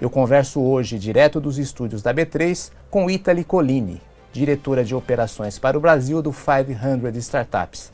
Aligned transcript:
Eu 0.00 0.10
converso 0.10 0.60
hoje, 0.60 0.98
direto 0.98 1.40
dos 1.40 1.58
estúdios 1.58 2.02
da 2.02 2.12
B3, 2.12 2.70
com 2.90 3.10
Italy 3.10 3.44
Colini, 3.44 4.00
diretora 4.36 4.84
de 4.84 4.94
operações 4.94 5.58
para 5.58 5.78
o 5.78 5.80
Brasil 5.80 6.20
do 6.20 6.30
500 6.30 7.16
Startups. 7.16 7.90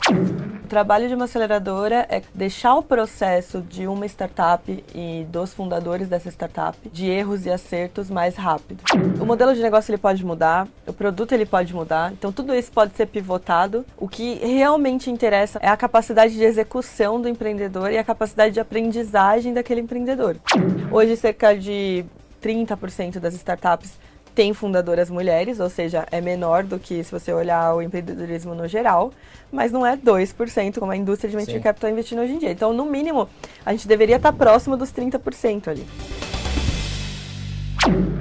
O 0.65 0.67
trabalho 0.67 1.07
de 1.07 1.15
uma 1.15 1.27
aceleradora 1.27 2.05
é 2.09 2.21
deixar 2.35 2.75
o 2.75 2.83
processo 2.83 3.61
de 3.61 3.87
uma 3.87 4.07
startup 4.07 4.85
e 4.95 5.25
dos 5.31 5.55
fundadores 5.55 6.09
dessa 6.09 6.31
startup 6.31 6.77
de 6.89 7.07
erros 7.07 7.47
e 7.47 7.51
acertos 7.51 8.11
mais 8.11 8.35
rápido. 8.35 8.83
O 9.21 9.25
modelo 9.25 9.55
de 9.55 9.63
negócio 9.63 9.91
ele 9.93 9.99
pode 9.99 10.25
mudar, 10.25 10.67
o 10.87 10.93
produto 10.93 11.33
ele 11.33 11.47
pode 11.47 11.73
mudar, 11.73 12.13
então 12.13 12.33
tudo 12.33 12.53
isso 12.55 12.73
pode 12.73 12.97
ser 12.97 13.07
pivotado. 13.07 13.85
O 13.97 14.09
que 14.09 14.35
realmente 14.35 15.11
interessa 15.11 15.61
é 15.63 15.69
a 15.69 15.77
capacidade 15.77 16.35
de 16.35 16.43
execução 16.43 17.21
do 17.21 17.29
empreendedor 17.29 17.93
e 17.93 17.99
a 17.99 18.05
capacidade 18.05 18.55
de 18.55 18.61
aprendizagem 18.61 19.55
daquele 19.55 19.81
empreendedor. 19.81 20.37
Hoje 20.91 21.17
cerca 21.17 21.57
de 21.57 22.05
30% 22.43 23.21
das 23.21 23.35
startups 23.35 23.93
tem 24.35 24.55
fundadoras 24.55 25.11
mulheres, 25.11 25.61
ou 25.61 25.69
seja, 25.69 26.07
é 26.11 26.21
menor 26.21 26.65
do 26.65 26.79
que 26.79 27.03
se 27.05 27.11
você 27.11 27.33
olhar 27.33 27.75
o 27.75 27.83
empreendedorismo 27.83 28.55
no 28.55 28.67
geral, 28.67 29.13
mas 29.51 29.71
não 29.71 29.87
é 29.87 29.97
2% 29.97 30.79
como 30.79 30.93
a 30.93 30.97
indústria 30.97 31.31
de 31.31 31.37
venture 31.37 31.61
capital 31.61 31.89
está 31.89 31.91
investindo 31.91 32.21
hoje 32.21 32.33
em 32.33 32.39
dia. 32.39 32.51
Então, 32.51 32.73
no 32.73 32.85
mínimo, 32.87 33.29
a 33.65 33.73
gente 33.73 33.87
deveria 33.87 34.17
estar 34.17 34.33
próximo 34.33 34.77
dos 34.77 34.93
30% 34.93 35.69
ali. 35.69 35.87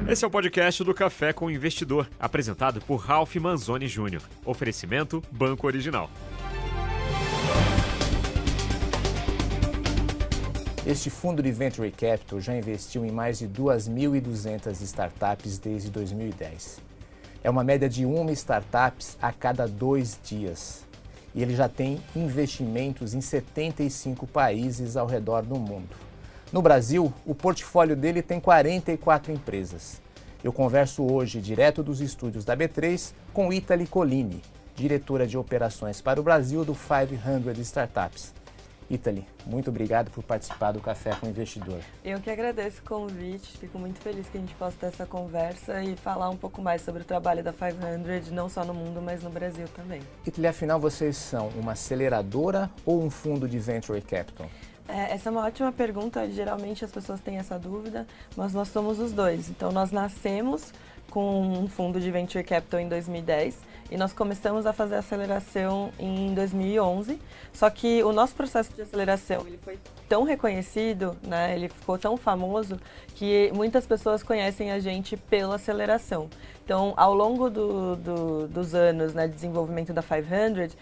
Esse 0.07 0.25
é 0.25 0.27
o 0.27 0.31
podcast 0.31 0.83
do 0.83 0.93
Café 0.93 1.31
com 1.31 1.45
o 1.45 1.51
Investidor, 1.51 2.07
apresentado 2.19 2.81
por 2.81 2.97
Ralph 2.97 3.35
Manzoni 3.35 3.87
Jr. 3.87 4.21
Oferecimento 4.45 5.23
Banco 5.31 5.67
Original. 5.67 6.09
Este 10.83 11.11
fundo 11.11 11.43
de 11.43 11.51
Venture 11.51 11.91
Capital 11.91 12.39
já 12.39 12.57
investiu 12.57 13.05
em 13.05 13.11
mais 13.11 13.37
de 13.37 13.47
2.200 13.47 14.81
startups 14.81 15.59
desde 15.59 15.91
2010. 15.91 16.79
É 17.43 17.51
uma 17.51 17.63
média 17.63 17.87
de 17.87 18.03
uma 18.03 18.31
startup 18.31 19.05
a 19.21 19.31
cada 19.31 19.67
dois 19.67 20.19
dias. 20.23 20.83
E 21.35 21.43
ele 21.43 21.55
já 21.55 21.69
tem 21.69 22.01
investimentos 22.15 23.13
em 23.13 23.21
75 23.21 24.25
países 24.25 24.97
ao 24.97 25.05
redor 25.05 25.43
do 25.43 25.59
mundo. 25.59 25.95
No 26.51 26.63
Brasil, 26.63 27.13
o 27.27 27.35
portfólio 27.35 27.95
dele 27.95 28.23
tem 28.23 28.39
44 28.39 29.31
empresas. 29.31 30.01
Eu 30.43 30.51
converso 30.51 31.03
hoje, 31.03 31.39
direto 31.39 31.83
dos 31.83 32.01
estúdios 32.01 32.43
da 32.43 32.57
B3, 32.57 33.13
com 33.31 33.53
Italy 33.53 33.85
Colini, 33.85 34.41
diretora 34.75 35.27
de 35.27 35.37
operações 35.37 36.01
para 36.01 36.19
o 36.19 36.23
Brasil 36.23 36.65
do 36.65 36.73
500 36.73 37.59
Startups. 37.59 38.40
Italy, 38.91 39.25
muito 39.45 39.69
obrigado 39.69 40.11
por 40.11 40.21
participar 40.21 40.73
do 40.73 40.81
Café 40.81 41.15
com 41.15 41.25
o 41.25 41.29
Investidor. 41.29 41.79
Eu 42.03 42.19
que 42.19 42.29
agradeço 42.29 42.81
o 42.81 42.83
convite, 42.83 43.57
fico 43.57 43.79
muito 43.79 44.01
feliz 44.01 44.27
que 44.27 44.37
a 44.37 44.41
gente 44.41 44.53
possa 44.55 44.75
ter 44.77 44.87
essa 44.87 45.05
conversa 45.05 45.81
e 45.81 45.95
falar 45.95 46.29
um 46.29 46.35
pouco 46.35 46.61
mais 46.61 46.81
sobre 46.81 47.01
o 47.01 47.05
trabalho 47.05 47.41
da 47.41 47.53
500, 47.53 48.31
não 48.31 48.49
só 48.49 48.65
no 48.65 48.73
mundo, 48.73 49.01
mas 49.01 49.23
no 49.23 49.29
Brasil 49.29 49.65
também. 49.73 50.01
Italy, 50.27 50.47
afinal, 50.47 50.77
vocês 50.77 51.15
são 51.15 51.47
uma 51.55 51.71
aceleradora 51.71 52.69
ou 52.85 53.01
um 53.01 53.09
fundo 53.09 53.47
de 53.47 53.57
Venture 53.59 54.01
Capital? 54.01 54.49
É, 54.89 55.13
essa 55.13 55.29
é 55.29 55.31
uma 55.31 55.45
ótima 55.45 55.71
pergunta, 55.71 56.29
geralmente 56.29 56.83
as 56.83 56.91
pessoas 56.91 57.21
têm 57.21 57.37
essa 57.37 57.57
dúvida, 57.57 58.05
mas 58.35 58.53
nós 58.53 58.67
somos 58.67 58.99
os 58.99 59.13
dois. 59.13 59.49
Então, 59.49 59.71
nós 59.71 59.91
nascemos 59.91 60.73
com 61.09 61.41
um 61.41 61.67
fundo 61.69 61.97
de 61.97 62.11
Venture 62.11 62.43
Capital 62.43 62.81
em 62.81 62.89
2010 62.89 63.70
e 63.91 63.97
nós 63.97 64.13
começamos 64.13 64.65
a 64.65 64.71
fazer 64.71 64.95
aceleração 64.95 65.91
em 65.99 66.33
2011. 66.33 67.19
Só 67.51 67.69
que 67.69 68.01
o 68.03 68.13
nosso 68.13 68.33
processo 68.33 68.73
de 68.73 68.81
aceleração 68.81 69.45
ele 69.45 69.59
foi 69.61 69.77
tão 70.07 70.23
reconhecido, 70.23 71.15
né, 71.21 71.53
ele 71.53 71.67
ficou 71.67 71.97
tão 71.97 72.15
famoso 72.15 72.79
que 73.15 73.51
muitas 73.53 73.85
pessoas 73.85 74.23
conhecem 74.23 74.71
a 74.71 74.79
gente 74.79 75.17
pela 75.17 75.55
aceleração. 75.55 76.29
Então, 76.63 76.93
ao 76.95 77.13
longo 77.13 77.49
do, 77.49 77.95
do, 77.97 78.47
dos 78.47 78.73
anos 78.73 79.13
né, 79.13 79.27
de 79.27 79.33
desenvolvimento 79.33 79.91
da 79.91 80.01
500, 80.01 80.77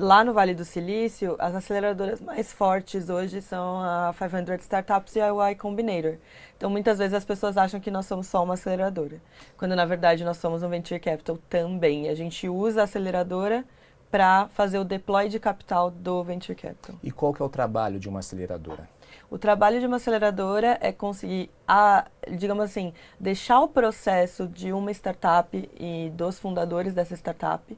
lá 0.00 0.24
no 0.24 0.32
Vale 0.32 0.54
do 0.54 0.64
Silício, 0.64 1.36
as 1.38 1.54
aceleradoras 1.54 2.20
mais 2.20 2.52
fortes 2.52 3.10
hoje 3.10 3.42
são 3.42 3.80
a 3.80 4.14
500 4.16 4.62
Startups 4.62 5.14
e 5.14 5.20
a 5.20 5.28
Y 5.28 5.54
Combinator. 5.56 6.16
Então, 6.56 6.70
muitas 6.70 6.98
vezes 6.98 7.14
as 7.14 7.24
pessoas 7.24 7.56
acham 7.56 7.78
que 7.78 7.90
nós 7.90 8.06
somos 8.06 8.26
só 8.26 8.42
uma 8.42 8.54
aceleradora, 8.54 9.20
quando 9.56 9.76
na 9.76 9.84
verdade 9.84 10.24
nós 10.24 10.38
somos 10.38 10.62
um 10.62 10.68
venture 10.68 10.98
capital 10.98 11.38
também. 11.48 12.08
A 12.08 12.14
gente 12.14 12.48
usa 12.48 12.80
a 12.80 12.84
aceleradora 12.84 13.64
para 14.10 14.48
fazer 14.48 14.78
o 14.78 14.84
deploy 14.84 15.28
de 15.28 15.38
capital 15.38 15.90
do 15.90 16.24
venture 16.24 16.56
capital. 16.56 16.96
E 17.02 17.10
qual 17.10 17.32
que 17.32 17.40
é 17.40 17.44
o 17.44 17.48
trabalho 17.48 18.00
de 18.00 18.08
uma 18.08 18.20
aceleradora? 18.20 18.88
O 19.30 19.38
trabalho 19.38 19.78
de 19.78 19.86
uma 19.86 19.96
aceleradora 19.96 20.78
é 20.80 20.90
conseguir, 20.90 21.50
a, 21.66 22.06
digamos 22.28 22.64
assim, 22.64 22.92
deixar 23.18 23.60
o 23.60 23.68
processo 23.68 24.48
de 24.48 24.72
uma 24.72 24.90
startup 24.90 25.70
e 25.78 26.10
dos 26.14 26.38
fundadores 26.38 26.92
dessa 26.92 27.14
startup 27.14 27.76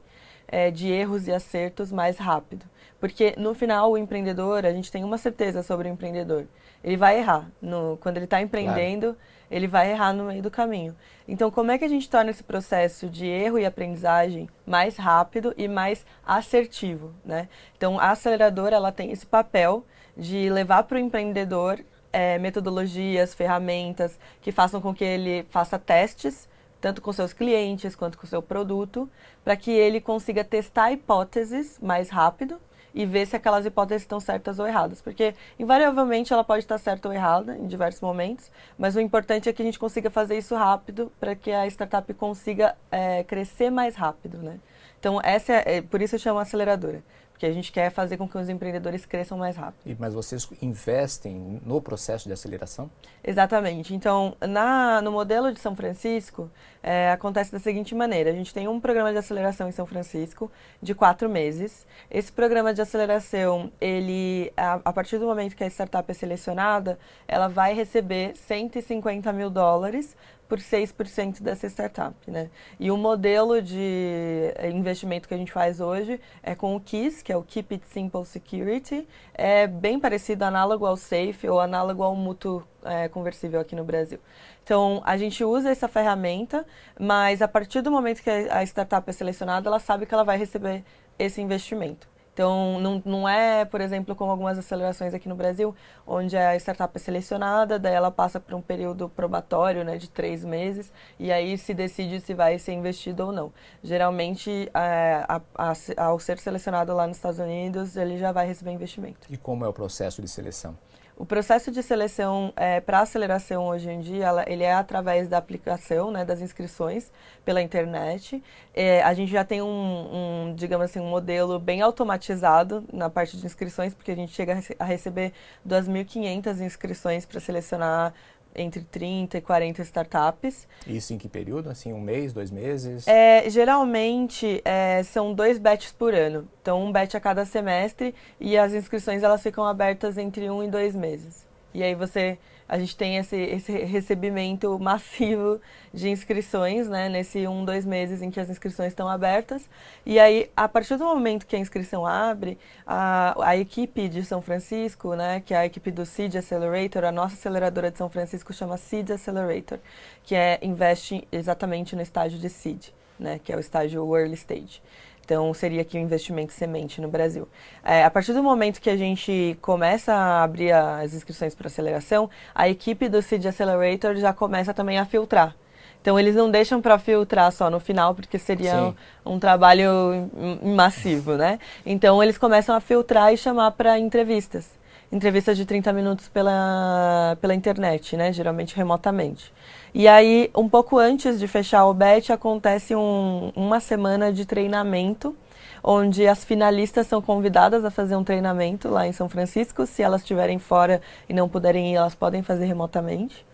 é, 0.53 0.71
de 0.71 0.91
erros 0.91 1.27
e 1.27 1.31
acertos 1.31 1.91
mais 1.91 2.17
rápido. 2.17 2.65
Porque 2.99 3.33
no 3.37 3.53
final 3.53 3.91
o 3.91 3.97
empreendedor, 3.97 4.65
a 4.65 4.71
gente 4.71 4.91
tem 4.91 5.03
uma 5.03 5.17
certeza 5.17 5.63
sobre 5.63 5.89
o 5.89 5.91
empreendedor 5.91 6.45
ele 6.83 6.97
vai 6.97 7.17
errar. 7.17 7.49
No, 7.61 7.97
quando 8.01 8.17
ele 8.17 8.25
está 8.25 8.41
empreendendo, 8.41 9.13
claro. 9.13 9.17
ele 9.49 9.67
vai 9.67 9.91
errar 9.91 10.13
no 10.13 10.25
meio 10.25 10.43
do 10.43 10.51
caminho. 10.51 10.95
Então, 11.27 11.49
como 11.49 11.71
é 11.71 11.77
que 11.77 11.85
a 11.85 11.87
gente 11.87 12.09
torna 12.09 12.29
esse 12.29 12.43
processo 12.43 13.07
de 13.07 13.25
erro 13.25 13.57
e 13.57 13.65
aprendizagem 13.65 14.49
mais 14.65 14.97
rápido 14.97 15.53
e 15.57 15.67
mais 15.67 16.05
assertivo, 16.25 17.13
né? 17.23 17.47
Então, 17.77 17.97
a 17.97 18.11
aceleradora, 18.11 18.75
ela 18.75 18.91
tem 18.91 19.11
esse 19.11 19.25
papel 19.25 19.85
de 20.17 20.49
levar 20.49 20.83
para 20.83 20.97
o 20.97 20.99
empreendedor 20.99 21.79
é, 22.11 22.37
metodologias, 22.37 23.33
ferramentas 23.33 24.19
que 24.41 24.51
façam 24.51 24.81
com 24.81 24.93
que 24.93 25.03
ele 25.03 25.43
faça 25.49 25.79
testes, 25.79 26.49
tanto 26.83 27.01
com 27.01 27.13
seus 27.13 27.31
clientes 27.31 27.95
quanto 27.95 28.17
com 28.17 28.27
seu 28.27 28.41
produto, 28.41 29.09
para 29.41 29.55
que 29.55 29.71
ele 29.71 30.01
consiga 30.01 30.43
testar 30.43 30.91
hipóteses 30.91 31.79
mais 31.81 32.09
rápido 32.09 32.59
e 32.93 33.05
ver 33.05 33.25
se 33.25 33.37
aquelas 33.37 33.65
hipóteses 33.65 34.01
estão 34.01 34.19
certas 34.19 34.59
ou 34.59 34.67
erradas. 34.67 35.01
Porque, 35.01 35.33
invariavelmente, 35.57 36.33
ela 36.33 36.43
pode 36.43 36.59
estar 36.59 36.77
certa 36.77 37.07
ou 37.07 37.13
errada 37.13 37.55
em 37.55 37.67
diversos 37.67 38.01
momentos, 38.01 38.51
mas 38.77 38.97
o 38.97 38.99
importante 38.99 39.47
é 39.47 39.53
que 39.53 39.61
a 39.61 39.65
gente 39.65 39.79
consiga 39.79 40.09
fazer 40.09 40.37
isso 40.37 40.55
rápido 40.55 41.09
para 41.21 41.33
que 41.35 41.53
a 41.53 41.65
startup 41.67 42.13
consiga 42.15 42.75
é, 42.91 43.23
crescer 43.23 43.69
mais 43.69 43.95
rápido, 43.95 44.39
né? 44.39 44.59
Então, 44.99 45.21
essa 45.23 45.53
é, 45.53 45.77
é, 45.77 45.81
por 45.81 46.01
isso 46.01 46.15
eu 46.15 46.19
chamo 46.19 46.39
aceleradora 46.39 47.01
porque 47.43 47.47
a 47.47 47.53
gente 47.53 47.73
quer 47.73 47.89
fazer 47.89 48.15
com 48.15 48.27
que 48.27 48.37
os 48.37 48.47
empreendedores 48.47 49.05
cresçam 49.05 49.37
mais 49.37 49.57
rápido. 49.57 49.97
Mas 49.99 50.13
vocês 50.13 50.47
investem 50.61 51.59
no 51.65 51.81
processo 51.81 52.25
de 52.25 52.31
aceleração? 52.31 52.89
Exatamente. 53.21 53.93
Então, 53.93 54.37
na, 54.39 55.01
no 55.01 55.11
modelo 55.11 55.51
de 55.51 55.59
São 55.59 55.75
Francisco, 55.75 56.49
é, 56.81 57.11
acontece 57.11 57.51
da 57.51 57.59
seguinte 57.59 57.93
maneira: 57.93 58.29
a 58.29 58.33
gente 58.33 58.53
tem 58.53 58.69
um 58.69 58.79
programa 58.79 59.11
de 59.11 59.17
aceleração 59.17 59.67
em 59.67 59.73
São 59.73 59.85
Francisco 59.85 60.49
de 60.81 60.95
quatro 60.95 61.27
meses. 61.29 61.85
Esse 62.09 62.31
programa 62.31 62.73
de 62.73 62.81
aceleração, 62.81 63.69
ele, 63.81 64.53
a, 64.55 64.79
a 64.85 64.93
partir 64.93 65.17
do 65.17 65.25
momento 65.25 65.53
que 65.53 65.65
a 65.65 65.67
startup 65.67 66.09
é 66.09 66.13
selecionada, 66.13 66.97
ela 67.27 67.49
vai 67.49 67.73
receber 67.73 68.37
150 68.37 69.33
mil 69.33 69.49
dólares 69.49 70.15
por 70.47 70.57
6% 70.57 71.41
dessa 71.41 71.67
startup, 71.67 72.15
né? 72.29 72.49
E 72.79 72.91
o 72.91 72.97
modelo 72.97 73.61
de 73.61 74.53
investimento 74.71 75.27
que 75.27 75.33
a 75.33 75.37
gente 75.37 75.51
faz 75.51 75.79
hoje 75.79 76.19
é 76.41 76.53
com 76.53 76.75
o 76.75 76.79
KISS, 76.79 77.21
que 77.21 77.31
é 77.31 77.37
o 77.37 77.43
Keep 77.43 77.75
It 77.75 77.87
Simple 77.87 78.25
Security, 78.25 79.07
é 79.33 79.65
bem 79.67 79.99
parecido, 79.99 80.43
análogo 80.43 80.85
ao 80.85 80.97
Safe 80.97 81.47
ou 81.49 81.59
análogo 81.59 82.03
ao 82.03 82.15
Mútuo 82.15 82.63
é, 82.83 83.07
Conversível 83.07 83.59
aqui 83.59 83.75
no 83.75 83.83
Brasil. 83.83 84.19
Então, 84.63 85.01
a 85.05 85.17
gente 85.17 85.43
usa 85.43 85.69
essa 85.69 85.87
ferramenta, 85.87 86.65
mas 86.99 87.41
a 87.41 87.47
partir 87.47 87.81
do 87.81 87.91
momento 87.91 88.21
que 88.21 88.29
a 88.29 88.63
startup 88.63 89.09
é 89.09 89.13
selecionada, 89.13 89.67
ela 89.67 89.79
sabe 89.79 90.05
que 90.05 90.13
ela 90.13 90.23
vai 90.23 90.37
receber 90.37 90.83
esse 91.17 91.41
investimento. 91.41 92.12
Então, 92.33 92.79
não, 92.79 93.01
não 93.05 93.29
é, 93.29 93.63
por 93.63 93.79
exemplo, 93.79 94.15
como 94.15 94.31
algumas 94.31 94.57
acelerações 94.57 95.13
aqui 95.13 95.29
no 95.29 95.35
Brasil, 95.35 95.75
onde 96.05 96.35
a 96.35 96.55
startup 96.55 96.91
é 96.95 96.99
selecionada, 96.99 97.77
daí 97.77 97.93
ela 97.93 98.09
passa 98.09 98.39
por 98.39 98.55
um 98.55 98.61
período 98.61 99.07
probatório 99.07 99.83
né, 99.83 99.97
de 99.97 100.09
três 100.09 100.43
meses, 100.43 100.91
e 101.19 101.31
aí 101.31 101.57
se 101.59 101.75
decide 101.75 102.19
se 102.19 102.33
vai 102.33 102.57
ser 102.57 102.73
investido 102.73 103.27
ou 103.27 103.31
não. 103.31 103.53
Geralmente, 103.83 104.67
é, 104.73 105.23
a, 105.27 105.41
a, 105.55 105.73
ao 106.05 106.19
ser 106.19 106.39
selecionado 106.39 106.91
lá 106.93 107.05
nos 107.05 107.17
Estados 107.17 107.39
Unidos, 107.39 107.95
ele 107.95 108.17
já 108.17 108.31
vai 108.31 108.47
receber 108.47 108.71
investimento. 108.71 109.27
E 109.29 109.37
como 109.37 109.63
é 109.63 109.67
o 109.67 109.73
processo 109.73 110.19
de 110.19 110.27
seleção? 110.27 110.75
O 111.15 111.27
processo 111.27 111.71
de 111.71 111.83
seleção 111.83 112.51
é, 112.55 112.81
para 112.81 113.01
aceleração 113.01 113.67
hoje 113.67 113.89
em 113.89 114.01
dia, 114.01 114.25
ela, 114.25 114.45
ele 114.47 114.63
é 114.63 114.73
através 114.73 115.27
da 115.27 115.37
aplicação, 115.37 116.09
né, 116.09 116.25
das 116.25 116.41
inscrições 116.41 117.11
pela 117.45 117.61
internet. 117.61 118.43
É, 118.73 119.03
a 119.03 119.13
gente 119.13 119.31
já 119.31 119.45
tem 119.45 119.61
um, 119.61 119.67
um, 119.67 120.55
digamos 120.55 120.85
assim, 120.85 120.99
um 120.99 121.09
modelo 121.09 121.59
bem 121.59 121.81
automatizado 121.81 122.83
na 122.91 123.11
parte 123.11 123.37
de 123.37 123.45
inscrições, 123.45 123.93
porque 123.93 124.11
a 124.11 124.15
gente 124.15 124.33
chega 124.33 124.59
a 124.79 124.83
receber 124.83 125.33
2.500 125.67 126.59
inscrições 126.61 127.25
para 127.27 127.39
selecionar 127.39 128.13
entre 128.55 128.81
30 128.81 129.37
e 129.37 129.41
40 129.41 129.81
startups. 129.81 130.67
Isso 130.87 131.13
em 131.13 131.17
que 131.17 131.27
período? 131.27 131.69
Assim, 131.69 131.93
um 131.93 132.01
mês, 132.01 132.33
dois 132.33 132.51
meses? 132.51 133.07
É, 133.07 133.49
geralmente 133.49 134.61
é, 134.63 135.03
são 135.03 135.33
dois 135.33 135.57
batches 135.57 135.91
por 135.91 136.13
ano. 136.13 136.47
Então, 136.61 136.83
um 136.83 136.91
batch 136.91 137.15
a 137.15 137.19
cada 137.19 137.45
semestre 137.45 138.13
e 138.39 138.57
as 138.57 138.73
inscrições 138.73 139.23
elas 139.23 139.41
ficam 139.41 139.65
abertas 139.65 140.17
entre 140.17 140.49
um 140.49 140.63
e 140.63 140.67
dois 140.67 140.95
meses. 140.95 141.45
E 141.73 141.81
aí 141.81 141.95
você 141.95 142.37
a 142.73 142.79
gente 142.79 142.95
tem 142.95 143.17
esse, 143.17 143.35
esse 143.35 143.71
recebimento 143.71 144.79
massivo 144.79 145.61
de 145.93 146.09
inscrições, 146.09 146.89
né, 146.89 147.07
nesse 147.07 147.47
um, 147.47 147.63
dois 147.63 147.85
meses 147.85 148.23
em 148.23 148.31
que 148.31 148.39
as 148.39 148.49
inscrições 148.49 148.87
estão 148.87 149.07
abertas. 149.07 149.69
E 150.03 150.19
aí, 150.19 150.49
a 150.57 150.67
partir 150.67 150.97
do 150.97 151.05
momento 151.05 151.45
que 151.45 151.55
a 151.55 151.59
inscrição 151.59 152.03
abre, 152.03 152.57
a, 152.83 153.35
a 153.47 153.55
equipe 153.55 154.09
de 154.09 154.25
São 154.25 154.41
Francisco, 154.41 155.13
né, 155.13 155.39
que 155.45 155.53
é 155.53 155.57
a 155.57 155.65
equipe 155.67 155.91
do 155.91 156.03
Seed 156.03 156.33
Accelerator, 156.33 157.03
a 157.03 157.11
nossa 157.11 157.35
aceleradora 157.35 157.91
de 157.91 157.99
São 157.99 158.09
Francisco 158.09 158.51
chama 158.51 158.75
Seed 158.75 159.11
Accelerator, 159.11 159.77
que 160.23 160.33
é 160.33 160.57
investe 160.63 161.27
exatamente 161.31 161.95
no 161.95 162.01
estágio 162.01 162.39
de 162.39 162.49
Seed, 162.49 162.87
né, 163.19 163.39
que 163.43 163.53
é 163.53 163.55
o 163.55 163.59
estágio 163.59 164.17
early 164.17 164.33
stage. 164.33 164.81
Então, 165.23 165.53
seria 165.53 165.81
aqui 165.81 165.97
o 165.97 166.01
um 166.01 166.03
investimento 166.03 166.51
semente 166.51 166.99
no 166.99 167.07
Brasil. 167.07 167.47
É, 167.83 168.03
a 168.03 168.11
partir 168.11 168.33
do 168.33 168.43
momento 168.43 168.81
que 168.81 168.89
a 168.89 168.97
gente 168.97 169.57
começa 169.61 170.13
a 170.13 170.43
abrir 170.43 170.73
as 170.73 171.13
inscrições 171.13 171.55
para 171.55 171.67
aceleração, 171.67 172.29
a 172.53 172.67
equipe 172.67 173.07
do 173.07 173.21
Seed 173.21 173.45
Accelerator 173.45 174.15
já 174.15 174.33
começa 174.33 174.73
também 174.73 174.99
a 174.99 175.05
filtrar. 175.05 175.55
Então, 176.01 176.19
eles 176.19 176.35
não 176.35 176.51
deixam 176.51 176.81
para 176.81 176.99
filtrar 176.99 177.49
só 177.53 177.69
no 177.69 177.79
final, 177.79 178.13
porque 178.13 178.37
seria 178.37 178.93
um, 179.25 179.35
um, 179.35 179.39
trabalho 179.39 180.29
massivo, 180.61 181.37
né? 181.37 181.57
Então, 181.85 182.21
eles 182.21 182.37
começam 182.37 182.75
a 182.75 182.81
filtrar 182.81 183.31
e 183.33 183.37
chamar 183.37 183.71
para 183.71 183.97
entrevistas. 183.97 184.69
Entrevistas 185.13 185.55
de 185.55 185.63
30 185.63 185.93
minutos 185.93 186.27
pela, 186.27 187.37
pela 187.39 187.53
internet, 187.53 188.17
né? 188.17 188.33
Geralmente 188.33 188.75
remotamente. 188.75 189.53
E 189.93 190.07
aí, 190.07 190.49
um 190.55 190.67
pouco 190.67 190.97
antes 190.97 191.37
de 191.39 191.47
fechar 191.47 191.85
o 191.85 191.93
BET, 191.93 192.31
acontece 192.31 192.95
um, 192.95 193.51
uma 193.55 193.79
semana 193.79 194.33
de 194.33 194.43
treinamento, 194.43 195.35
onde 195.83 196.25
as 196.27 196.43
finalistas 196.43 197.05
são 197.05 197.21
convidadas 197.21 197.85
a 197.85 197.91
fazer 197.91 198.15
um 198.15 198.23
treinamento 198.23 198.89
lá 198.89 199.05
em 199.05 199.11
São 199.11 199.29
Francisco. 199.29 199.85
Se 199.85 200.01
elas 200.01 200.21
estiverem 200.21 200.57
fora 200.57 200.99
e 201.29 201.33
não 201.33 201.47
puderem 201.47 201.91
ir, 201.91 201.95
elas 201.95 202.15
podem 202.15 202.41
fazer 202.41 202.65
remotamente. 202.65 203.45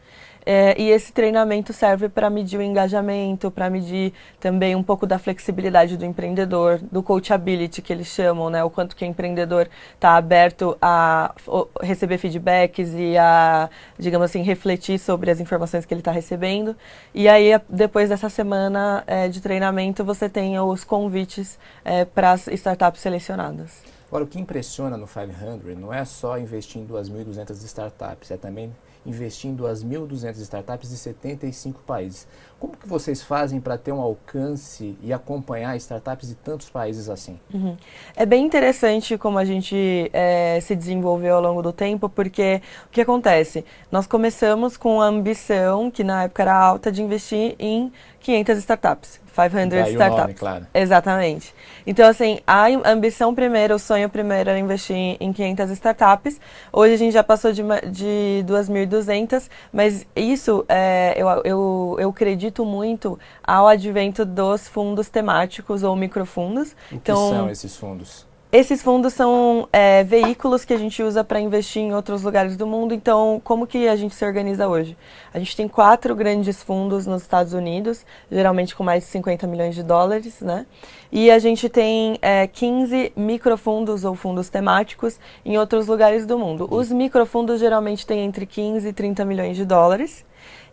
É, 0.46 0.80
e 0.82 0.90
esse 0.90 1.12
treinamento 1.12 1.74
serve 1.74 2.10
para 2.10 2.30
medir 2.30 2.58
o 2.58 2.62
engajamento, 2.62 3.52
para 3.52 3.70
medir 3.70 4.14
também 4.40 4.76
um 4.76 4.84
pouco 4.84 5.06
da 5.06 5.20
flexibilidade 5.20 5.98
do 5.98 6.06
empreendedor, 6.06 6.80
do 6.92 7.04
coachability 7.04 7.82
que 7.82 7.92
eles 7.92 8.08
chamam, 8.08 8.50
né? 8.50 8.64
O 8.64 8.70
quanto 8.70 8.96
que 8.96 9.04
o 9.04 9.08
empreendedor 9.08 9.70
está 9.94 10.16
aberto 10.16 10.78
a 10.82 11.36
receber 11.82 12.18
feedbacks 12.18 12.94
e 12.96 13.18
a, 13.18 13.70
digamos 13.98 14.26
assim, 14.26 14.42
refletir 14.42 14.98
sobre 14.98 15.30
as 15.30 15.40
informações 15.40 15.86
que 15.86 15.94
ele 15.94 16.02
está 16.02 16.12
recebendo. 16.12 16.76
E 17.14 17.28
aí, 17.28 17.52
depois 17.70 18.10
dessa 18.10 18.30
semana 18.30 19.04
é, 19.06 19.28
de 19.28 19.42
treinamento, 19.42 20.04
você 20.04 20.30
tem 20.30 20.60
os 20.60 20.84
convites 20.84 21.60
é, 21.84 22.06
para 22.06 22.32
as 22.32 22.48
startups 22.48 23.02
selecionadas. 23.02 23.82
Agora, 24.08 24.24
o 24.24 24.28
que 24.28 24.40
impressiona 24.40 24.98
no 24.98 25.08
500 25.08 25.78
não 25.78 25.94
é 25.94 26.04
só 26.04 26.40
investir 26.40 26.82
em 26.82 26.88
2.200 26.88 27.52
startups, 27.64 28.32
é 28.32 28.38
também 28.38 28.74
investindo 29.06 29.66
as 29.66 29.84
1.200 29.84 30.38
startups 30.40 30.90
de 30.90 30.98
75 30.98 31.82
países. 31.82 32.28
Como 32.60 32.76
que 32.76 32.88
vocês 32.88 33.22
fazem 33.22 33.62
para 33.62 33.78
ter 33.78 33.92
um 33.92 34.02
alcance 34.02 34.98
e 35.02 35.14
acompanhar 35.14 35.78
startups 35.78 36.28
de 36.28 36.36
tantos 36.36 36.70
países 36.70 37.10
assim? 37.10 37.40
Uhum. 37.54 37.78
É 38.16 38.26
bem 38.26 38.46
interessante 38.46 39.18
como 39.18 39.38
a 39.38 39.46
gente 39.46 40.10
é, 40.12 40.60
se 40.62 40.76
desenvolveu 40.76 41.36
ao 41.36 41.42
longo 41.42 41.62
do 41.62 41.72
tempo, 41.72 42.10
porque 42.10 42.62
o 42.88 42.90
que 42.90 43.02
acontece? 43.02 43.64
Nós 43.90 44.06
começamos 44.06 44.76
com 44.76 45.02
a 45.02 45.06
ambição, 45.06 45.90
que 45.90 46.04
na 46.04 46.24
época 46.24 46.44
era 46.44 46.54
alta, 46.54 46.92
de 46.92 47.02
investir 47.02 47.56
em 47.58 47.92
500 48.20 48.58
startups. 48.58 49.20
500 49.34 49.70
Daí 49.70 49.92
startups. 49.94 50.22
Nome, 50.22 50.34
claro. 50.34 50.68
Exatamente. 50.74 51.54
Então, 51.88 52.08
assim, 52.08 52.40
a 52.46 52.68
ambição 52.90 53.34
primeiro, 53.34 53.76
o 53.76 53.80
sonho 53.80 54.10
primeiro 54.10 54.50
era 54.50 54.60
investir 54.60 55.16
em 55.20 55.32
500 55.32 55.72
startups. 55.72 56.42
Hoje 56.74 56.94
a 56.94 56.98
gente 56.98 57.14
já 57.14 57.24
passou 57.24 57.52
de, 57.52 57.64
de 57.90 58.44
2.200, 58.46 59.50
mas 59.72 60.06
isso 60.16 60.66
é, 60.68 61.14
eu, 61.16 61.28
eu, 61.46 61.98
eu 62.00 62.10
acredito 62.10 62.66
muito 62.66 63.18
ao 63.44 63.68
advento 63.68 64.26
dos 64.26 64.68
fundos 64.68 65.10
temáticos 65.10 65.84
ou 65.84 65.96
microfundos. 65.96 66.72
O 66.72 66.76
que 66.90 66.96
então, 66.96 67.30
são 67.30 67.50
esses 67.50 67.78
fundos? 67.78 68.29
Esses 68.52 68.82
fundos 68.82 69.14
são 69.14 69.70
é, 69.72 70.04
veículos 70.04 70.66
que 70.66 70.74
a 70.74 70.78
gente 70.78 71.04
usa 71.04 71.24
para 71.24 71.40
investir 71.40 71.84
em 71.84 71.94
outros 71.94 72.24
lugares 72.24 72.58
do 72.58 72.66
mundo. 72.66 72.96
Então, 72.96 73.40
como 73.44 73.68
que 73.68 73.88
a 73.88 73.96
gente 73.96 74.16
se 74.16 74.26
organiza 74.26 74.68
hoje? 74.68 74.98
A 75.32 75.38
gente 75.38 75.56
tem 75.56 75.68
quatro 75.68 76.16
grandes 76.16 76.64
fundos 76.64 77.06
nos 77.06 77.22
Estados 77.22 77.54
Unidos, 77.54 78.04
geralmente 78.32 78.76
com 78.76 78.84
mais 78.84 79.04
de 79.04 79.10
50 79.12 79.46
milhões 79.46 79.76
de 79.76 79.84
dólares, 79.84 80.42
né? 80.42 80.66
E 81.12 81.30
a 81.30 81.38
gente 81.38 81.70
tem 81.70 82.18
é, 82.24 82.48
15 82.48 83.14
microfundos 83.16 84.04
ou 84.04 84.16
fundos 84.16 84.50
temáticos 84.50 85.20
em 85.46 85.56
outros 85.60 85.86
lugares 85.86 86.26
do 86.26 86.36
mundo. 86.36 86.68
Os 86.72 86.92
microfundos 86.92 87.60
geralmente 87.60 88.04
têm 88.04 88.26
entre 88.26 88.48
15 88.48 88.88
e 88.88 88.94
30 88.94 89.26
milhões 89.26 89.58
de 89.58 89.64
dólares. 89.64 90.26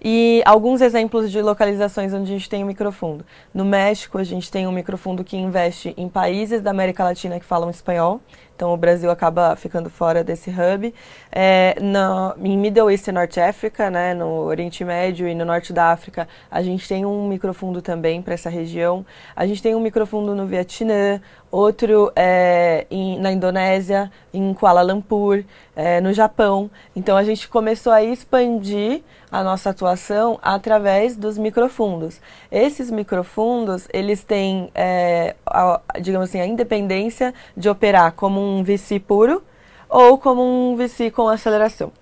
E 0.03 0.43
alguns 0.45 0.81
exemplos 0.81 1.31
de 1.31 1.41
localizações 1.41 2.13
onde 2.13 2.31
a 2.31 2.35
gente 2.35 2.49
tem 2.49 2.63
um 2.63 2.67
microfundo. 2.67 3.25
No 3.53 3.65
México, 3.65 4.19
a 4.19 4.25
gente 4.25 4.51
tem 4.51 4.67
um 4.67 4.73
microfundo 4.73 5.25
que 5.25 5.37
investe 5.37 5.95
em 5.97 6.09
países 6.09 6.61
da 6.61 6.71
América 6.71 7.05
Latina 7.05 7.41
que 7.41 7.47
falam 7.47 7.71
espanhol. 7.71 8.21
Então, 8.57 8.73
o 8.73 8.77
Brasil 8.77 9.11
acaba 9.11 9.55
ficando 9.55 9.91
fora 9.91 10.25
desse 10.25 10.49
hub. 10.49 10.95
É, 11.31 11.77
no, 11.79 12.35
em 12.43 12.57
Middle 12.57 12.91
East 12.91 13.07
e 13.07 13.13
Norte 13.13 13.39
África, 13.39 13.91
né, 13.91 14.15
no 14.15 14.45
Oriente 14.45 14.83
Médio 14.83 15.29
e 15.29 15.35
no 15.35 15.45
Norte 15.45 15.75
da 15.75 15.93
África, 15.93 16.27
a 16.51 16.63
gente 16.63 16.89
tem 16.89 17.05
um 17.05 17.29
microfundo 17.29 17.83
também 17.83 18.23
para 18.23 18.33
essa 18.33 18.49
região. 18.49 19.05
A 19.35 19.47
gente 19.47 19.63
tem 19.63 19.75
um 19.75 19.81
microfundo 19.81 20.35
no 20.35 20.47
Vietnã, 20.47 21.21
outro 21.51 22.11
é, 22.17 22.87
em, 22.91 23.21
na 23.21 23.31
Indonésia, 23.31 24.11
em 24.33 24.55
Kuala 24.55 24.81
Lumpur, 24.81 25.45
é, 25.75 26.01
no 26.01 26.15
Japão. 26.15 26.71
Então, 26.95 27.15
a 27.15 27.25
gente 27.25 27.49
começou 27.49 27.93
a 27.93 28.03
expandir 28.03 29.03
a 29.37 29.45
nossa 29.45 29.69
atuação 29.69 30.39
através 30.41 31.15
dos 31.15 31.37
microfundos. 31.37 32.21
Esses 32.51 32.91
microfundos, 32.91 33.87
eles 33.93 34.25
têm, 34.25 34.71
é, 34.75 35.37
a, 35.45 35.81
digamos 36.01 36.31
assim, 36.31 36.41
a 36.41 36.47
independência 36.47 37.35
de 37.55 37.69
operar 37.69 38.13
como 38.13 38.41
um 38.41 38.65
VC 38.65 38.99
puro 38.99 39.43
ou 39.91 40.17
como 40.17 40.43
um 40.43 40.75
VC 40.75 41.11
com 41.11 41.29
aceleração. 41.29 41.93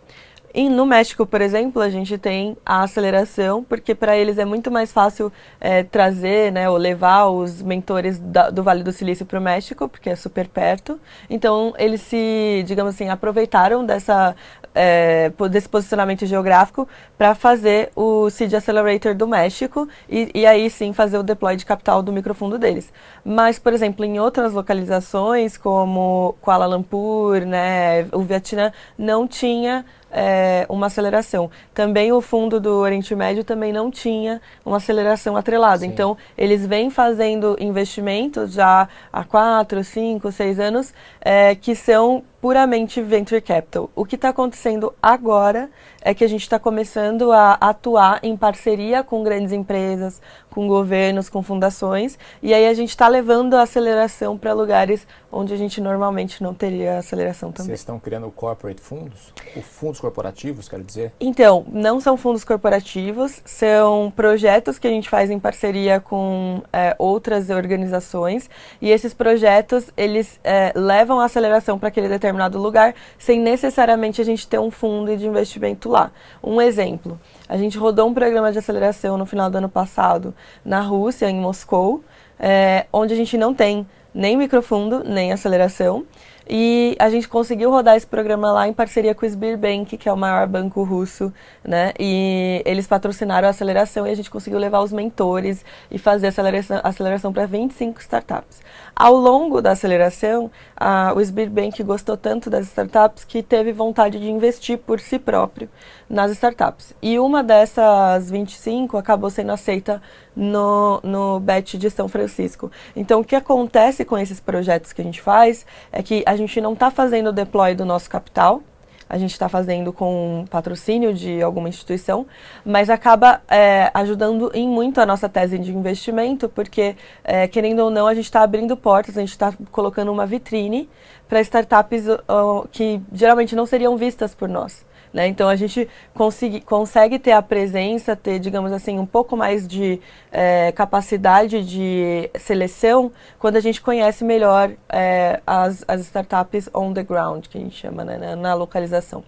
E 0.55 0.69
no 0.69 0.87
México, 0.87 1.27
por 1.27 1.41
exemplo, 1.41 1.83
a 1.83 1.91
gente 1.91 2.17
tem 2.17 2.57
a 2.65 2.85
aceleração, 2.85 3.65
porque 3.65 3.93
para 3.93 4.17
eles 4.17 4.39
é 4.39 4.45
muito 4.45 4.71
mais 4.71 4.93
fácil 4.93 5.33
é, 5.61 5.83
trazer 5.83 6.53
né, 6.53 6.71
ou 6.71 6.77
levar 6.77 7.27
os 7.27 7.61
mentores 7.61 8.21
da, 8.21 8.51
do 8.51 8.63
Vale 8.63 8.85
do 8.85 8.93
Silício 8.93 9.27
para 9.27 9.41
o 9.41 9.43
México, 9.43 9.89
porque 9.89 10.11
é 10.11 10.15
super 10.15 10.47
perto. 10.47 11.01
Então, 11.29 11.75
eles 11.77 12.03
se, 12.03 12.63
digamos 12.65 12.95
assim, 12.95 13.09
aproveitaram 13.09 13.85
dessa, 13.85 14.37
é, 14.75 15.31
desse 15.51 15.69
posicionamento 15.69 16.27
geográfico 16.27 16.89
para 17.17 17.35
fazer 17.35 17.91
o 17.95 18.29
Seed 18.31 18.53
Accelerator 18.55 19.15
do 19.15 19.27
México 19.27 19.89
e, 20.09 20.31
e 20.35 20.47
aí 20.47 20.69
sim 20.69 20.93
fazer 20.93 21.19
o 21.19 21.23
deploy 21.23 21.57
de 21.57 21.65
capital 21.65 22.03
do 22.03 22.13
microfundo 22.13 22.59
deles. 22.59 22.93
Mas, 23.25 23.59
por 23.59 23.73
exemplo, 23.73 24.05
em 24.05 24.19
outras 24.19 24.53
localizações, 24.53 25.57
como 25.57 26.35
Kuala 26.41 26.67
Lumpur, 26.67 27.47
né, 27.47 28.07
o 28.13 28.21
Vietnã, 28.21 28.73
não 28.99 29.29
tinha 29.29 29.85
é, 30.15 30.65
uma 30.69 30.87
aceleração. 30.87 31.51
Também 31.75 32.13
o 32.13 32.21
fundo 32.21 32.61
do 32.61 32.77
Oriente 32.77 33.15
Médio 33.15 33.43
também 33.43 33.73
não 33.73 33.91
tinha 33.91 34.41
uma 34.65 34.77
aceleração 34.77 35.37
atrelada. 35.37 35.79
Sim. 35.79 35.87
Então, 35.87 36.17
eles 36.39 36.65
vêm 36.65 36.89
fazendo 36.89 37.57
investimentos 37.59 38.53
já 38.53 38.89
há 39.13 39.25
quatro, 39.25 39.83
cinco, 39.83 40.31
seis 40.31 40.61
anos 40.61 40.95
é, 41.21 41.57
que 41.57 41.75
são 41.75 42.23
puramente 42.45 43.01
venture 43.01 43.41
capital. 43.41 43.89
O 43.97 44.05
que 44.05 44.17
está 44.17 44.29
acontecendo 44.29 44.93
agora 45.03 45.71
é 46.03 46.13
que 46.13 46.23
a 46.23 46.29
gente 46.29 46.43
está 46.43 46.59
começando 46.59 47.33
a 47.33 47.55
atuar 47.55 48.21
em 48.23 48.37
parceria 48.37 49.03
com 49.03 49.23
grandes 49.23 49.51
empresas, 49.51 50.21
com 50.51 50.69
governos, 50.69 51.31
com 51.31 51.43
fundações, 51.43 52.19
e 52.43 52.53
aí 52.53 52.67
a 52.67 52.75
gente 52.75 52.91
está 52.91 53.09
levando 53.09 53.55
a 53.55 53.63
aceleração 53.63 54.37
para 54.37 54.53
lugares 54.53 55.07
onde 55.33 55.55
a 55.55 55.57
gente 55.57 55.81
normalmente 55.81 56.43
não 56.43 56.53
teria 56.53 56.99
aceleração 56.99 57.51
também. 57.51 57.69
Vocês 57.69 57.81
estão 57.81 57.99
criando 57.99 58.31
corporate 58.31 58.81
fundos? 58.81 59.33
Fundos 59.63 59.99
corporativos, 59.99 60.69
quero 60.69 60.85
dizer? 60.85 61.13
Então, 61.19 61.65
não 61.73 61.99
são 61.99 62.17
fundos 62.17 62.45
corporativos, 62.45 63.41
são 63.45 64.13
projetos 64.15 64.79
que 64.79 64.87
a 64.87 64.91
gente 64.91 65.09
faz 65.09 65.31
em 65.31 65.41
parceria 65.41 65.99
com 65.99 66.63
é, 66.71 66.95
outras 66.99 67.49
organizações, 67.49 68.51
e 68.83 68.91
esses 68.91 69.15
projetos, 69.15 69.91
eles 69.97 70.39
é, 70.45 70.73
levam 70.77 71.19
a 71.19 71.25
aceleração 71.25 71.79
para 71.79 71.89
aquele 71.89 72.09
determinado 72.09 72.34
determinado 72.35 72.59
lugar, 72.59 72.95
sem 73.19 73.41
necessariamente 73.41 74.21
a 74.21 74.25
gente 74.25 74.47
ter 74.47 74.59
um 74.59 74.71
fundo 74.71 75.17
de 75.17 75.27
investimento 75.27 75.89
lá. 75.89 76.11
Um 76.43 76.61
exemplo, 76.61 77.19
a 77.49 77.57
gente 77.57 77.79
rodou 77.79 78.09
um 78.09 78.15
programa 78.15 78.53
de 78.53 78.59
aceleração 78.59 79.17
no 79.17 79.25
final 79.25 79.49
do 79.49 79.59
ano 79.59 79.69
passado 79.69 80.35
na 80.65 80.81
Rússia, 80.81 81.31
em 81.31 81.37
Moscou, 81.37 82.03
é, 82.39 82.87
onde 82.93 83.15
a 83.15 83.17
gente 83.17 83.39
não 83.39 83.55
tem 83.55 83.87
nem 84.13 84.37
microfundo, 84.37 85.03
nem 85.05 85.33
aceleração. 85.33 86.05
E 86.47 86.95
a 86.99 87.09
gente 87.09 87.27
conseguiu 87.27 87.71
rodar 87.71 87.97
esse 87.97 88.07
programa 88.07 88.53
lá 88.53 88.69
em 88.69 88.73
parceria 88.73 89.15
com 89.15 89.25
o 89.25 89.29
Sberbank, 89.29 89.97
que 89.97 90.09
é 90.09 90.13
o 90.13 90.17
maior 90.17 90.47
banco 90.47 90.83
russo, 90.83 91.33
né? 91.65 91.95
E 91.99 92.63
eles 92.67 92.87
patrocinaram 92.87 93.49
a 93.49 93.51
aceleração 93.51 94.07
e 94.07 94.11
a 94.11 94.15
gente 94.15 94.31
conseguiu 94.31 94.59
levar 94.59 94.81
os 94.81 94.93
mentores 94.93 95.65
e 95.91 95.99
fazer 95.99 96.27
aceleração, 96.27 96.81
aceleração 96.85 97.33
para 97.33 97.47
25 97.47 97.99
startups. 98.01 98.61
Ao 98.97 99.17
longo 99.17 99.61
da 99.61 99.73
aceleração, 99.73 100.49
a, 100.77 101.13
o 101.17 101.21
Sberbank 101.21 101.83
gostou 101.83 102.17
tanto 102.17 102.49
das 102.49 102.67
startups 102.67 103.25
que 103.25 103.43
teve 103.43 103.73
vontade 103.73 104.21
de 104.21 104.31
investir 104.31 104.79
por 104.79 105.01
si 105.01 105.19
próprio 105.19 105.69
nas 106.09 106.31
startups. 106.31 106.95
E 107.03 107.19
uma 107.19 107.43
dessas 107.43 108.31
25 108.31 108.97
acabou 108.97 109.31
sendo 109.31 109.51
aceita 109.51 110.01
no, 110.35 111.01
no 111.03 111.41
BET 111.41 111.77
de 111.77 111.91
São 111.91 112.07
Francisco. 112.07 112.71
Então, 112.95 113.21
o 113.21 113.25
que 113.25 113.35
acontece 113.35 114.05
com 114.05 114.17
esses 114.17 114.39
projetos 114.39 114.93
que 114.93 115.01
a 115.01 115.05
gente 115.05 115.21
faz 115.21 115.67
é 115.91 116.01
que 116.01 116.23
a 116.25 116.37
gente 116.37 116.61
não 116.61 116.75
está 116.75 116.89
fazendo 116.89 117.31
o 117.31 117.33
deploy 117.33 117.75
do 117.75 117.85
nosso 117.85 118.09
capital, 118.09 118.63
a 119.09 119.19
gente 119.19 119.33
está 119.33 119.49
fazendo 119.49 119.93
com 119.93 120.45
patrocínio 120.51 121.13
de 121.13 121.43
alguma 121.43 121.69
instituição, 121.69 122.27
mas 122.65 122.91
acaba 122.91 123.43
é, 123.49 123.91
ajudando 123.95 124.51
em 124.55 124.69
muito 124.69 125.01
a 125.01 125.07
nossa 125.07 125.29
tese 125.29 125.59
de 125.59 125.73
investimento, 125.73 126.49
porque, 126.49 126.97
é, 127.23 127.47
querendo 127.47 127.81
ou 127.81 127.91
não, 127.91 128.07
a 128.07 128.15
gente 128.15 128.25
está 128.25 128.43
abrindo 128.43 128.77
portas, 128.77 129.17
a 129.17 129.21
gente 129.21 129.31
está 129.31 129.53
colocando 129.71 130.11
uma 130.11 130.27
vitrine 130.27 130.89
para 131.29 131.41
startups 131.41 132.07
uh, 132.09 132.69
que 132.71 133.01
geralmente 133.13 133.57
não 133.57 133.67
seriam 133.67 133.97
vistas 133.97 134.35
por 134.35 134.49
nós. 134.49 134.85
Né? 135.15 135.29
Então 135.29 135.49
a 135.49 135.55
gente 135.55 135.89
consegui, 136.13 136.61
consegue 136.61 137.21
ter 137.21 137.31
a 137.31 137.41
presença, 137.41 138.17
ter, 138.17 138.41
digamos 138.41 138.73
assim, 138.73 138.99
um 138.99 139.07
pouco 139.07 139.37
mais 139.37 139.67
de 139.67 140.01
é, 140.33 140.73
capacidade 140.73 141.65
de 141.65 142.29
seleção 142.37 143.13
quando 143.39 143.55
a 143.55 143.61
gente 143.61 143.81
conhece 143.81 144.25
melhor 144.25 144.73
é, 144.89 145.41
as, 145.47 145.85
as 145.87 146.01
startups 146.01 146.69
on 146.75 146.93
the 146.93 147.05
ground, 147.05 147.47
que 147.47 147.57
a 147.57 147.61
gente 147.61 147.77
chama, 147.77 148.05
né, 148.05 148.35
na 148.35 148.55
localização. 148.55 149.23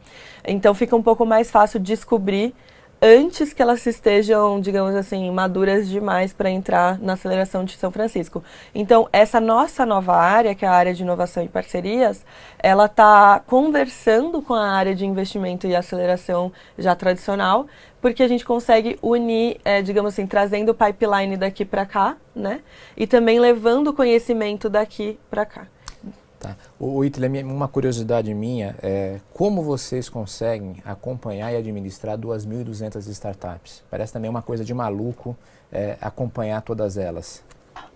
Então 0.45 0.75
fica 0.75 0.97
um 0.97 1.03
pouco 1.03 1.25
mais 1.25 1.53
fácil 1.53 1.79
descobrir 1.79 2.53
antes 3.07 3.53
que 3.53 3.63
elas 3.63 3.87
estejam, 3.87 4.61
digamos 4.61 4.93
assim, 4.97 5.31
maduras 5.31 5.89
demais 5.89 6.33
para 6.33 6.51
entrar 6.51 6.99
na 6.99 7.13
aceleração 7.13 7.65
de 7.65 7.77
São 7.77 7.93
Francisco. 7.93 8.43
Então, 8.75 9.09
essa 9.13 9.41
nossa 9.41 9.87
nova 9.87 10.17
área, 10.17 10.57
que 10.57 10.65
é 10.65 10.69
a 10.69 10.73
área 10.73 10.93
de 10.93 11.05
inovação 11.05 11.45
e 11.45 11.49
parcerias, 11.49 12.25
ela 12.59 12.87
está 12.87 13.41
conversando 13.47 14.43
com 14.43 14.55
a 14.55 14.71
área 14.71 14.93
de 14.93 15.07
investimento 15.07 15.69
e 15.69 15.77
aceleração 15.77 16.53
já 16.77 16.97
tradicional, 16.97 17.69
porque 18.01 18.25
a 18.25 18.29
gente 18.29 18.45
consegue 18.45 18.99
unir, 19.01 19.61
é, 19.65 19.81
digamos 19.83 20.13
assim, 20.13 20.27
trazendo 20.27 20.71
o 20.71 20.75
pipeline 20.75 21.37
daqui 21.37 21.65
para 21.65 21.87
cá, 21.87 22.17
né? 22.35 22.61
E 22.97 23.07
também 23.07 23.39
levando 23.39 23.89
o 23.89 23.93
conhecimento 23.93 24.69
daqui 24.69 25.17
para 25.31 25.47
cá. 25.47 25.69
Tá. 26.39 26.57
O, 26.79 27.03
Hitler, 27.03 27.47
uma 27.47 27.67
curiosidade 27.67 28.33
minha 28.35 28.77
é 28.83 29.21
como 29.33 29.63
vocês 29.63 30.09
conseguem 30.09 30.77
acompanhar 30.85 31.53
e 31.53 31.57
administrar 31.57 32.19
2.200 32.19 33.07
startups? 33.09 33.83
Parece 33.91 34.13
também 34.13 34.29
uma 34.29 34.43
coisa 34.43 34.65
de 34.65 34.75
maluco 34.75 35.37
é, 35.73 35.97
acompanhar 36.01 36.61
todas 36.63 36.99
elas. 36.99 37.43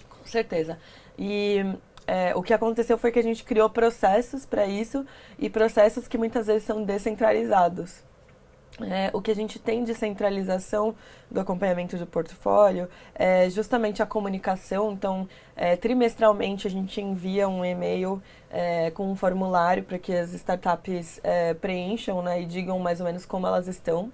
Com 0.08 0.26
certeza. 0.26 0.78
E 1.18 1.64
é, 2.06 2.34
o 2.34 2.42
que 2.42 2.54
aconteceu 2.54 2.96
foi 2.96 3.12
que 3.12 3.18
a 3.18 3.22
gente 3.22 3.44
criou 3.44 3.68
processos 3.68 4.46
para 4.46 4.66
isso 4.66 5.04
e 5.38 5.50
processos 5.50 6.08
que 6.08 6.16
muitas 6.16 6.46
vezes 6.46 6.64
são 6.64 6.82
descentralizados. 6.82 8.02
É, 8.82 9.10
o 9.12 9.20
que 9.20 9.30
a 9.30 9.34
gente 9.34 9.58
tem 9.58 9.84
de 9.84 9.94
centralização 9.94 10.94
do 11.30 11.40
acompanhamento 11.40 11.96
do 11.96 12.06
portfólio 12.06 12.88
é 13.14 13.48
justamente 13.50 14.02
a 14.02 14.06
comunicação. 14.06 14.92
Então, 14.92 15.28
é, 15.56 15.76
trimestralmente 15.76 16.66
a 16.66 16.70
gente 16.70 17.00
envia 17.00 17.48
um 17.48 17.64
e-mail 17.64 18.22
é, 18.50 18.90
com 18.90 19.10
um 19.10 19.16
formulário 19.16 19.82
para 19.82 19.98
que 19.98 20.12
as 20.12 20.32
startups 20.32 21.20
é, 21.22 21.54
preencham 21.54 22.22
né, 22.22 22.42
e 22.42 22.46
digam 22.46 22.78
mais 22.78 23.00
ou 23.00 23.06
menos 23.06 23.26
como 23.26 23.46
elas 23.46 23.68
estão. 23.68 24.10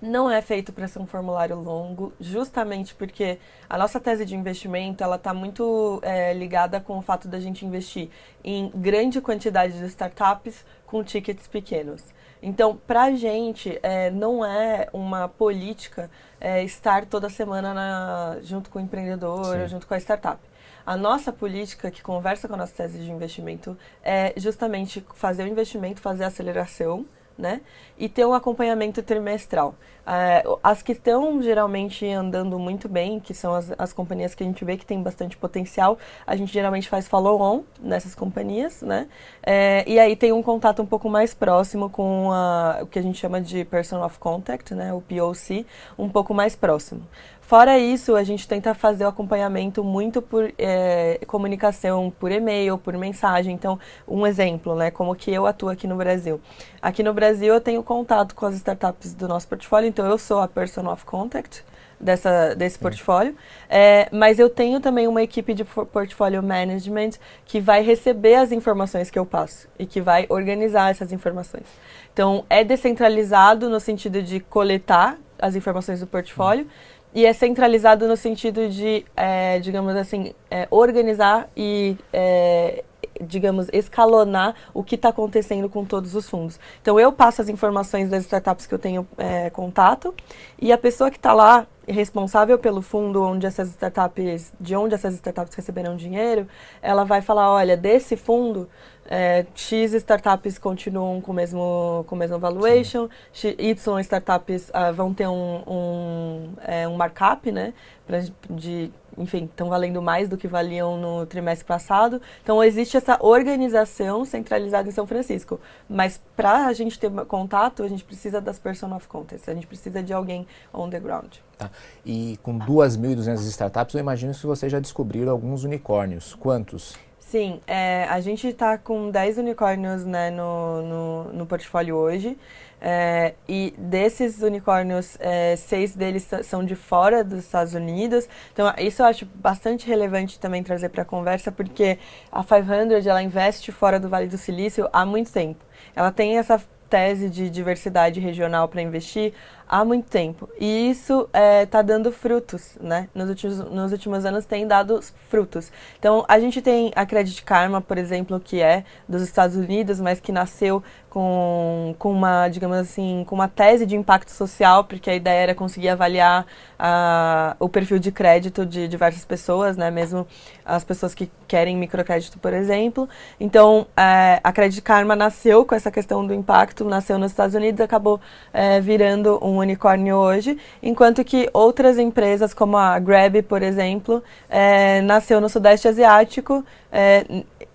Não 0.00 0.30
é 0.30 0.40
feito 0.40 0.72
para 0.72 0.88
ser 0.88 0.98
um 0.98 1.06
formulário 1.06 1.54
longo, 1.56 2.10
justamente 2.18 2.94
porque 2.94 3.38
a 3.68 3.76
nossa 3.76 4.00
tese 4.00 4.24
de 4.24 4.34
investimento 4.34 5.04
ela 5.04 5.16
está 5.16 5.34
muito 5.34 6.00
é, 6.02 6.32
ligada 6.32 6.80
com 6.80 6.96
o 6.96 7.02
fato 7.02 7.28
da 7.28 7.38
gente 7.38 7.66
investir 7.66 8.08
em 8.42 8.70
grande 8.74 9.20
quantidade 9.20 9.78
de 9.78 9.84
startups 9.84 10.64
com 10.86 11.04
tickets 11.04 11.46
pequenos. 11.46 12.02
Então, 12.42 12.76
para 12.86 13.04
a 13.04 13.12
gente, 13.12 13.78
é, 13.82 14.10
não 14.10 14.44
é 14.44 14.88
uma 14.92 15.28
política 15.28 16.10
é, 16.40 16.62
estar 16.64 17.04
toda 17.04 17.28
semana 17.28 17.74
na, 17.74 18.38
junto 18.42 18.70
com 18.70 18.78
o 18.78 18.82
empreendedor, 18.82 19.44
Sim. 19.44 19.68
junto 19.68 19.86
com 19.86 19.94
a 19.94 19.98
startup. 19.98 20.40
A 20.86 20.96
nossa 20.96 21.32
política, 21.32 21.90
que 21.90 22.02
conversa 22.02 22.48
com 22.48 22.54
a 22.54 22.56
nossa 22.56 22.74
tese 22.74 22.98
de 22.98 23.10
investimento, 23.10 23.76
é 24.02 24.32
justamente 24.36 25.04
fazer 25.14 25.44
o 25.44 25.46
investimento, 25.46 26.00
fazer 26.00 26.24
a 26.24 26.28
aceleração, 26.28 27.04
né? 27.36 27.60
E 27.98 28.08
ter 28.08 28.26
um 28.26 28.34
acompanhamento 28.34 29.02
trimestral. 29.02 29.74
É, 30.12 30.42
as 30.60 30.82
que 30.82 30.90
estão 30.90 31.40
geralmente 31.40 32.04
andando 32.04 32.58
muito 32.58 32.88
bem, 32.88 33.20
que 33.20 33.32
são 33.32 33.54
as, 33.54 33.72
as 33.78 33.92
companhias 33.92 34.34
que 34.34 34.42
a 34.42 34.46
gente 34.46 34.64
vê 34.64 34.76
que 34.76 34.84
tem 34.84 35.00
bastante 35.00 35.36
potencial, 35.36 35.96
a 36.26 36.34
gente 36.34 36.52
geralmente 36.52 36.88
faz 36.88 37.06
follow-on 37.06 37.62
nessas 37.80 38.12
companhias, 38.12 38.82
né? 38.82 39.06
É, 39.40 39.84
e 39.86 40.00
aí 40.00 40.16
tem 40.16 40.32
um 40.32 40.42
contato 40.42 40.82
um 40.82 40.86
pouco 40.86 41.08
mais 41.08 41.32
próximo 41.32 41.88
com 41.88 42.32
a, 42.32 42.80
o 42.82 42.86
que 42.86 42.98
a 42.98 43.02
gente 43.02 43.20
chama 43.20 43.40
de 43.40 43.64
Person 43.64 44.04
of 44.04 44.18
Contact, 44.18 44.74
né? 44.74 44.92
O 44.92 45.00
POC, 45.00 45.64
um 45.96 46.08
pouco 46.08 46.34
mais 46.34 46.56
próximo. 46.56 47.02
Fora 47.50 47.76
isso, 47.76 48.14
a 48.14 48.22
gente 48.22 48.46
tenta 48.46 48.72
fazer 48.74 49.04
o 49.04 49.08
acompanhamento 49.08 49.82
muito 49.82 50.22
por 50.22 50.54
é, 50.56 51.18
comunicação, 51.26 52.08
por 52.16 52.30
e-mail, 52.30 52.78
por 52.78 52.96
mensagem. 52.96 53.52
Então, 53.52 53.76
um 54.06 54.24
exemplo, 54.24 54.76
né? 54.76 54.92
Como 54.92 55.12
que 55.16 55.32
eu 55.32 55.44
atuo 55.46 55.68
aqui 55.68 55.84
no 55.88 55.96
Brasil. 55.96 56.40
Aqui 56.80 57.02
no 57.02 57.12
Brasil, 57.12 57.52
eu 57.52 57.60
tenho 57.60 57.82
contato 57.82 58.36
com 58.36 58.46
as 58.46 58.54
startups 58.54 59.14
do 59.14 59.26
nosso 59.26 59.48
portfólio, 59.48 59.88
então 59.88 59.99
eu 60.06 60.18
sou 60.18 60.40
a 60.40 60.48
person 60.48 60.90
of 60.90 61.04
contact 61.04 61.64
dessa, 61.98 62.54
desse 62.54 62.76
Sim. 62.76 62.82
portfólio. 62.82 63.36
É, 63.68 64.08
mas 64.12 64.38
eu 64.38 64.48
tenho 64.48 64.80
também 64.80 65.06
uma 65.06 65.22
equipe 65.22 65.52
de 65.54 65.64
portfólio 65.64 66.42
management 66.42 67.10
que 67.44 67.60
vai 67.60 67.82
receber 67.82 68.36
as 68.36 68.52
informações 68.52 69.10
que 69.10 69.18
eu 69.18 69.26
passo 69.26 69.68
e 69.78 69.86
que 69.86 70.00
vai 70.00 70.26
organizar 70.28 70.90
essas 70.90 71.12
informações. 71.12 71.66
Então, 72.12 72.44
é 72.48 72.64
descentralizado 72.64 73.68
no 73.68 73.78
sentido 73.78 74.22
de 74.22 74.40
coletar 74.40 75.18
as 75.38 75.54
informações 75.54 76.00
do 76.00 76.06
portfólio. 76.06 76.64
Sim 76.64 77.00
e 77.12 77.26
é 77.26 77.32
centralizado 77.32 78.06
no 78.06 78.16
sentido 78.16 78.68
de, 78.68 79.04
é, 79.16 79.58
digamos 79.58 79.96
assim, 79.96 80.32
é, 80.50 80.68
organizar 80.70 81.48
e, 81.56 81.96
é, 82.12 82.84
digamos, 83.20 83.68
escalonar 83.72 84.54
o 84.72 84.82
que 84.82 84.94
está 84.94 85.10
acontecendo 85.10 85.68
com 85.68 85.84
todos 85.84 86.14
os 86.14 86.28
fundos. 86.28 86.58
Então, 86.80 86.98
eu 86.98 87.12
passo 87.12 87.42
as 87.42 87.48
informações 87.48 88.08
das 88.08 88.24
startups 88.24 88.66
que 88.66 88.74
eu 88.74 88.78
tenho 88.78 89.06
é, 89.18 89.50
contato 89.50 90.14
e 90.58 90.72
a 90.72 90.78
pessoa 90.78 91.10
que 91.10 91.16
está 91.16 91.32
lá 91.32 91.66
responsável 91.86 92.58
pelo 92.58 92.82
fundo 92.82 93.22
onde 93.22 93.46
essas 93.46 93.68
startups, 93.70 94.52
de 94.60 94.76
onde 94.76 94.94
essas 94.94 95.14
startups 95.14 95.54
receberão 95.54 95.96
dinheiro, 95.96 96.46
ela 96.80 97.04
vai 97.04 97.20
falar, 97.20 97.50
olha, 97.50 97.76
desse 97.76 98.16
fundo 98.16 98.68
é, 99.10 99.44
X 99.54 99.92
startups 99.94 100.56
continuam 100.56 101.20
com 101.20 101.32
o 101.32 101.34
mesmo, 101.34 102.04
com 102.06 102.14
o 102.14 102.18
mesmo 102.18 102.38
valuation, 102.38 103.08
X, 103.32 103.56
Y 103.58 104.00
startups 104.00 104.70
uh, 104.70 104.92
vão 104.94 105.12
ter 105.12 105.26
um, 105.26 105.62
um, 105.66 106.52
é, 106.62 106.86
um 106.86 106.96
markup, 106.96 107.50
né? 107.50 107.74
Pra, 108.06 108.20
de, 108.48 108.92
enfim, 109.20 109.44
estão 109.44 109.68
valendo 109.68 110.00
mais 110.00 110.28
do 110.28 110.36
que 110.36 110.48
valiam 110.48 110.96
no 110.96 111.26
trimestre 111.26 111.66
passado. 111.66 112.20
Então, 112.42 112.62
existe 112.62 112.96
essa 112.96 113.18
organização 113.20 114.24
centralizada 114.24 114.88
em 114.88 114.92
São 114.92 115.06
Francisco. 115.06 115.60
Mas 115.88 116.20
para 116.36 116.66
a 116.66 116.72
gente 116.72 116.98
ter 116.98 117.10
contato, 117.26 117.82
a 117.82 117.88
gente 117.88 118.02
precisa 118.02 118.40
das 118.40 118.58
person 118.58 118.94
of 118.94 119.06
context, 119.06 119.48
a 119.48 119.54
gente 119.54 119.66
precisa 119.66 120.02
de 120.02 120.12
alguém 120.12 120.46
on 120.72 120.88
the 120.88 120.98
ground. 120.98 121.34
Tá. 121.58 121.70
E 122.04 122.38
com 122.42 122.58
2.200 122.58 123.40
startups, 123.48 123.94
eu 123.94 124.00
imagino 124.00 124.32
que 124.32 124.46
vocês 124.46 124.72
já 124.72 124.80
descobriram 124.80 125.30
alguns 125.30 125.64
unicórnios. 125.64 126.34
Quantos? 126.34 126.96
Sim, 127.30 127.60
é, 127.64 128.08
a 128.10 128.18
gente 128.20 128.48
está 128.48 128.76
com 128.76 129.08
10 129.08 129.38
unicórnios 129.38 130.04
né, 130.04 130.32
no, 130.32 130.82
no, 130.82 131.24
no 131.32 131.46
portfólio 131.46 131.94
hoje. 131.94 132.36
É, 132.80 133.34
e 133.48 133.72
desses 133.78 134.42
unicórnios, 134.42 135.16
é, 135.20 135.54
seis 135.54 135.94
deles 135.94 136.28
são 136.42 136.64
de 136.64 136.74
fora 136.74 137.22
dos 137.22 137.38
Estados 137.38 137.72
Unidos. 137.72 138.28
Então, 138.52 138.74
isso 138.78 139.00
eu 139.02 139.06
acho 139.06 139.26
bastante 139.26 139.86
relevante 139.86 140.40
também 140.40 140.60
trazer 140.64 140.88
para 140.88 141.02
a 141.02 141.04
conversa, 141.04 141.52
porque 141.52 142.00
a 142.32 142.42
500 142.42 143.06
ela 143.06 143.22
investe 143.22 143.70
fora 143.70 144.00
do 144.00 144.08
Vale 144.08 144.26
do 144.26 144.36
Silício 144.36 144.88
há 144.92 145.06
muito 145.06 145.30
tempo. 145.30 145.64
Ela 145.94 146.10
tem 146.10 146.36
essa 146.36 146.60
tese 146.90 147.30
de 147.30 147.48
diversidade 147.48 148.18
regional 148.18 148.68
para 148.68 148.82
investir 148.82 149.32
há 149.68 149.84
muito 149.84 150.10
tempo. 150.10 150.48
E 150.58 150.90
isso 150.90 151.22
está 151.28 151.38
é, 151.38 151.64
tá 151.64 151.80
dando 151.80 152.10
frutos, 152.10 152.76
né? 152.80 153.08
Nos 153.14 153.28
últimos, 153.28 153.58
nos 153.58 153.92
últimos 153.92 154.24
anos 154.24 154.44
tem 154.44 154.66
dado 154.66 155.00
frutos. 155.28 155.70
Então, 155.98 156.24
a 156.28 156.40
gente 156.40 156.60
tem 156.60 156.90
a 156.96 157.06
Credit 157.06 157.42
Karma, 157.44 157.80
por 157.80 157.96
exemplo, 157.96 158.40
que 158.40 158.60
é 158.60 158.84
dos 159.08 159.22
Estados 159.22 159.54
Unidos, 159.54 160.00
mas 160.00 160.18
que 160.18 160.32
nasceu 160.32 160.82
com, 161.10 161.94
com 161.98 162.12
uma, 162.12 162.48
digamos 162.48 162.78
assim, 162.78 163.24
com 163.26 163.34
uma 163.34 163.48
tese 163.48 163.84
de 163.84 163.96
impacto 163.96 164.30
social, 164.30 164.84
porque 164.84 165.10
a 165.10 165.14
ideia 165.14 165.40
era 165.40 165.54
conseguir 165.54 165.88
avaliar 165.88 166.46
uh, 166.78 167.56
o 167.58 167.68
perfil 167.68 167.98
de 167.98 168.12
crédito 168.12 168.64
de 168.64 168.86
diversas 168.86 169.24
pessoas, 169.24 169.76
né? 169.76 169.90
Mesmo 169.90 170.26
as 170.64 170.84
pessoas 170.84 171.12
que 171.12 171.28
querem 171.48 171.76
microcrédito, 171.76 172.38
por 172.38 172.52
exemplo. 172.52 173.08
Então, 173.40 173.80
uh, 173.80 174.40
a 174.42 174.52
Credit 174.52 174.80
Karma 174.82 175.16
nasceu 175.16 175.64
com 175.64 175.74
essa 175.74 175.90
questão 175.90 176.24
do 176.24 176.32
impacto, 176.32 176.84
nasceu 176.84 177.18
nos 177.18 177.32
Estados 177.32 177.56
Unidos, 177.56 177.80
acabou 177.80 178.14
uh, 178.14 178.80
virando 178.80 179.36
um 179.42 179.58
unicórnio 179.58 180.16
hoje, 180.16 180.56
enquanto 180.80 181.24
que 181.24 181.50
outras 181.52 181.98
empresas, 181.98 182.54
como 182.54 182.76
a 182.76 182.96
Grab, 183.00 183.42
por 183.42 183.62
exemplo, 183.62 184.22
é, 184.48 185.00
nasceu 185.02 185.40
no 185.40 185.48
Sudeste 185.48 185.88
Asiático, 185.88 186.64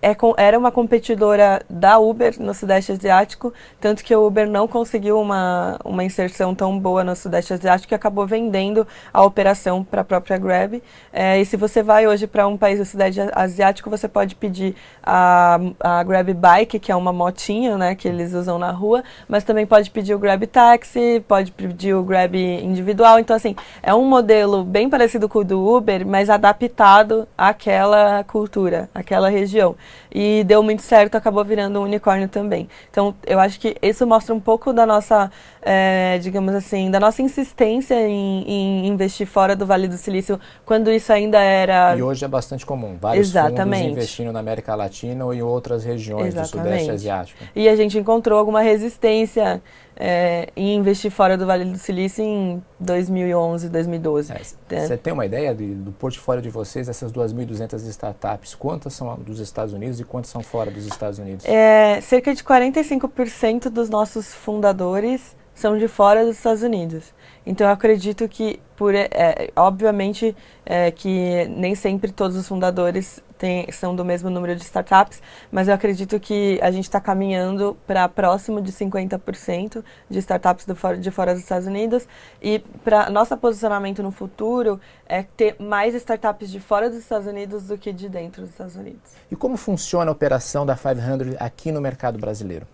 é, 0.06 0.16
era 0.36 0.56
uma 0.56 0.70
competidora 0.70 1.60
da 1.68 1.98
Uber 1.98 2.40
no 2.40 2.54
Sudeste 2.54 2.92
Asiático, 2.92 3.52
tanto 3.80 4.04
que 4.04 4.14
o 4.14 4.24
Uber 4.24 4.48
não 4.48 4.68
conseguiu 4.68 5.20
uma, 5.20 5.76
uma 5.84 6.04
inserção 6.04 6.54
tão 6.54 6.78
boa 6.78 7.02
no 7.02 7.16
Sudeste 7.16 7.52
Asiático 7.52 7.88
que 7.88 7.94
acabou 7.94 8.24
vendendo 8.24 8.86
a 9.12 9.24
operação 9.24 9.82
para 9.82 10.02
a 10.02 10.04
própria 10.04 10.38
Grab. 10.38 10.80
É, 11.12 11.40
e 11.40 11.44
se 11.44 11.56
você 11.56 11.82
vai 11.82 12.06
hoje 12.06 12.28
para 12.28 12.46
um 12.46 12.56
país 12.56 12.78
do 12.78 12.84
Sudeste 12.84 13.20
Asiático, 13.34 13.90
você 13.90 14.06
pode 14.06 14.36
pedir 14.36 14.76
a, 15.02 15.58
a 15.80 16.04
Grab 16.04 16.32
Bike, 16.32 16.78
que 16.78 16.92
é 16.92 16.96
uma 16.96 17.12
motinha 17.12 17.76
né, 17.76 17.96
que 17.96 18.06
eles 18.06 18.32
usam 18.32 18.60
na 18.60 18.70
rua, 18.70 19.02
mas 19.26 19.42
também 19.42 19.66
pode 19.66 19.90
pedir 19.90 20.14
o 20.14 20.20
Grab 20.20 20.46
Taxi, 20.46 21.24
pode 21.26 21.50
pedir 21.50 21.94
o 21.94 22.04
Grab 22.04 22.36
individual. 22.36 23.18
Então, 23.18 23.34
assim, 23.34 23.56
é 23.82 23.92
um 23.92 24.04
modelo 24.04 24.62
bem 24.62 24.88
parecido 24.88 25.28
com 25.28 25.40
o 25.40 25.44
do 25.44 25.76
Uber, 25.76 26.06
mas 26.06 26.30
adaptado 26.30 27.26
àquela 27.36 28.22
cultura, 28.22 28.88
àquela 28.94 29.28
região 29.28 29.74
e 30.12 30.44
deu 30.44 30.62
muito 30.62 30.82
certo, 30.82 31.16
acabou 31.16 31.44
virando 31.44 31.80
um 31.80 31.84
unicórnio 31.84 32.28
também. 32.28 32.68
Então, 32.90 33.14
eu 33.26 33.38
acho 33.38 33.58
que 33.60 33.76
isso 33.82 34.06
mostra 34.06 34.34
um 34.34 34.40
pouco 34.40 34.72
da 34.72 34.86
nossa, 34.86 35.30
é, 35.62 36.18
digamos 36.22 36.54
assim, 36.54 36.90
da 36.90 37.00
nossa 37.00 37.22
insistência 37.22 37.94
em, 38.08 38.42
em, 38.46 38.86
investir 38.86 39.26
fora 39.26 39.54
do 39.54 39.66
Vale 39.66 39.88
do 39.88 39.96
Silício, 39.96 40.38
quando 40.64 40.90
isso 40.90 41.12
ainda 41.12 41.40
era... 41.40 41.96
E 41.96 42.02
hoje 42.02 42.24
é 42.24 42.28
bastante 42.28 42.64
comum, 42.64 42.96
vários 43.00 43.28
Exatamente. 43.28 43.82
fundos 43.82 43.96
investindo 43.96 44.32
na 44.32 44.40
América 44.40 44.74
Latina 44.74 45.24
ou 45.24 45.34
em 45.34 45.42
outras 45.42 45.84
regiões 45.84 46.28
Exatamente. 46.28 46.52
do 46.52 46.58
Sudeste 46.58 46.90
Asiático. 46.90 47.44
E 47.54 47.68
a 47.68 47.76
gente 47.76 47.98
encontrou 47.98 48.38
alguma 48.38 48.60
resistência 48.60 49.62
é, 49.96 50.48
em 50.54 50.76
investir 50.76 51.10
fora 51.10 51.36
do 51.36 51.46
Vale 51.46 51.64
do 51.64 51.78
Silício 51.78 52.22
em 52.22 52.62
2011, 52.78 53.68
2012. 53.70 54.32
É, 54.32 54.38
você 54.84 54.94
é. 54.94 54.96
tem 54.96 55.12
uma 55.12 55.24
ideia 55.24 55.54
de, 55.54 55.74
do 55.74 55.90
portfólio 55.92 56.42
de 56.42 56.50
vocês, 56.50 56.86
dessas 56.86 57.10
2.200 57.12 57.88
startups? 57.88 58.54
Quantas 58.54 58.92
são 58.92 59.16
dos 59.16 59.40
Estados 59.40 59.72
Unidos 59.72 59.98
e 59.98 60.04
quantas 60.04 60.30
são 60.30 60.42
fora 60.42 60.70
dos 60.70 60.86
Estados 60.86 61.18
Unidos? 61.18 61.46
É, 61.46 62.00
cerca 62.02 62.34
de 62.34 62.44
45% 62.44 63.70
dos 63.70 63.88
nossos 63.88 64.34
fundadores 64.34 65.34
são 65.54 65.78
de 65.78 65.88
fora 65.88 66.24
dos 66.24 66.36
Estados 66.36 66.62
Unidos. 66.62 67.14
Então 67.46 67.66
eu 67.66 67.72
acredito 67.72 68.28
que, 68.28 68.60
por, 68.76 68.94
é, 68.94 69.50
obviamente, 69.56 70.36
é, 70.66 70.90
que 70.90 71.46
nem 71.48 71.74
sempre 71.74 72.12
todos 72.12 72.36
os 72.36 72.46
fundadores 72.46 73.24
têm, 73.38 73.70
são 73.72 73.94
do 73.94 74.04
mesmo 74.04 74.30
número 74.30 74.54
de 74.56 74.62
startups, 74.62 75.22
mas 75.50 75.68
eu 75.68 75.74
acredito 75.74 76.18
que 76.18 76.58
a 76.62 76.70
gente 76.70 76.84
está 76.84 77.00
caminhando 77.00 77.76
para 77.86 78.08
próximo 78.08 78.60
de 78.60 78.72
50% 78.72 79.84
de 80.08 80.18
startups 80.18 80.66
do 80.66 80.76
de 80.98 81.10
fora 81.10 81.32
dos 81.32 81.42
Estados 81.42 81.66
Unidos. 81.66 82.06
E 82.42 82.60
para 82.84 83.10
nosso 83.10 83.36
posicionamento 83.36 84.02
no 84.02 84.10
futuro 84.10 84.80
é 85.06 85.22
ter 85.22 85.56
mais 85.58 85.94
startups 85.94 86.50
de 86.50 86.60
fora 86.60 86.88
dos 86.88 86.98
Estados 86.98 87.26
Unidos 87.26 87.64
do 87.64 87.78
que 87.78 87.92
de 87.92 88.08
dentro 88.08 88.42
dos 88.42 88.50
Estados 88.50 88.76
Unidos. 88.76 89.12
E 89.30 89.36
como 89.36 89.56
funciona 89.56 90.10
a 90.10 90.12
operação 90.12 90.64
da 90.64 90.76
500 90.76 91.36
aqui 91.40 91.72
no 91.72 91.80
mercado 91.80 92.18
brasileiro? 92.18 92.66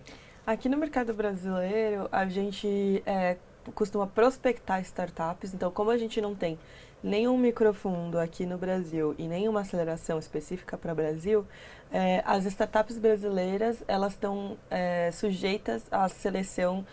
Aqui 0.45 0.67
no 0.67 0.77
mercado 0.77 1.13
brasileiro, 1.13 2.09
a 2.11 2.25
gente 2.25 3.01
é, 3.05 3.37
costuma 3.73 4.05
prospectar 4.05 4.81
startups. 4.81 5.53
Então, 5.53 5.71
como 5.71 5.89
a 5.89 5.97
gente 5.97 6.19
não 6.19 6.35
tem 6.35 6.59
nenhum 7.03 7.37
microfundo 7.37 8.17
aqui 8.17 8.45
no 8.45 8.57
Brasil 8.57 9.13
e 9.17 9.27
nenhuma 9.27 9.61
aceleração 9.61 10.17
específica 10.17 10.77
para 10.77 10.93
o 10.93 10.95
Brasil, 10.95 11.45
é, 11.91 12.23
as 12.25 12.45
startups 12.45 12.97
brasileiras 12.97 13.83
elas 13.87 14.13
estão 14.13 14.57
é, 14.71 15.11
sujeitas 15.11 15.83
à 15.91 16.07
seleção 16.07 16.85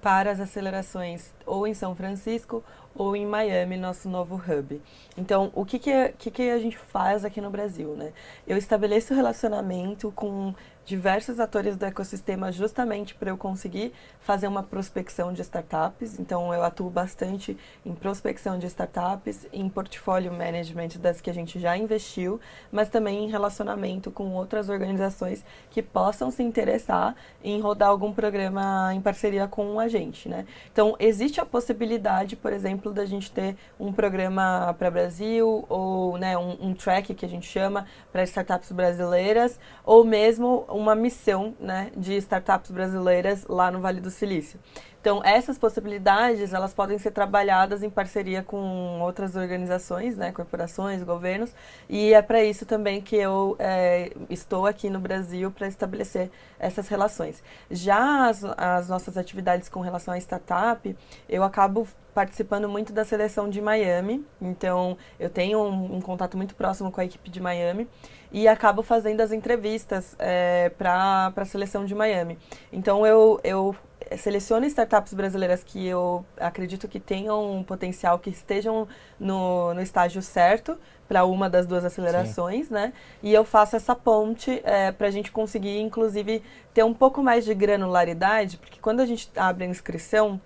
para 0.00 0.30
as 0.30 0.40
acelerações 0.40 1.34
ou 1.44 1.66
em 1.66 1.74
São 1.74 1.94
Francisco 1.94 2.64
ou 2.94 3.14
em 3.14 3.26
Miami, 3.26 3.76
nosso 3.76 4.08
novo 4.08 4.34
hub. 4.36 4.80
Então, 5.16 5.52
o 5.54 5.64
que, 5.64 5.78
que, 5.78 6.12
que, 6.18 6.30
que 6.30 6.50
a 6.50 6.58
gente 6.58 6.76
faz 6.76 7.24
aqui 7.24 7.40
no 7.40 7.50
Brasil? 7.50 7.94
Né? 7.94 8.12
Eu 8.46 8.56
estabeleço 8.56 9.14
relacionamento 9.14 10.10
com 10.12 10.54
diversos 10.88 11.38
atores 11.38 11.76
do 11.76 11.84
ecossistema 11.84 12.50
justamente 12.50 13.14
para 13.14 13.28
eu 13.28 13.36
conseguir 13.36 13.92
fazer 14.20 14.48
uma 14.48 14.62
prospecção 14.62 15.34
de 15.34 15.42
startups. 15.42 16.18
Então, 16.18 16.52
eu 16.54 16.64
atuo 16.64 16.88
bastante 16.88 17.58
em 17.84 17.94
prospecção 17.94 18.58
de 18.58 18.66
startups, 18.66 19.46
em 19.52 19.68
portfólio 19.68 20.32
management 20.32 20.98
das 20.98 21.20
que 21.20 21.28
a 21.28 21.34
gente 21.34 21.60
já 21.60 21.76
investiu, 21.76 22.40
mas 22.72 22.88
também 22.88 23.22
em 23.22 23.28
relacionamento 23.28 24.10
com 24.10 24.32
outras 24.32 24.70
organizações 24.70 25.44
que 25.70 25.82
possam 25.82 26.30
se 26.30 26.42
interessar 26.42 27.14
em 27.44 27.60
rodar 27.60 27.90
algum 27.90 28.10
programa 28.10 28.90
em 28.94 29.00
parceria 29.02 29.46
com 29.46 29.78
a 29.78 29.88
gente, 29.88 30.26
né? 30.26 30.46
Então, 30.72 30.96
existe 30.98 31.38
a 31.38 31.44
possibilidade, 31.44 32.34
por 32.34 32.50
exemplo, 32.50 32.94
da 32.94 33.04
gente 33.04 33.30
ter 33.30 33.56
um 33.78 33.92
programa 33.92 34.74
para 34.78 34.90
Brasil 34.90 35.66
ou 35.68 36.16
né, 36.16 36.38
um, 36.38 36.68
um 36.68 36.72
track 36.72 37.14
que 37.14 37.26
a 37.26 37.28
gente 37.28 37.46
chama 37.46 37.86
para 38.10 38.22
startups 38.22 38.72
brasileiras 38.72 39.60
ou 39.84 40.02
mesmo 40.02 40.64
uma 40.78 40.94
missão 40.94 41.54
né, 41.58 41.90
de 41.96 42.14
startups 42.16 42.70
brasileiras 42.70 43.44
lá 43.48 43.70
no 43.70 43.80
Vale 43.80 44.00
do 44.00 44.10
Silício. 44.10 44.60
Então, 45.08 45.22
essas 45.24 45.56
possibilidades, 45.56 46.52
elas 46.52 46.74
podem 46.74 46.98
ser 46.98 47.12
trabalhadas 47.12 47.82
em 47.82 47.88
parceria 47.88 48.42
com 48.42 49.00
outras 49.00 49.36
organizações, 49.36 50.18
né, 50.18 50.32
corporações, 50.32 51.02
governos, 51.02 51.50
e 51.88 52.12
é 52.12 52.20
para 52.20 52.44
isso 52.44 52.66
também 52.66 53.00
que 53.00 53.16
eu 53.16 53.56
é, 53.58 54.12
estou 54.28 54.66
aqui 54.66 54.90
no 54.90 55.00
Brasil 55.00 55.50
para 55.50 55.66
estabelecer 55.66 56.30
essas 56.58 56.88
relações. 56.88 57.42
Já 57.70 58.28
as, 58.28 58.44
as 58.44 58.90
nossas 58.90 59.16
atividades 59.16 59.70
com 59.70 59.80
relação 59.80 60.12
à 60.12 60.18
startup, 60.18 60.94
eu 61.26 61.42
acabo 61.42 61.88
participando 62.12 62.68
muito 62.68 62.92
da 62.92 63.02
seleção 63.02 63.48
de 63.48 63.62
Miami, 63.62 64.22
então 64.42 64.98
eu 65.18 65.30
tenho 65.30 65.58
um, 65.58 65.96
um 65.96 66.00
contato 66.02 66.36
muito 66.36 66.54
próximo 66.54 66.92
com 66.92 67.00
a 67.00 67.04
equipe 67.06 67.30
de 67.30 67.40
Miami 67.40 67.88
e 68.30 68.46
acabo 68.46 68.82
fazendo 68.82 69.22
as 69.22 69.32
entrevistas 69.32 70.14
é, 70.18 70.68
para 70.76 71.32
a 71.34 71.44
seleção 71.46 71.86
de 71.86 71.94
Miami. 71.94 72.36
Então 72.70 73.06
eu, 73.06 73.40
eu 73.42 73.74
seleciono 74.16 74.64
startups 74.66 75.12
brasileiras 75.12 75.62
que 75.62 75.86
eu 75.86 76.24
acredito 76.38 76.88
que 76.88 76.98
tenham 76.98 77.58
um 77.58 77.62
potencial, 77.62 78.18
que 78.18 78.30
estejam 78.30 78.88
no, 79.18 79.74
no 79.74 79.80
estágio 79.82 80.22
certo 80.22 80.78
para 81.06 81.24
uma 81.24 81.48
das 81.48 81.66
duas 81.66 81.84
acelerações, 81.84 82.68
Sim. 82.68 82.74
né? 82.74 82.92
E 83.22 83.32
eu 83.32 83.44
faço 83.44 83.76
essa 83.76 83.94
ponte 83.94 84.60
é, 84.62 84.92
para 84.92 85.06
a 85.06 85.10
gente 85.10 85.32
conseguir, 85.32 85.80
inclusive, 85.80 86.42
ter 86.74 86.84
um 86.84 86.92
pouco 86.92 87.22
mais 87.22 87.44
de 87.44 87.54
granularidade, 87.54 88.58
porque 88.58 88.78
quando 88.80 89.00
a 89.00 89.06
gente 89.06 89.30
abre 89.34 89.64
a 89.64 89.68
inscrição, 89.68 90.40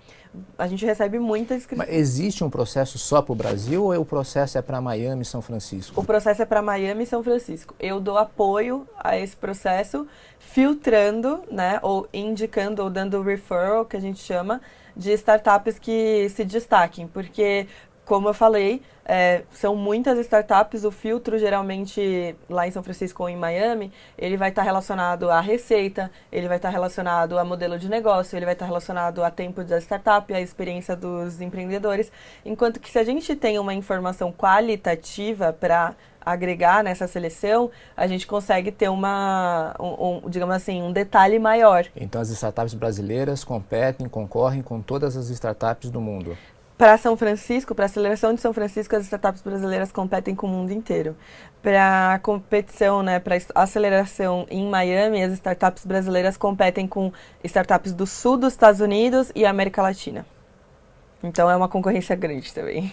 a 0.56 0.66
gente 0.66 0.84
recebe 0.84 1.18
muita 1.18 1.54
inscrição. 1.54 1.84
Mas 1.86 1.94
existe 1.94 2.42
um 2.42 2.50
processo 2.50 2.98
só 2.98 3.20
para 3.20 3.32
o 3.32 3.34
Brasil 3.34 3.84
ou 3.84 4.00
o 4.00 4.04
processo 4.04 4.56
é 4.58 4.62
para 4.62 4.80
Miami 4.80 5.22
e 5.22 5.24
São 5.24 5.42
Francisco? 5.42 6.00
O 6.00 6.04
processo 6.04 6.42
é 6.42 6.44
para 6.44 6.62
Miami 6.62 7.04
e 7.04 7.06
São 7.06 7.22
Francisco. 7.22 7.74
Eu 7.78 8.00
dou 8.00 8.16
apoio 8.16 8.86
a 8.98 9.18
esse 9.18 9.36
processo, 9.36 10.06
filtrando, 10.38 11.42
né, 11.50 11.78
ou 11.82 12.08
indicando 12.12 12.82
ou 12.82 12.90
dando 12.90 13.20
referral, 13.22 13.84
que 13.84 13.96
a 13.96 14.00
gente 14.00 14.20
chama, 14.20 14.60
de 14.96 15.12
startups 15.12 15.78
que 15.78 16.28
se 16.30 16.44
destaquem, 16.44 17.06
porque 17.06 17.66
como 18.04 18.28
eu 18.28 18.34
falei, 18.34 18.82
é, 19.04 19.42
são 19.52 19.76
muitas 19.76 20.18
startups. 20.18 20.84
O 20.84 20.90
filtro, 20.90 21.38
geralmente, 21.38 22.34
lá 22.48 22.66
em 22.66 22.70
São 22.70 22.82
Francisco 22.82 23.22
ou 23.22 23.28
em 23.28 23.36
Miami, 23.36 23.92
ele 24.18 24.36
vai 24.36 24.48
estar 24.50 24.62
relacionado 24.62 25.30
à 25.30 25.40
receita, 25.40 26.10
ele 26.30 26.48
vai 26.48 26.56
estar 26.56 26.70
relacionado 26.70 27.38
a 27.38 27.44
modelo 27.44 27.78
de 27.78 27.88
negócio, 27.88 28.36
ele 28.36 28.44
vai 28.44 28.54
estar 28.54 28.66
relacionado 28.66 29.22
a 29.22 29.30
tempo 29.30 29.62
da 29.64 29.78
startup, 29.78 30.32
a 30.32 30.40
experiência 30.40 30.96
dos 30.96 31.40
empreendedores. 31.40 32.10
Enquanto 32.44 32.80
que 32.80 32.90
se 32.90 32.98
a 32.98 33.04
gente 33.04 33.34
tem 33.36 33.58
uma 33.58 33.74
informação 33.74 34.32
qualitativa 34.32 35.52
para 35.52 35.94
agregar 36.24 36.84
nessa 36.84 37.08
seleção, 37.08 37.70
a 37.96 38.06
gente 38.06 38.26
consegue 38.26 38.70
ter 38.70 38.88
uma, 38.88 39.74
um, 39.78 40.26
um, 40.26 40.30
digamos 40.30 40.54
assim, 40.54 40.80
um 40.80 40.92
detalhe 40.92 41.38
maior. 41.38 41.86
Então 41.96 42.20
as 42.20 42.30
startups 42.30 42.74
brasileiras 42.74 43.42
competem, 43.42 44.08
concorrem 44.08 44.62
com 44.62 44.80
todas 44.80 45.16
as 45.16 45.30
startups 45.30 45.90
do 45.90 46.00
mundo 46.00 46.36
para 46.82 46.98
São 46.98 47.16
Francisco, 47.16 47.76
para 47.76 47.84
a 47.84 47.86
aceleração 47.86 48.34
de 48.34 48.40
São 48.40 48.52
Francisco, 48.52 48.96
as 48.96 49.04
startups 49.04 49.40
brasileiras 49.40 49.92
competem 49.92 50.34
com 50.34 50.48
o 50.48 50.50
mundo 50.50 50.72
inteiro. 50.72 51.14
Para 51.62 52.14
a 52.14 52.18
competição, 52.18 53.04
né, 53.04 53.20
para 53.20 53.36
a 53.36 53.62
aceleração 53.62 54.48
em 54.50 54.68
Miami, 54.68 55.22
as 55.22 55.32
startups 55.34 55.86
brasileiras 55.86 56.36
competem 56.36 56.88
com 56.88 57.12
startups 57.44 57.92
do 57.92 58.04
sul 58.04 58.36
dos 58.36 58.54
Estados 58.54 58.80
Unidos 58.80 59.30
e 59.32 59.46
América 59.46 59.80
Latina. 59.80 60.26
Então 61.22 61.48
é 61.48 61.54
uma 61.54 61.68
concorrência 61.68 62.16
grande 62.16 62.52
também. 62.52 62.92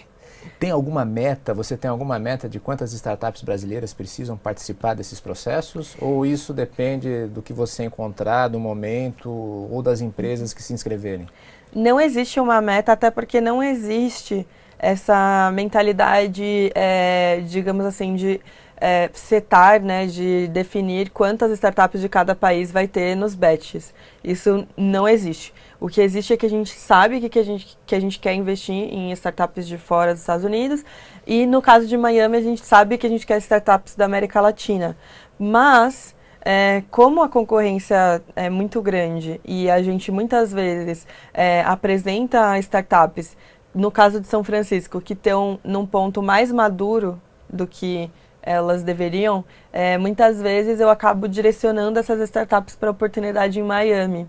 Tem 0.60 0.70
alguma 0.70 1.04
meta, 1.04 1.52
você 1.52 1.76
tem 1.76 1.90
alguma 1.90 2.16
meta 2.16 2.48
de 2.48 2.60
quantas 2.60 2.92
startups 2.92 3.42
brasileiras 3.42 3.92
precisam 3.92 4.36
participar 4.36 4.94
desses 4.94 5.18
processos? 5.18 5.96
Ou 6.00 6.24
isso 6.24 6.54
depende 6.54 7.26
do 7.26 7.42
que 7.42 7.52
você 7.52 7.82
encontrar, 7.82 8.46
do 8.46 8.60
momento 8.60 9.28
ou 9.28 9.82
das 9.82 10.00
empresas 10.00 10.54
que 10.54 10.62
se 10.62 10.72
inscreverem? 10.72 11.26
Não 11.74 12.00
existe 12.00 12.40
uma 12.40 12.60
meta, 12.60 12.92
até 12.92 13.10
porque 13.10 13.40
não 13.40 13.62
existe 13.62 14.46
essa 14.78 15.50
mentalidade, 15.52 16.72
é, 16.74 17.42
digamos 17.46 17.84
assim, 17.84 18.14
de 18.14 18.40
é, 18.80 19.10
setar, 19.12 19.80
né, 19.80 20.06
de 20.06 20.48
definir 20.48 21.10
quantas 21.10 21.52
startups 21.52 22.00
de 22.00 22.08
cada 22.08 22.34
país 22.34 22.72
vai 22.72 22.88
ter 22.88 23.14
nos 23.14 23.34
batches. 23.34 23.92
Isso 24.24 24.66
não 24.76 25.06
existe. 25.06 25.52
O 25.78 25.88
que 25.88 26.00
existe 26.00 26.32
é 26.32 26.36
que 26.36 26.46
a 26.46 26.50
gente 26.50 26.70
sabe 26.72 27.20
que, 27.20 27.28
que, 27.28 27.38
a, 27.38 27.42
gente, 27.42 27.78
que 27.86 27.94
a 27.94 28.00
gente 28.00 28.18
quer 28.18 28.34
investir 28.34 28.74
em 28.74 29.12
startups 29.12 29.68
de 29.68 29.76
fora 29.76 30.12
dos 30.12 30.22
Estados 30.22 30.44
Unidos 30.44 30.84
e 31.26 31.46
no 31.46 31.60
caso 31.60 31.86
de 31.86 31.96
Miami 31.96 32.38
a 32.38 32.42
gente 32.42 32.64
sabe 32.64 32.98
que 32.98 33.06
a 33.06 33.10
gente 33.10 33.26
quer 33.26 33.38
startups 33.38 33.94
da 33.94 34.06
América 34.06 34.40
Latina. 34.40 34.96
Mas 35.38 36.14
é, 36.42 36.82
como 36.90 37.22
a 37.22 37.28
concorrência 37.28 38.22
é 38.34 38.48
muito 38.48 38.80
grande 38.80 39.40
e 39.44 39.70
a 39.70 39.82
gente 39.82 40.10
muitas 40.10 40.52
vezes 40.52 41.06
é, 41.34 41.62
apresenta 41.62 42.58
startups, 42.58 43.36
no 43.74 43.90
caso 43.90 44.20
de 44.20 44.26
São 44.26 44.42
Francisco, 44.42 45.00
que 45.00 45.12
estão 45.12 45.58
num 45.62 45.86
ponto 45.86 46.22
mais 46.22 46.50
maduro 46.50 47.20
do 47.48 47.66
que 47.66 48.10
elas 48.42 48.82
deveriam, 48.82 49.44
é, 49.72 49.98
muitas 49.98 50.40
vezes 50.40 50.80
eu 50.80 50.88
acabo 50.88 51.28
direcionando 51.28 51.98
essas 51.98 52.20
startups 52.20 52.74
para 52.74 52.90
oportunidade 52.90 53.60
em 53.60 53.62
Miami. 53.62 54.26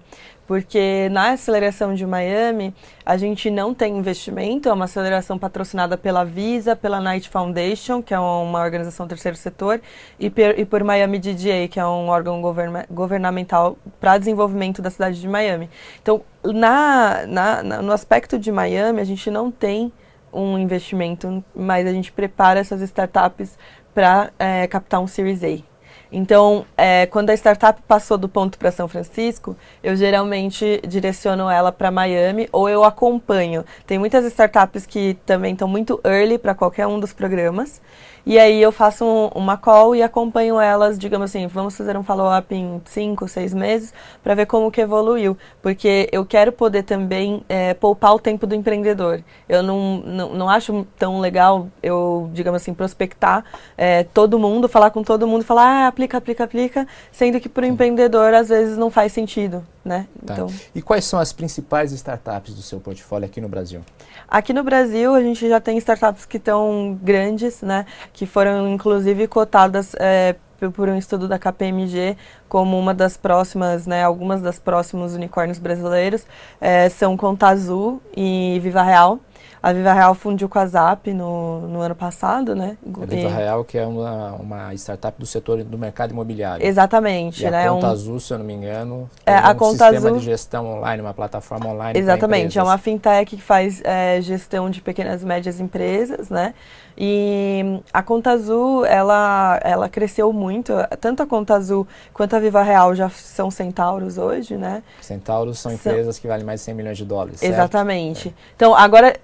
Porque 0.51 1.07
na 1.11 1.29
aceleração 1.29 1.93
de 1.93 2.05
Miami, 2.05 2.75
a 3.05 3.15
gente 3.15 3.49
não 3.49 3.73
tem 3.73 3.97
investimento, 3.97 4.67
é 4.67 4.73
uma 4.73 4.83
aceleração 4.83 5.39
patrocinada 5.39 5.97
pela 5.97 6.25
Visa, 6.25 6.75
pela 6.75 6.99
Knight 6.99 7.29
Foundation, 7.29 8.03
que 8.03 8.13
é 8.13 8.19
uma 8.19 8.59
organização 8.59 9.07
terceiro 9.07 9.37
setor, 9.37 9.79
e, 10.19 10.29
per, 10.29 10.59
e 10.59 10.65
por 10.65 10.83
Miami 10.83 11.19
DDA, 11.19 11.69
que 11.69 11.79
é 11.79 11.85
um 11.85 12.09
órgão 12.09 12.41
govern, 12.41 12.83
governamental 12.91 13.77
para 13.97 14.17
desenvolvimento 14.17 14.81
da 14.81 14.89
cidade 14.89 15.21
de 15.21 15.27
Miami. 15.29 15.69
Então, 16.01 16.21
na, 16.43 17.25
na, 17.25 17.63
na, 17.63 17.81
no 17.81 17.93
aspecto 17.93 18.37
de 18.37 18.51
Miami, 18.51 18.99
a 18.99 19.05
gente 19.05 19.31
não 19.31 19.49
tem 19.49 19.89
um 20.33 20.57
investimento, 20.57 21.41
mas 21.55 21.87
a 21.87 21.93
gente 21.93 22.11
prepara 22.11 22.59
essas 22.59 22.81
startups 22.81 23.57
para 23.93 24.33
é, 24.37 24.67
captar 24.67 24.99
um 24.99 25.07
Series 25.07 25.45
A. 25.45 25.70
Então, 26.11 26.65
é, 26.75 27.05
quando 27.05 27.29
a 27.29 27.33
startup 27.33 27.81
passou 27.87 28.17
do 28.17 28.27
ponto 28.27 28.57
para 28.57 28.69
São 28.69 28.87
Francisco, 28.87 29.55
eu 29.81 29.95
geralmente 29.95 30.81
direciono 30.85 31.49
ela 31.49 31.71
para 31.71 31.89
Miami 31.89 32.49
ou 32.51 32.67
eu 32.67 32.83
acompanho. 32.83 33.63
Tem 33.87 33.97
muitas 33.97 34.25
startups 34.25 34.85
que 34.85 35.17
também 35.25 35.53
estão 35.53 35.67
muito 35.67 36.01
early 36.03 36.37
para 36.37 36.53
qualquer 36.53 36.85
um 36.85 36.99
dos 36.99 37.13
programas. 37.13 37.81
E 38.25 38.37
aí 38.37 38.61
eu 38.61 38.71
faço 38.71 39.03
um, 39.03 39.27
uma 39.33 39.57
call 39.57 39.95
e 39.95 40.03
acompanho 40.03 40.59
elas, 40.59 40.97
digamos 40.97 41.25
assim, 41.25 41.47
vamos 41.47 41.75
fazer 41.75 41.97
um 41.97 42.03
follow-up 42.03 42.53
em 42.53 42.81
cinco, 42.85 43.27
seis 43.27 43.53
meses 43.53 43.93
para 44.23 44.35
ver 44.35 44.45
como 44.45 44.71
que 44.71 44.81
evoluiu. 44.81 45.37
Porque 45.61 46.07
eu 46.11 46.25
quero 46.25 46.51
poder 46.51 46.83
também 46.83 47.43
é, 47.49 47.73
poupar 47.73 48.13
o 48.13 48.19
tempo 48.19 48.45
do 48.45 48.53
empreendedor. 48.53 49.23
Eu 49.49 49.63
não, 49.63 49.97
não, 50.05 50.33
não 50.33 50.49
acho 50.49 50.85
tão 50.97 51.19
legal 51.19 51.67
eu, 51.81 52.29
digamos 52.33 52.61
assim, 52.61 52.73
prospectar 52.73 53.43
é, 53.77 54.03
todo 54.03 54.37
mundo, 54.37 54.69
falar 54.69 54.91
com 54.91 55.03
todo 55.03 55.27
mundo, 55.27 55.43
falar, 55.43 55.85
ah, 55.85 55.87
aplica, 55.87 56.17
aplica, 56.17 56.43
aplica, 56.43 56.87
sendo 57.11 57.39
que 57.39 57.49
para 57.49 57.63
o 57.63 57.67
empreendedor 57.67 58.33
às 58.33 58.49
vezes 58.49 58.77
não 58.77 58.91
faz 58.91 59.11
sentido. 59.11 59.65
Né? 59.83 60.07
Tá. 60.25 60.33
Então, 60.33 60.47
e 60.75 60.81
quais 60.81 61.05
são 61.05 61.19
as 61.19 61.33
principais 61.33 61.91
startups 61.91 62.53
do 62.53 62.61
seu 62.61 62.79
portfólio 62.79 63.25
aqui 63.25 63.41
no 63.41 63.49
Brasil? 63.49 63.81
Aqui 64.27 64.53
no 64.53 64.63
Brasil 64.63 65.15
a 65.15 65.21
gente 65.21 65.49
já 65.49 65.59
tem 65.59 65.75
startups 65.79 66.25
que 66.25 66.37
estão 66.37 66.99
grandes, 67.01 67.63
né? 67.63 67.87
que 68.13 68.27
foram 68.27 68.71
inclusive 68.71 69.27
cotadas 69.27 69.95
é, 69.99 70.35
por 70.69 70.89
um 70.89 70.97
estudo 70.97 71.27
da 71.27 71.39
KPMG 71.39 72.15
como 72.47 72.77
uma 72.77 72.93
das 72.93 73.17
próximas, 73.17 73.87
né, 73.87 74.03
algumas 74.03 74.41
das 74.41 74.59
próximos 74.59 75.15
unicórnios 75.15 75.57
brasileiros 75.57 76.25
é, 76.59 76.89
são 76.89 77.17
Conta 77.17 77.47
Azul 77.47 78.01
e 78.15 78.59
Viva 78.61 78.83
Real. 78.83 79.19
A 79.63 79.71
Viva 79.71 79.93
Real 79.93 80.15
fundiu 80.15 80.49
com 80.49 80.57
a 80.57 80.65
Zap 80.65 81.13
no, 81.13 81.67
no 81.67 81.81
ano 81.81 81.93
passado, 81.93 82.55
né? 82.55 82.77
A 83.01 83.05
Viva 83.05 83.29
e... 83.29 83.31
Real, 83.31 83.63
que 83.63 83.77
é 83.77 83.85
uma, 83.85 84.33
uma 84.33 84.73
startup 84.73 85.19
do 85.19 85.25
setor 85.25 85.63
do 85.63 85.77
mercado 85.77 86.11
imobiliário. 86.11 86.65
Exatamente. 86.65 87.45
E 87.45 87.49
né? 87.49 87.67
a 87.67 87.69
Conta 87.69 87.87
um... 87.87 87.91
Azul, 87.91 88.19
se 88.19 88.33
eu 88.33 88.39
não 88.39 88.45
me 88.45 88.53
engano, 88.53 89.09
é, 89.25 89.35
a 89.35 89.51
um 89.51 89.55
Conta 89.55 89.85
sistema 89.85 90.07
Azul... 90.07 90.19
de 90.19 90.25
gestão 90.25 90.77
online, 90.77 91.01
uma 91.01 91.13
plataforma 91.13 91.67
online 91.67 91.99
Exatamente, 91.99 92.57
é 92.57 92.63
uma 92.63 92.77
fintech 92.77 93.35
que 93.35 93.41
faz 93.41 93.81
é, 93.83 94.19
gestão 94.21 94.69
de 94.69 94.81
pequenas 94.81 95.21
e 95.21 95.25
médias 95.25 95.59
empresas, 95.59 96.29
né? 96.29 96.53
E 96.97 97.81
a 97.93 98.03
Conta 98.03 98.31
Azul, 98.31 98.85
ela, 98.85 99.59
ela 99.63 99.89
cresceu 99.89 100.31
muito. 100.33 100.73
Tanto 100.99 101.23
a 101.23 101.25
Conta 101.25 101.55
Azul 101.55 101.87
quanto 102.13 102.35
a 102.35 102.39
Viva 102.39 102.61
Real 102.61 102.93
já 102.93 103.09
são 103.09 103.49
centauros 103.49 104.17
hoje, 104.17 104.57
né? 104.57 104.83
Centauros 105.01 105.59
são, 105.59 105.71
são... 105.71 105.91
empresas 105.91 106.19
que 106.19 106.27
valem 106.27 106.45
mais 106.45 106.59
de 106.59 106.65
100 106.65 106.73
milhões 106.75 106.97
de 106.97 107.05
dólares? 107.05 107.41
Exatamente. 107.41 108.29
É. 108.29 108.31
Então, 108.55 108.75
agora 108.75 109.15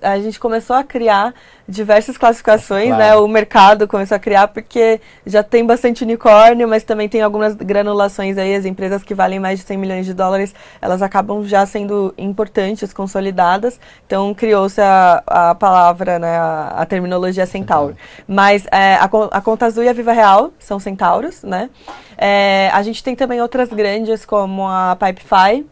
a 0.00 0.18
gente 0.18 0.38
começou 0.38 0.76
a 0.76 0.84
criar 0.84 1.34
diversas 1.68 2.16
classificações, 2.18 2.90
né? 2.90 2.96
claro. 2.96 3.20
né? 3.20 3.24
O 3.24 3.28
mercado 3.28 3.88
começou 3.88 4.16
a 4.16 4.18
criar 4.18 4.48
porque 4.48 5.00
já 5.24 5.42
tem 5.42 5.64
bastante 5.64 6.04
unicórnio, 6.04 6.68
mas 6.68 6.82
também 6.82 7.08
tem 7.08 7.22
algumas 7.22 7.54
granulações 7.54 8.36
aí. 8.38 8.54
As 8.54 8.64
empresas 8.64 9.02
que 9.02 9.14
valem 9.14 9.38
mais 9.38 9.60
de 9.60 9.64
100 9.66 9.76
milhões 9.78 10.06
de 10.06 10.14
dólares, 10.14 10.54
elas 10.80 11.02
acabam 11.02 11.44
já 11.44 11.64
sendo 11.66 12.14
importantes, 12.18 12.92
consolidadas. 12.92 13.80
Então, 14.06 14.34
criou-se 14.34 14.80
a, 14.80 15.22
a 15.26 15.54
palavra, 15.54 16.18
né? 16.18 16.36
A, 16.36 16.68
a 16.78 16.86
terminologia 16.86 17.46
centauro. 17.46 17.96
Mas 18.26 18.66
é, 18.70 18.94
a, 18.94 19.04
a 19.30 19.40
Conta 19.40 19.66
Azul 19.66 19.84
e 19.84 19.88
a 19.88 19.92
Viva 19.92 20.12
Real 20.12 20.52
são 20.58 20.78
centauros, 20.78 21.42
né? 21.42 21.70
É, 22.16 22.70
a 22.72 22.82
gente 22.82 23.02
tem 23.02 23.16
também 23.16 23.40
outras 23.40 23.68
grandes, 23.68 24.24
como 24.24 24.68
a 24.68 24.96
Pipefy, 24.96 25.66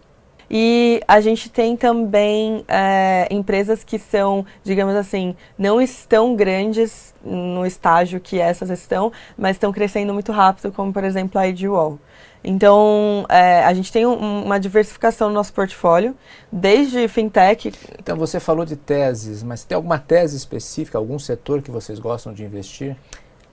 e 0.50 1.00
a 1.06 1.20
gente 1.20 1.48
tem 1.48 1.76
também 1.76 2.64
é, 2.66 3.28
empresas 3.30 3.84
que 3.84 4.00
são, 4.00 4.44
digamos 4.64 4.96
assim, 4.96 5.36
não 5.56 5.80
estão 5.80 6.34
grandes 6.34 7.14
no 7.24 7.64
estágio 7.64 8.18
que 8.18 8.40
essas 8.40 8.68
estão, 8.68 9.12
mas 9.38 9.54
estão 9.54 9.72
crescendo 9.72 10.12
muito 10.12 10.32
rápido, 10.32 10.72
como 10.72 10.92
por 10.92 11.04
exemplo 11.04 11.40
a 11.40 11.46
IDWall. 11.46 12.00
Então, 12.42 13.26
é, 13.28 13.62
a 13.62 13.72
gente 13.72 13.92
tem 13.92 14.04
um, 14.06 14.44
uma 14.44 14.58
diversificação 14.58 15.28
no 15.28 15.34
nosso 15.34 15.52
portfólio, 15.52 16.16
desde 16.50 17.06
fintech. 17.06 17.72
Então, 17.98 18.16
você 18.16 18.40
falou 18.40 18.64
de 18.64 18.74
teses, 18.74 19.44
mas 19.44 19.62
tem 19.62 19.76
alguma 19.76 19.98
tese 19.98 20.36
específica, 20.36 20.98
algum 20.98 21.18
setor 21.18 21.62
que 21.62 21.70
vocês 21.70 22.00
gostam 22.00 22.32
de 22.32 22.42
investir? 22.42 22.96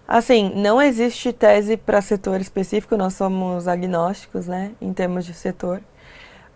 Assim, 0.07 0.51
não 0.55 0.81
existe 0.81 1.31
tese 1.33 1.77
para 1.77 2.01
setor 2.01 2.39
específico, 2.41 2.97
nós 2.97 3.13
somos 3.13 3.67
agnósticos, 3.67 4.47
né, 4.47 4.71
em 4.81 4.93
termos 4.93 5.25
de 5.25 5.33
setor 5.33 5.81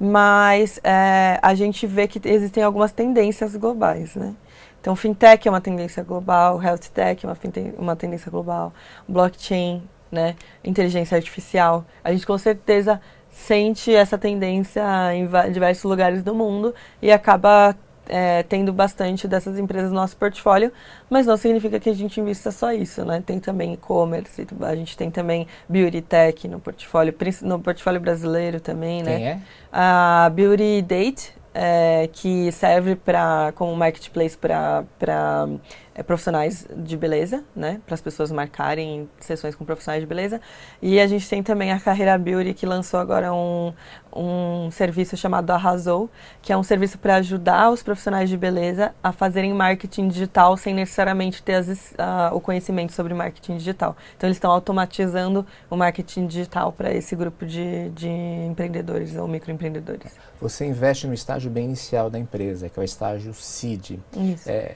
mas 0.04 0.80
é, 0.84 1.38
a 1.44 1.54
gente 1.54 1.86
vê 1.86 2.08
que 2.08 2.20
existem 2.28 2.64
algumas 2.64 2.92
tendências 2.92 3.56
globais, 3.56 4.16
né? 4.16 4.34
Então, 4.80 4.96
fintech 4.96 5.48
é 5.48 5.52
uma 5.52 5.62
tendência 5.62 6.02
global, 6.02 6.60
health 6.60 6.90
tech 6.92 7.24
é 7.24 7.30
uma, 7.30 7.38
uma 7.78 7.96
tendência 7.96 8.32
global, 8.32 8.74
blockchain, 9.08 9.84
né? 10.12 10.36
Inteligência 10.64 11.16
artificial. 11.16 11.86
A 12.04 12.12
gente 12.12 12.26
com 12.26 12.36
certeza 12.36 13.00
sente 13.30 13.94
essa 13.94 14.18
tendência 14.18 14.84
em 15.14 15.30
diversos 15.52 15.84
lugares 15.84 16.24
do 16.24 16.34
mundo 16.34 16.74
e 17.00 17.12
acaba 17.12 17.76
é, 18.12 18.44
tendo 18.44 18.74
bastante 18.74 19.26
dessas 19.26 19.58
empresas 19.58 19.90
no 19.90 19.96
nosso 19.96 20.18
portfólio, 20.18 20.72
mas 21.10 21.26
não 21.26 21.38
significa 21.38 21.80
que 21.80 21.90
a 21.90 21.94
gente 21.94 22.20
invista 22.20 22.52
só 22.52 22.74
isso, 22.74 23.06
né? 23.06 23.24
Tem 23.26 23.40
também 23.40 23.74
e-commerce, 23.74 24.46
a 24.62 24.76
gente 24.76 24.98
tem 24.98 25.10
também 25.10 25.48
beauty 25.70 26.02
tech 26.02 26.46
no 26.50 26.60
portfólio, 26.60 27.16
no 27.42 27.60
portfólio 27.60 28.02
brasileiro 28.02 28.60
também, 28.60 29.02
né? 29.02 29.16
Quem 29.16 29.28
é? 29.28 29.40
A 29.72 30.30
Beauty 30.34 30.82
Date, 30.82 31.34
é, 31.54 32.10
que 32.12 32.52
serve 32.52 32.96
para 32.98 33.54
como 33.56 33.74
marketplace 33.76 34.38
para 34.38 35.48
é, 36.02 36.04
profissionais 36.04 36.68
de 36.76 36.98
beleza, 36.98 37.44
né? 37.56 37.80
Para 37.86 37.94
as 37.94 38.02
pessoas 38.02 38.32
marcarem 38.32 39.08
sessões 39.20 39.56
com 39.56 39.64
profissionais 39.64 40.02
de 40.02 40.08
beleza. 40.08 40.42
E 40.82 41.00
a 41.00 41.08
gente 41.08 41.30
tem 41.30 41.42
também 41.44 41.72
a 41.72 41.80
Carreira 41.80 42.18
Beauty, 42.18 42.54
que 42.54 42.66
lançou 42.66 43.00
agora 43.00 43.34
um, 43.34 43.72
um 44.14 44.70
serviço 44.72 45.16
chamado 45.16 45.52
Arrasou, 45.52 46.10
que 46.42 46.52
é 46.52 46.58
um 46.58 46.64
serviço 46.64 46.98
para 46.98 47.16
ajudar 47.18 47.70
os 47.70 47.84
profissionais 47.84 48.30
de 48.30 48.38
beleza 48.38 48.94
a 49.04 49.12
fazerem 49.12 49.54
marketing 49.54 50.08
digital 50.08 50.58
sem 50.58 50.74
necessariamente 50.74 51.42
ter 51.42 51.54
as, 51.56 51.94
o 52.34 52.40
conhecimento 52.40 52.94
sobre 52.94 53.14
marketing 53.14 53.58
digital. 53.58 53.96
Então, 54.18 54.28
eles 54.28 54.38
estão 54.38 54.52
automatizando 54.52 55.46
o 55.70 55.78
marketing 55.78 56.28
digital 56.28 56.72
para 56.72 56.92
esse 56.92 57.16
grupo 57.16 57.46
de, 57.46 57.90
de 57.92 58.10
empreendedores 58.10 59.16
ou 59.16 59.28
microempreendedores. 59.28 60.12
Você 60.42 60.66
investe 60.66 61.06
no 61.06 61.14
estágio 61.14 61.52
bem 61.52 61.66
inicial 61.66 62.10
da 62.10 62.18
empresa, 62.18 62.68
que 62.68 62.80
é 62.80 62.82
o 62.82 62.84
estágio 62.84 63.34
seed. 63.34 64.00
Isso. 64.16 64.50
É, 64.50 64.76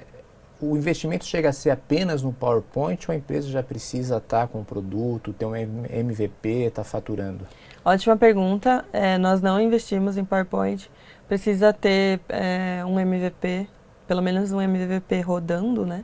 o 0.62 0.78
investimento 0.78 1.26
chega 1.26 1.50
a 1.50 1.54
ser 1.54 1.70
apenas 1.70 2.22
no 2.22 2.32
PowerPoint 2.32 3.06
ou 3.08 3.14
a 3.14 3.18
empresa 3.18 3.50
já 3.50 3.62
precisa 3.62 4.18
estar 4.18 4.42
tá 4.42 4.48
com 4.48 4.62
o 4.62 4.66
produto, 4.66 5.34
ter 5.34 5.46
um 5.46 5.56
MVP, 5.56 6.50
estar 6.68 6.84
tá 6.84 6.84
faturando? 6.84 7.46
Ótima 7.84 8.18
pergunta. 8.18 8.86
É, 8.92 9.18
nós 9.18 9.42
não 9.42 9.60
investimos 9.60 10.18
em 10.18 10.26
PowerPoint 10.26 10.90
precisa 11.28 11.74
ter 11.74 12.20
é, 12.30 12.84
um 12.86 13.00
MVP, 13.00 13.68
pelo 14.08 14.22
menos 14.22 14.52
um 14.52 14.62
MVP 14.62 15.22
rodando, 15.22 15.86
né? 15.86 16.04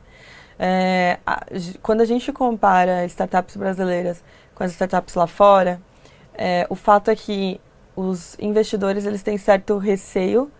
É, 0.58 1.18
a, 1.26 1.44
quando 1.82 2.00
a 2.02 2.04
gente 2.04 2.32
compara 2.32 3.04
startups 3.06 3.56
brasileiras 3.56 4.22
com 4.54 4.62
as 4.64 4.72
startups 4.72 5.14
lá 5.14 5.26
fora, 5.26 5.80
é, 6.34 6.66
o 6.68 6.74
fato 6.74 7.10
é 7.10 7.16
que 7.16 7.60
os 7.96 8.36
investidores 8.38 9.04
eles 9.06 9.22
têm 9.22 9.38
certo 9.38 9.76
receio 9.78 10.50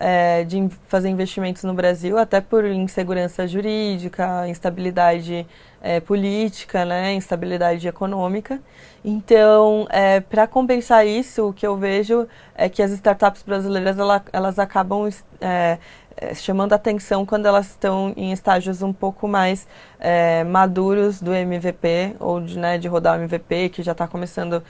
é, 0.00 0.44
de 0.44 0.66
fazer 0.88 1.10
investimentos 1.10 1.62
no 1.62 1.74
Brasil, 1.74 2.16
até 2.16 2.40
por 2.40 2.64
insegurança 2.64 3.46
jurídica, 3.46 4.48
instabilidade 4.48 5.46
é, 5.82 6.00
política, 6.00 6.86
né, 6.86 7.12
instabilidade 7.12 7.86
econômica. 7.86 8.58
Então, 9.04 9.86
é, 9.90 10.20
para 10.20 10.46
compensar 10.46 11.06
isso, 11.06 11.48
o 11.48 11.52
que 11.52 11.66
eu 11.66 11.76
vejo 11.76 12.26
é 12.54 12.68
que 12.68 12.82
as 12.82 12.90
startups 12.92 13.42
brasileiras 13.42 13.98
ela, 13.98 14.22
elas 14.32 14.58
acabam 14.58 15.08
é, 15.40 15.78
é, 16.16 16.34
chamando 16.34 16.72
atenção 16.72 17.26
quando 17.26 17.46
elas 17.46 17.66
estão 17.70 18.14
em 18.16 18.32
estágios 18.32 18.82
um 18.82 18.92
pouco 18.92 19.28
mais 19.28 19.68
é, 19.98 20.44
maduros 20.44 21.20
do 21.20 21.34
MVP 21.34 22.16
ou 22.18 22.40
de, 22.40 22.58
né, 22.58 22.78
de 22.78 22.88
rodar 22.88 23.18
o 23.18 23.22
MVP, 23.22 23.68
que 23.68 23.82
já 23.82 23.92
está 23.92 24.08
começando 24.08 24.62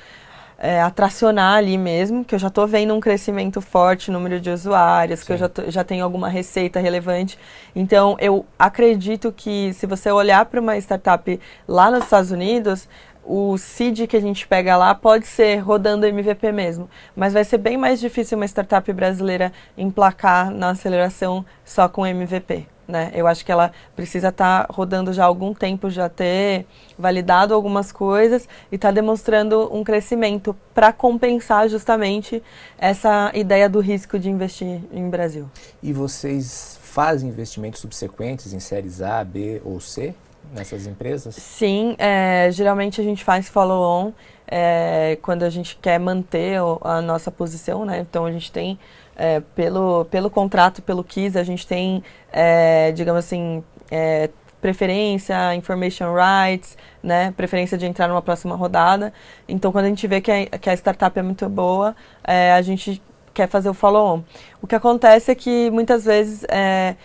é, 0.60 0.82
atracionar 0.82 1.56
ali 1.56 1.78
mesmo, 1.78 2.22
que 2.22 2.34
eu 2.34 2.38
já 2.38 2.48
estou 2.48 2.66
vendo 2.66 2.94
um 2.94 3.00
crescimento 3.00 3.62
forte, 3.62 4.10
número 4.10 4.38
de 4.38 4.50
usuários, 4.50 5.20
Sim. 5.20 5.26
que 5.26 5.32
eu 5.32 5.38
já, 5.38 5.48
tô, 5.48 5.70
já 5.70 5.82
tenho 5.82 6.04
alguma 6.04 6.28
receita 6.28 6.78
relevante. 6.78 7.38
Então, 7.74 8.14
eu 8.20 8.44
acredito 8.58 9.32
que 9.32 9.72
se 9.72 9.86
você 9.86 10.10
olhar 10.12 10.44
para 10.44 10.60
uma 10.60 10.76
startup 10.76 11.40
lá 11.66 11.90
nos 11.90 12.04
Estados 12.04 12.30
Unidos, 12.30 12.86
o 13.24 13.56
seed 13.56 14.06
que 14.06 14.16
a 14.16 14.20
gente 14.20 14.46
pega 14.46 14.76
lá 14.76 14.94
pode 14.94 15.26
ser 15.26 15.56
rodando 15.58 16.06
MVP 16.06 16.52
mesmo, 16.52 16.90
mas 17.16 17.32
vai 17.32 17.44
ser 17.44 17.58
bem 17.58 17.76
mais 17.76 17.98
difícil 17.98 18.36
uma 18.36 18.46
startup 18.46 18.92
brasileira 18.92 19.52
emplacar 19.78 20.50
na 20.50 20.70
aceleração 20.70 21.44
só 21.64 21.88
com 21.88 22.06
MVP. 22.06 22.66
Né? 22.90 23.10
Eu 23.14 23.26
acho 23.26 23.44
que 23.44 23.52
ela 23.52 23.72
precisa 23.96 24.28
estar 24.28 24.66
tá 24.66 24.72
rodando 24.72 25.12
já 25.12 25.22
há 25.22 25.26
algum 25.26 25.54
tempo, 25.54 25.88
já 25.88 26.08
ter 26.08 26.66
validado 26.98 27.54
algumas 27.54 27.92
coisas 27.92 28.48
e 28.70 28.74
está 28.74 28.90
demonstrando 28.90 29.74
um 29.74 29.82
crescimento 29.82 30.54
para 30.74 30.92
compensar 30.92 31.68
justamente 31.68 32.42
essa 32.76 33.30
ideia 33.34 33.68
do 33.68 33.80
risco 33.80 34.18
de 34.18 34.28
investir 34.28 34.80
em 34.92 35.08
Brasil. 35.08 35.48
E 35.82 35.92
vocês 35.92 36.78
fazem 36.82 37.28
investimentos 37.30 37.80
subsequentes 37.80 38.52
em 38.52 38.60
séries 38.60 39.00
A, 39.00 39.22
B 39.24 39.62
ou 39.64 39.80
C 39.80 40.14
nessas 40.52 40.86
empresas? 40.86 41.34
Sim, 41.36 41.94
é, 41.98 42.50
geralmente 42.50 43.00
a 43.00 43.04
gente 43.04 43.22
faz 43.22 43.48
follow-on 43.48 44.12
é, 44.46 45.16
quando 45.22 45.44
a 45.44 45.50
gente 45.50 45.78
quer 45.80 45.98
manter 45.98 46.58
a 46.82 47.00
nossa 47.00 47.30
posição, 47.30 47.84
né? 47.84 48.00
Então 48.00 48.26
a 48.26 48.32
gente 48.32 48.50
tem 48.50 48.78
é, 49.16 49.40
pelo, 49.54 50.04
pelo 50.06 50.30
contrato, 50.30 50.82
pelo 50.82 51.04
KISS, 51.04 51.36
a 51.36 51.44
gente 51.44 51.66
tem, 51.66 52.02
é, 52.32 52.92
digamos 52.92 53.18
assim, 53.18 53.62
é, 53.90 54.30
preferência, 54.60 55.54
information 55.54 56.14
rights, 56.14 56.76
né, 57.02 57.32
preferência 57.36 57.78
de 57.78 57.86
entrar 57.86 58.08
numa 58.08 58.22
próxima 58.22 58.54
rodada. 58.54 59.12
Então, 59.48 59.72
quando 59.72 59.86
a 59.86 59.88
gente 59.88 60.06
vê 60.06 60.20
que 60.20 60.30
a, 60.30 60.58
que 60.58 60.70
a 60.70 60.74
startup 60.74 61.18
é 61.18 61.22
muito 61.22 61.48
boa, 61.48 61.96
é, 62.22 62.52
a 62.52 62.62
gente 62.62 63.02
quer 63.32 63.48
fazer 63.48 63.68
o 63.68 63.74
follow-on. 63.74 64.22
O 64.60 64.66
que 64.66 64.74
acontece 64.74 65.30
é 65.30 65.34
que 65.34 65.70
muitas 65.70 66.04
vezes, 66.04 66.44
é, 66.48 66.96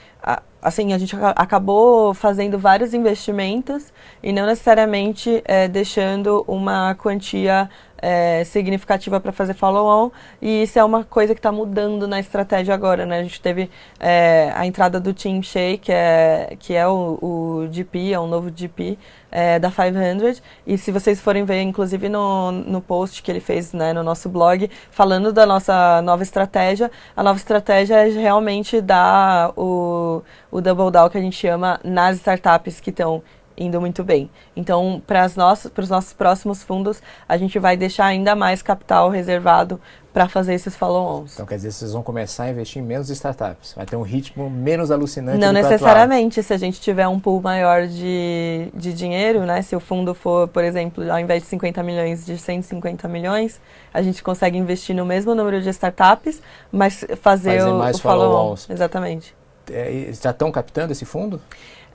assim, 0.66 0.94
a 0.94 0.98
gente 0.98 1.16
acabou 1.36 2.14
fazendo 2.16 2.58
vários 2.58 2.94
investimentos 2.94 3.94
e 4.24 4.34
não 4.34 4.48
necessariamente 4.48 5.42
é, 5.46 5.68
deixando 5.68 6.44
uma 6.48 6.96
quantia 6.96 7.70
é, 8.00 8.44
significativa 8.44 9.20
para 9.20 9.32
fazer 9.32 9.54
follow-on 9.54 10.10
e 10.42 10.64
isso 10.64 10.80
é 10.80 10.84
uma 10.84 11.04
coisa 11.04 11.34
que 11.34 11.40
está 11.40 11.52
mudando 11.52 12.08
na 12.08 12.20
estratégia 12.20 12.74
agora, 12.74 13.06
né? 13.06 13.20
A 13.20 13.24
gente 13.24 13.40
teve 13.40 13.70
é, 14.00 14.52
a 14.56 14.66
entrada 14.66 15.00
do 15.00 15.14
Team 15.14 15.42
Shea, 15.44 15.78
que 15.78 15.92
é, 15.92 16.56
que 16.60 16.74
é 16.74 16.88
o, 16.88 17.20
o 17.22 17.68
GP, 17.72 18.14
é 18.14 18.20
um 18.20 18.28
novo 18.28 18.52
GP 18.54 18.98
é, 19.36 19.60
da 19.60 19.70
500 19.70 20.42
e 20.66 20.78
se 20.78 20.94
vocês 20.94 21.20
forem 21.20 21.44
ver, 21.44 21.62
inclusive 21.62 22.08
no, 22.08 22.54
no 22.54 22.80
post 22.80 23.22
que 23.22 23.30
ele 23.30 23.42
fez 23.42 23.74
né, 23.74 23.92
no 23.92 24.02
nosso 24.02 24.30
blog, 24.30 24.72
falando 24.90 25.34
da 25.34 25.46
nossa 25.46 26.02
nova 26.02 26.24
estratégia, 26.24 26.90
a 27.14 27.22
nova 27.22 27.38
estratégia 27.38 27.96
é 27.96 28.08
realmente 28.08 28.80
dar 28.80 29.52
o, 29.58 30.24
o 30.50 30.62
double 30.62 30.90
down 30.90 31.10
que 31.10 31.18
a 31.18 31.22
gente 31.22 31.36
chama 31.36 31.82
nas 31.84 32.16
startups 32.16 32.80
que 32.80 32.92
estão 32.92 33.22
indo 33.58 33.80
muito 33.80 34.04
bem. 34.04 34.30
Então, 34.56 35.02
para 35.06 35.26
os 35.26 35.90
nossos 35.90 36.14
próximos 36.14 36.64
fundos, 36.64 37.02
a 37.28 37.38
gente 37.38 37.58
vai 37.60 37.78
deixar 37.78 38.06
ainda 38.06 38.36
mais 38.36 38.62
capital 38.62 39.10
reservado 39.10 39.80
para 40.16 40.30
fazer 40.30 40.54
esses 40.54 40.74
follow-ons. 40.74 41.34
Então, 41.34 41.46
quer 41.46 41.58
dizer, 41.58 41.74
vocês 41.74 41.92
vão 41.92 42.02
começar 42.02 42.46
a 42.46 42.50
investir 42.50 42.82
em 42.82 42.86
menos 42.86 43.10
startups. 43.10 43.74
Vai 43.74 43.86
ter 43.86 43.98
um 43.98 44.02
ritmo 44.02 44.50
menos 44.50 44.90
alucinante 44.90 45.38
Não 45.38 45.52
necessariamente. 45.52 46.42
Se 46.42 46.54
a 46.54 46.58
gente 46.58 46.80
tiver 46.80 47.06
um 47.06 47.20
pool 47.20 47.42
maior 47.42 47.86
de, 47.86 48.70
de 48.74 48.94
dinheiro, 48.94 49.42
né? 49.42 49.62
Se 49.62 49.76
o 49.76 49.80
fundo 49.82 50.16
for, 50.16 50.48
por 50.48 50.64
exemplo, 50.64 51.12
ao 51.12 51.20
invés 51.20 51.44
de 51.44 51.50
50 51.50 51.84
milhões, 51.84 52.26
de 52.26 52.38
150 52.38 53.10
milhões, 53.10 53.60
a 53.94 54.02
gente 54.02 54.24
consegue 54.24 54.58
investir 54.58 54.96
no 54.96 55.06
mesmo 55.06 55.36
número 55.36 55.62
de 55.62 55.68
startups, 55.68 56.42
mas 56.72 57.06
fazer, 57.22 57.60
fazer 57.60 57.64
o, 57.64 57.82
o 57.82 57.98
follow-on. 57.98 58.56
Exatamente. 58.70 59.36
É, 59.70 60.12
já 60.14 60.30
estão 60.30 60.50
captando 60.50 60.94
esse 60.94 61.04
fundo? 61.04 61.42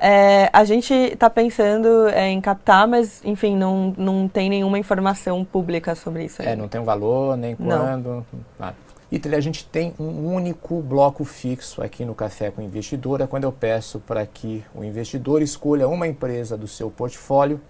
É, 0.00 0.48
a 0.50 0.64
gente 0.64 0.94
está 0.94 1.28
pensando 1.28 2.08
é, 2.08 2.28
em 2.28 2.40
captar, 2.40 2.88
mas, 2.88 3.20
enfim, 3.22 3.54
não, 3.54 3.92
não 3.98 4.26
tem 4.26 4.48
nenhuma 4.48 4.78
informação 4.78 5.44
pública 5.44 5.94
sobre 5.94 6.24
isso. 6.24 6.40
Ainda. 6.40 6.52
É, 6.52 6.56
não 6.56 6.68
tem 6.68 6.80
um 6.80 6.84
valor, 6.84 7.36
nem 7.36 7.54
quando, 7.54 8.24
nada. 8.58 8.76
A 9.36 9.40
gente 9.40 9.66
tem 9.66 9.92
um 9.98 10.32
único 10.32 10.80
bloco 10.80 11.24
fixo 11.24 11.82
aqui 11.82 12.04
no 12.04 12.14
Café 12.14 12.50
com 12.50 12.62
Investidor, 12.62 13.20
é 13.20 13.26
quando 13.26 13.44
eu 13.44 13.52
peço 13.52 13.98
para 13.98 14.24
que 14.24 14.64
o 14.74 14.84
investidor 14.84 15.42
escolha 15.42 15.88
uma 15.88 16.06
empresa 16.06 16.56
do 16.56 16.68
seu 16.68 16.90
portfólio 16.90 17.60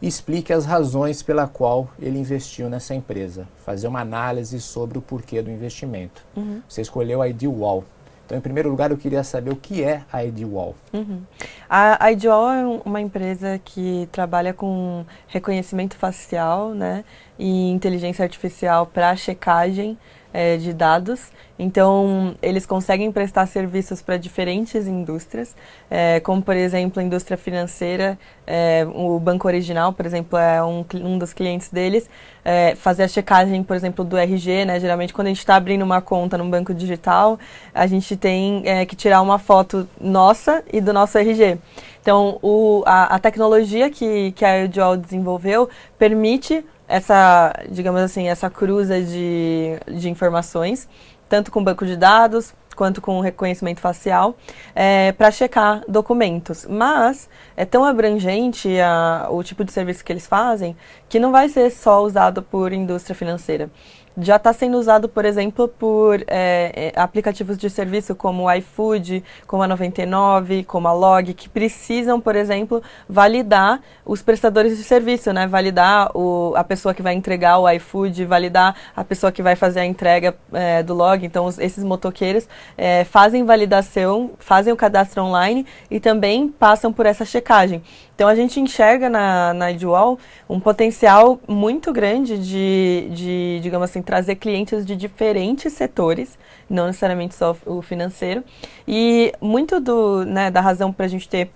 e 0.00 0.08
explique 0.08 0.52
as 0.52 0.64
razões 0.64 1.22
pela 1.22 1.46
qual 1.46 1.88
ele 2.00 2.18
investiu 2.18 2.68
nessa 2.68 2.94
empresa. 2.94 3.46
Fazer 3.64 3.88
uma 3.88 4.00
análise 4.00 4.58
sobre 4.60 4.98
o 4.98 5.02
porquê 5.02 5.42
do 5.42 5.50
investimento. 5.50 6.22
Uhum. 6.34 6.62
Você 6.68 6.80
escolheu 6.80 7.22
a 7.22 7.28
Ideal. 7.28 7.84
Então, 8.26 8.36
em 8.36 8.40
primeiro 8.40 8.68
lugar, 8.68 8.90
eu 8.90 8.96
queria 8.96 9.22
saber 9.22 9.52
o 9.52 9.56
que 9.56 9.84
é 9.84 10.02
a 10.12 10.24
Ideal. 10.24 10.74
Uhum. 10.92 11.22
A, 11.70 12.04
a 12.04 12.12
Ideal 12.12 12.50
é 12.50 12.66
uma 12.84 13.00
empresa 13.00 13.60
que 13.64 14.08
trabalha 14.10 14.52
com 14.52 15.06
reconhecimento 15.28 15.96
facial 15.96 16.74
né, 16.74 17.04
e 17.38 17.70
inteligência 17.70 18.24
artificial 18.24 18.84
para 18.84 19.14
checagem 19.14 19.96
é, 20.36 20.58
de 20.58 20.74
dados. 20.74 21.32
Então, 21.58 22.34
eles 22.42 22.66
conseguem 22.66 23.10
prestar 23.10 23.46
serviços 23.46 24.02
para 24.02 24.18
diferentes 24.18 24.86
indústrias, 24.86 25.56
é, 25.90 26.20
como, 26.20 26.42
por 26.42 26.54
exemplo, 26.54 27.00
a 27.00 27.02
indústria 27.02 27.38
financeira. 27.38 28.18
É, 28.46 28.86
o 28.94 29.18
Banco 29.18 29.48
Original, 29.48 29.94
por 29.94 30.04
exemplo, 30.04 30.38
é 30.38 30.62
um, 30.62 30.84
um 30.94 31.16
dos 31.16 31.32
clientes 31.32 31.70
deles. 31.70 32.10
É, 32.44 32.74
fazer 32.74 33.04
a 33.04 33.08
checagem, 33.08 33.62
por 33.62 33.74
exemplo, 33.74 34.04
do 34.04 34.18
RG. 34.18 34.66
Né? 34.66 34.78
Geralmente, 34.78 35.14
quando 35.14 35.28
a 35.28 35.30
gente 35.30 35.38
está 35.38 35.56
abrindo 35.56 35.80
uma 35.80 36.02
conta 36.02 36.36
num 36.36 36.50
banco 36.50 36.74
digital, 36.74 37.38
a 37.72 37.86
gente 37.86 38.14
tem 38.14 38.62
é, 38.66 38.84
que 38.84 38.94
tirar 38.94 39.22
uma 39.22 39.38
foto 39.38 39.88
nossa 39.98 40.62
e 40.70 40.82
do 40.82 40.92
nosso 40.92 41.16
RG. 41.16 41.58
Então, 42.02 42.38
o, 42.42 42.82
a, 42.84 43.16
a 43.16 43.18
tecnologia 43.18 43.90
que, 43.90 44.32
que 44.32 44.44
a 44.44 44.64
Udual 44.64 44.96
desenvolveu 44.96 45.70
permite 45.98 46.62
essa, 46.88 47.52
digamos 47.70 48.00
assim, 48.00 48.28
essa 48.28 48.48
cruza 48.50 49.00
de, 49.02 49.78
de 49.88 50.08
informações, 50.08 50.88
tanto 51.28 51.50
com 51.50 51.62
banco 51.62 51.84
de 51.84 51.96
dados 51.96 52.54
quanto 52.76 53.00
com 53.00 53.18
reconhecimento 53.20 53.80
facial, 53.80 54.36
é, 54.74 55.10
para 55.12 55.30
checar 55.30 55.82
documentos. 55.88 56.66
Mas 56.68 57.28
é 57.56 57.64
tão 57.64 57.82
abrangente 57.82 58.78
a, 58.78 59.28
o 59.30 59.42
tipo 59.42 59.64
de 59.64 59.72
serviço 59.72 60.04
que 60.04 60.12
eles 60.12 60.26
fazem 60.26 60.76
que 61.08 61.18
não 61.18 61.32
vai 61.32 61.48
ser 61.48 61.70
só 61.70 62.02
usado 62.02 62.42
por 62.42 62.72
indústria 62.72 63.16
financeira 63.16 63.70
já 64.18 64.36
está 64.36 64.52
sendo 64.52 64.78
usado, 64.78 65.08
por 65.08 65.24
exemplo, 65.24 65.68
por 65.68 66.20
é, 66.26 66.92
é, 66.96 67.00
aplicativos 67.00 67.58
de 67.58 67.68
serviço 67.68 68.14
como 68.14 68.44
o 68.44 68.52
iFood, 68.52 69.22
como 69.46 69.62
a 69.62 69.68
99, 69.68 70.64
como 70.64 70.88
a 70.88 70.92
Log, 70.92 71.34
que 71.34 71.48
precisam, 71.48 72.20
por 72.20 72.34
exemplo, 72.34 72.82
validar 73.08 73.80
os 74.04 74.22
prestadores 74.22 74.76
de 74.76 74.84
serviço, 74.84 75.32
né? 75.32 75.46
Validar 75.46 76.10
o, 76.16 76.54
a 76.56 76.64
pessoa 76.64 76.94
que 76.94 77.02
vai 77.02 77.14
entregar 77.14 77.58
o 77.58 77.68
iFood, 77.70 78.24
validar 78.24 78.74
a 78.94 79.04
pessoa 79.04 79.30
que 79.30 79.42
vai 79.42 79.54
fazer 79.54 79.80
a 79.80 79.86
entrega 79.86 80.34
é, 80.52 80.82
do 80.82 80.94
Log. 80.94 81.24
Então, 81.24 81.44
os, 81.44 81.58
esses 81.58 81.84
motoqueiros 81.84 82.48
é, 82.76 83.04
fazem 83.04 83.44
validação, 83.44 84.30
fazem 84.38 84.72
o 84.72 84.76
cadastro 84.76 85.22
online 85.22 85.66
e 85.90 86.00
também 86.00 86.48
passam 86.48 86.92
por 86.92 87.06
essa 87.06 87.24
checagem. 87.24 87.82
Então 88.16 88.28
a 88.28 88.34
gente 88.34 88.58
enxerga 88.58 89.10
na, 89.10 89.52
na 89.52 89.70
Edual 89.70 90.18
um 90.48 90.58
potencial 90.58 91.38
muito 91.46 91.92
grande 91.92 92.38
de, 92.38 93.08
de, 93.10 93.60
digamos 93.62 93.90
assim, 93.90 94.00
trazer 94.06 94.36
clientes 94.36 94.86
de 94.86 94.96
diferentes 94.96 95.72
setores, 95.72 96.38
não 96.70 96.86
necessariamente 96.86 97.34
só 97.34 97.54
o 97.66 97.82
financeiro. 97.82 98.42
E 98.88 99.32
muito 99.40 99.80
do, 99.80 100.24
né, 100.24 100.50
da 100.50 100.60
razão 100.62 100.92
para 100.92 101.04
a 101.04 101.08
gente 101.08 101.28
ter 101.28 101.50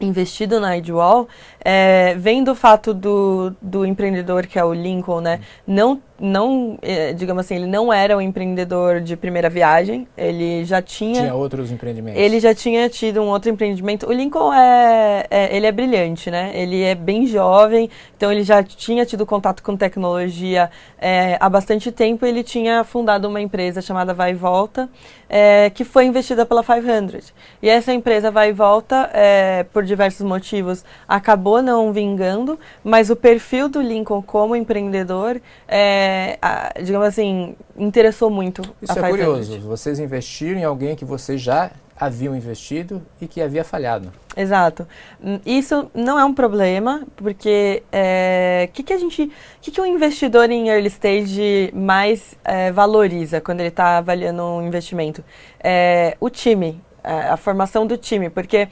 investido 0.00 0.58
na 0.58 0.76
Ideal 0.78 1.28
é, 1.62 2.14
vem 2.16 2.42
do 2.42 2.54
fato 2.54 2.94
do, 2.94 3.54
do 3.60 3.84
empreendedor 3.84 4.46
que 4.46 4.58
é 4.58 4.64
o 4.64 4.72
Lincoln, 4.72 5.20
né, 5.20 5.40
não 5.66 6.00
não, 6.20 6.78
é, 6.82 7.14
digamos 7.14 7.46
assim, 7.46 7.56
ele 7.56 7.66
não 7.66 7.90
era 7.90 8.16
um 8.16 8.20
empreendedor 8.20 9.00
de 9.00 9.16
primeira 9.16 9.48
viagem, 9.48 10.06
ele 10.16 10.64
já 10.66 10.82
tinha... 10.82 11.22
Tinha 11.22 11.34
outros 11.34 11.72
empreendimentos. 11.72 12.20
Ele 12.20 12.38
já 12.38 12.54
tinha 12.54 12.88
tido 12.90 13.22
um 13.22 13.28
outro 13.28 13.50
empreendimento. 13.50 14.06
O 14.06 14.12
Lincoln 14.12 14.52
é, 14.52 15.26
é, 15.30 15.56
ele 15.56 15.66
é 15.66 15.72
brilhante, 15.72 16.30
né? 16.30 16.50
Ele 16.54 16.82
é 16.82 16.94
bem 16.94 17.26
jovem, 17.26 17.88
então 18.14 18.30
ele 18.30 18.42
já 18.42 18.62
tinha 18.62 19.06
tido 19.06 19.24
contato 19.24 19.62
com 19.62 19.76
tecnologia 19.76 20.70
é, 20.98 21.38
há 21.40 21.48
bastante 21.48 21.90
tempo. 21.90 22.26
Ele 22.26 22.42
tinha 22.42 22.84
fundado 22.84 23.26
uma 23.26 23.40
empresa 23.40 23.80
chamada 23.80 24.12
Vai 24.12 24.32
e 24.32 24.34
Volta, 24.34 24.90
é, 25.28 25.70
que 25.70 25.84
foi 25.84 26.04
investida 26.04 26.44
pela 26.44 26.62
500. 26.62 27.32
E 27.62 27.68
essa 27.68 27.92
empresa 27.92 28.30
Vai 28.30 28.50
e 28.50 28.52
Volta, 28.52 29.08
é, 29.14 29.64
por 29.72 29.84
diversos 29.84 30.26
motivos, 30.26 30.84
acabou 31.08 31.62
não 31.62 31.92
vingando, 31.92 32.58
mas 32.84 33.08
o 33.08 33.16
perfil 33.16 33.68
do 33.68 33.80
Lincoln 33.80 34.20
como 34.20 34.54
empreendedor, 34.54 35.40
é, 35.66 36.09
a, 36.40 36.72
digamos 36.82 37.06
assim, 37.06 37.54
interessou 37.76 38.30
muito 38.30 38.62
Isso 38.80 38.98
é 38.98 39.08
curioso. 39.08 39.58
Vocês 39.60 39.98
investiram 39.98 40.60
em 40.60 40.64
alguém 40.64 40.96
que 40.96 41.04
você 41.04 41.36
já 41.36 41.70
haviam 42.00 42.34
investido 42.34 43.02
e 43.20 43.28
que 43.28 43.42
havia 43.42 43.62
falhado. 43.62 44.10
Exato. 44.34 44.88
Hum, 45.22 45.38
isso 45.44 45.90
não 45.92 46.18
é 46.18 46.24
um 46.24 46.32
problema, 46.32 47.02
porque 47.14 47.82
o 47.84 47.88
é, 47.92 48.70
que, 48.72 48.82
que 48.82 48.92
a 48.92 48.98
gente. 48.98 49.30
que, 49.60 49.70
que 49.70 49.80
um 49.80 49.86
investidor 49.86 50.50
em 50.50 50.68
early 50.70 50.88
stage 50.88 51.70
mais 51.74 52.34
é, 52.42 52.72
valoriza 52.72 53.40
quando 53.40 53.60
ele 53.60 53.68
está 53.68 53.98
avaliando 53.98 54.42
um 54.42 54.66
investimento? 54.66 55.22
É, 55.62 56.16
o 56.18 56.30
time, 56.30 56.80
é, 57.04 57.28
a 57.28 57.36
formação 57.36 57.86
do 57.86 57.98
time, 57.98 58.30
porque 58.30 58.68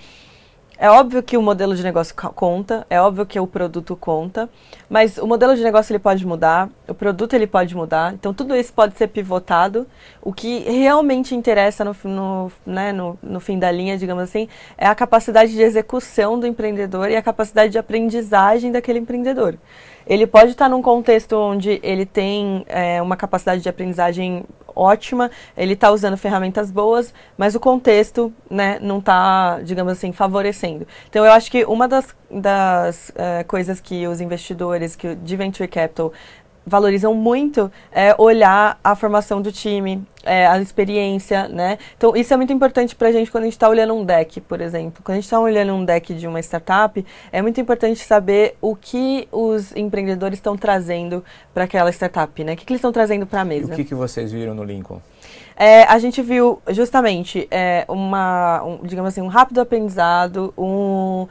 é 0.80 0.88
óbvio 0.88 1.24
que 1.24 1.36
o 1.36 1.42
modelo 1.42 1.74
de 1.74 1.82
negócio 1.82 2.14
conta, 2.14 2.86
é 2.88 3.00
óbvio 3.00 3.26
que 3.26 3.38
o 3.40 3.48
produto 3.48 3.96
conta, 3.96 4.48
mas 4.88 5.18
o 5.18 5.26
modelo 5.26 5.56
de 5.56 5.62
negócio 5.62 5.90
ele 5.92 5.98
pode 5.98 6.24
mudar, 6.24 6.70
o 6.86 6.94
produto 6.94 7.34
ele 7.34 7.48
pode 7.48 7.74
mudar, 7.74 8.14
então 8.14 8.32
tudo 8.32 8.54
isso 8.54 8.72
pode 8.72 8.96
ser 8.96 9.08
pivotado. 9.08 9.88
O 10.22 10.32
que 10.32 10.60
realmente 10.60 11.34
interessa 11.34 11.84
no, 11.84 11.96
no, 12.04 12.52
né, 12.64 12.92
no, 12.92 13.18
no 13.20 13.40
fim 13.40 13.58
da 13.58 13.72
linha, 13.72 13.98
digamos 13.98 14.22
assim, 14.22 14.48
é 14.76 14.86
a 14.86 14.94
capacidade 14.94 15.52
de 15.52 15.60
execução 15.60 16.38
do 16.38 16.46
empreendedor 16.46 17.10
e 17.10 17.16
a 17.16 17.22
capacidade 17.22 17.72
de 17.72 17.78
aprendizagem 17.78 18.70
daquele 18.70 19.00
empreendedor. 19.00 19.58
Ele 20.06 20.28
pode 20.28 20.52
estar 20.52 20.68
num 20.68 20.80
contexto 20.80 21.32
onde 21.36 21.80
ele 21.82 22.06
tem 22.06 22.64
é, 22.68 23.02
uma 23.02 23.16
capacidade 23.16 23.60
de 23.62 23.68
aprendizagem 23.68 24.44
ótima, 24.78 25.30
ele 25.56 25.72
está 25.72 25.90
usando 25.90 26.16
ferramentas 26.16 26.70
boas, 26.70 27.12
mas 27.36 27.54
o 27.54 27.60
contexto 27.60 28.32
né, 28.48 28.78
não 28.80 28.98
está, 28.98 29.60
digamos 29.62 29.92
assim, 29.92 30.12
favorecendo. 30.12 30.86
Então, 31.08 31.24
eu 31.24 31.32
acho 31.32 31.50
que 31.50 31.64
uma 31.64 31.88
das, 31.88 32.14
das 32.30 33.10
uh, 33.10 33.46
coisas 33.46 33.80
que 33.80 34.06
os 34.06 34.20
investidores 34.20 34.94
que 34.94 35.14
de 35.14 35.36
Venture 35.36 35.68
Capital 35.68 36.12
valorizam 36.68 37.14
muito 37.14 37.70
é 37.90 38.14
olhar 38.18 38.78
a 38.82 38.94
formação 38.94 39.40
do 39.42 39.50
time, 39.50 40.02
é, 40.22 40.46
a 40.46 40.60
experiência, 40.60 41.48
né? 41.48 41.78
Então, 41.96 42.14
isso 42.14 42.32
é 42.32 42.36
muito 42.36 42.52
importante 42.52 42.94
para 42.94 43.08
a 43.08 43.12
gente 43.12 43.30
quando 43.30 43.44
a 43.44 43.46
gente 43.46 43.54
está 43.54 43.68
olhando 43.68 43.94
um 43.94 44.04
deck, 44.04 44.40
por 44.42 44.60
exemplo. 44.60 45.02
Quando 45.02 45.14
a 45.14 45.16
gente 45.16 45.24
está 45.24 45.40
olhando 45.40 45.72
um 45.72 45.84
deck 45.84 46.14
de 46.14 46.26
uma 46.26 46.40
startup, 46.40 47.04
é 47.32 47.42
muito 47.42 47.60
importante 47.60 48.00
saber 48.00 48.56
o 48.60 48.76
que 48.76 49.28
os 49.32 49.74
empreendedores 49.74 50.38
estão 50.38 50.56
trazendo 50.56 51.24
para 51.54 51.64
aquela 51.64 51.90
startup, 51.90 52.44
né? 52.44 52.52
O 52.52 52.56
que, 52.56 52.64
que 52.64 52.72
eles 52.72 52.80
estão 52.80 52.92
trazendo 52.92 53.26
para 53.26 53.40
a 53.40 53.44
mesa. 53.44 53.70
E 53.70 53.72
o 53.72 53.76
que, 53.76 53.84
que 53.84 53.94
vocês 53.94 54.30
viram 54.30 54.54
no 54.54 54.64
Lincoln? 54.64 55.00
É, 55.56 55.82
a 55.84 55.98
gente 55.98 56.22
viu 56.22 56.62
justamente 56.68 57.48
é, 57.50 57.84
uma, 57.88 58.62
um, 58.62 58.78
digamos 58.84 59.08
assim, 59.08 59.20
um 59.20 59.26
rápido 59.26 59.60
aprendizado, 59.60 60.54
um, 60.56 61.26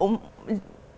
um 0.00 0.18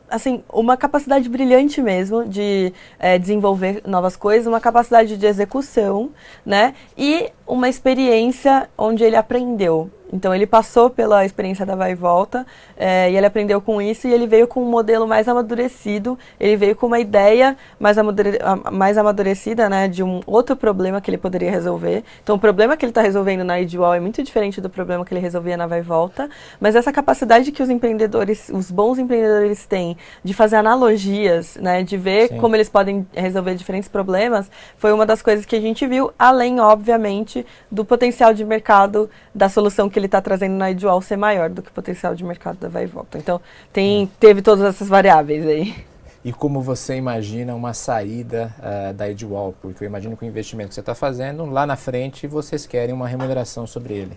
assim, 0.08 0.42
uma 0.52 0.76
capacidade 0.76 1.28
brilhante 1.28 1.80
mesmo 1.80 2.24
de 2.24 2.72
é, 2.98 3.18
desenvolver 3.18 3.82
novas 3.86 4.16
coisas, 4.16 4.46
uma 4.46 4.60
capacidade 4.60 5.16
de 5.16 5.26
execução, 5.26 6.10
né? 6.44 6.74
E 6.96 7.30
uma 7.46 7.68
experiência 7.68 8.68
onde 8.76 9.04
ele 9.04 9.16
aprendeu. 9.16 9.90
Então 10.14 10.32
ele 10.32 10.46
passou 10.46 10.88
pela 10.88 11.24
experiência 11.24 11.66
da 11.66 11.74
vai 11.74 11.90
e 11.90 11.94
volta 11.96 12.46
é, 12.76 13.10
e 13.10 13.16
ele 13.16 13.26
aprendeu 13.26 13.60
com 13.60 13.82
isso 13.82 14.06
e 14.06 14.12
ele 14.12 14.28
veio 14.28 14.46
com 14.46 14.62
um 14.62 14.70
modelo 14.70 15.08
mais 15.08 15.26
amadurecido, 15.26 16.16
ele 16.38 16.56
veio 16.56 16.76
com 16.76 16.86
uma 16.86 17.00
ideia 17.00 17.56
mais, 17.80 17.98
amadure 17.98 18.38
mais 18.72 18.96
amadurecida, 18.96 19.68
né, 19.68 19.88
de 19.88 20.04
um 20.04 20.20
outro 20.24 20.54
problema 20.54 21.00
que 21.00 21.10
ele 21.10 21.18
poderia 21.18 21.50
resolver. 21.50 22.04
Então 22.22 22.36
o 22.36 22.38
problema 22.38 22.76
que 22.76 22.84
ele 22.84 22.90
está 22.92 23.02
resolvendo 23.02 23.42
na 23.42 23.60
Ideal 23.60 23.92
é 23.92 23.98
muito 23.98 24.22
diferente 24.22 24.60
do 24.60 24.70
problema 24.70 25.04
que 25.04 25.12
ele 25.12 25.20
resolvia 25.20 25.56
na 25.56 25.66
vai 25.66 25.80
e 25.80 25.82
volta, 25.82 26.30
mas 26.60 26.76
essa 26.76 26.92
capacidade 26.92 27.50
que 27.50 27.62
os 27.62 27.68
empreendedores, 27.68 28.48
os 28.50 28.70
bons 28.70 29.00
empreendedores 29.00 29.66
têm 29.66 29.96
de 30.22 30.32
fazer 30.32 30.56
analogias, 30.56 31.56
né, 31.56 31.82
de 31.82 31.96
ver 31.96 32.28
Sim. 32.28 32.38
como 32.38 32.54
eles 32.54 32.68
podem 32.68 33.04
resolver 33.12 33.56
diferentes 33.56 33.88
problemas, 33.88 34.48
foi 34.78 34.92
uma 34.92 35.04
das 35.04 35.20
coisas 35.20 35.44
que 35.44 35.56
a 35.56 35.60
gente 35.60 35.84
viu, 35.88 36.12
além 36.16 36.60
obviamente 36.60 37.44
do 37.68 37.84
potencial 37.84 38.32
de 38.32 38.44
mercado 38.44 39.10
da 39.34 39.48
solução 39.48 39.90
que 39.90 39.98
ele 39.98 40.03
ele 40.04 40.08
está 40.08 40.20
trazendo 40.20 40.54
na 40.54 40.70
Idual 40.70 41.00
ser 41.00 41.16
maior 41.16 41.48
do 41.48 41.62
que 41.62 41.70
o 41.70 41.72
potencial 41.72 42.14
de 42.14 42.22
mercado 42.22 42.58
da 42.58 42.68
Vai 42.68 42.84
e 42.84 42.86
Volta. 42.86 43.16
Então, 43.16 43.40
tem, 43.72 44.06
teve 44.20 44.42
todas 44.42 44.64
essas 44.64 44.86
variáveis 44.86 45.46
aí. 45.46 45.74
E 46.22 46.32
como 46.32 46.60
você 46.60 46.96
imagina 46.96 47.54
uma 47.54 47.74
saída 47.74 48.54
uh, 48.58 48.94
da 48.94 49.10
Edwall? 49.10 49.54
Porque 49.60 49.84
eu 49.84 49.86
imagino 49.86 50.16
que 50.16 50.24
o 50.24 50.28
investimento 50.28 50.68
que 50.68 50.74
você 50.74 50.80
está 50.80 50.94
fazendo, 50.94 51.44
lá 51.46 51.66
na 51.66 51.76
frente 51.76 52.26
vocês 52.26 52.66
querem 52.66 52.94
uma 52.94 53.08
remuneração 53.08 53.66
sobre 53.66 53.94
ele. 53.94 54.16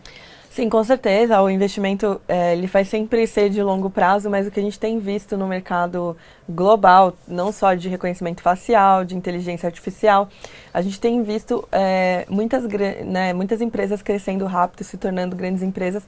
Sim, 0.57 0.69
com 0.69 0.83
certeza. 0.83 1.39
O 1.39 1.51
investimento 1.51 2.19
é, 2.27 2.53
ele 2.53 2.65
vai 2.65 2.83
sempre 2.83 3.27
ser 3.27 3.47
de 3.47 3.61
longo 3.61 3.91
prazo, 3.91 4.27
mas 4.27 4.47
o 4.47 4.49
que 4.49 4.59
a 4.59 4.63
gente 4.63 4.79
tem 4.79 4.97
visto 4.97 5.37
no 5.37 5.45
mercado 5.45 6.17
global, 6.49 7.13
não 7.27 7.51
só 7.51 7.75
de 7.75 7.87
reconhecimento 7.87 8.41
facial, 8.41 9.05
de 9.05 9.15
inteligência 9.15 9.67
artificial, 9.67 10.27
a 10.73 10.81
gente 10.81 10.99
tem 10.99 11.21
visto 11.21 11.63
é, 11.71 12.25
muitas, 12.27 12.63
né, 13.05 13.33
muitas 13.33 13.61
empresas 13.61 14.01
crescendo 14.01 14.47
rápido, 14.47 14.83
se 14.83 14.97
tornando 14.97 15.35
grandes 15.35 15.61
empresas, 15.61 16.01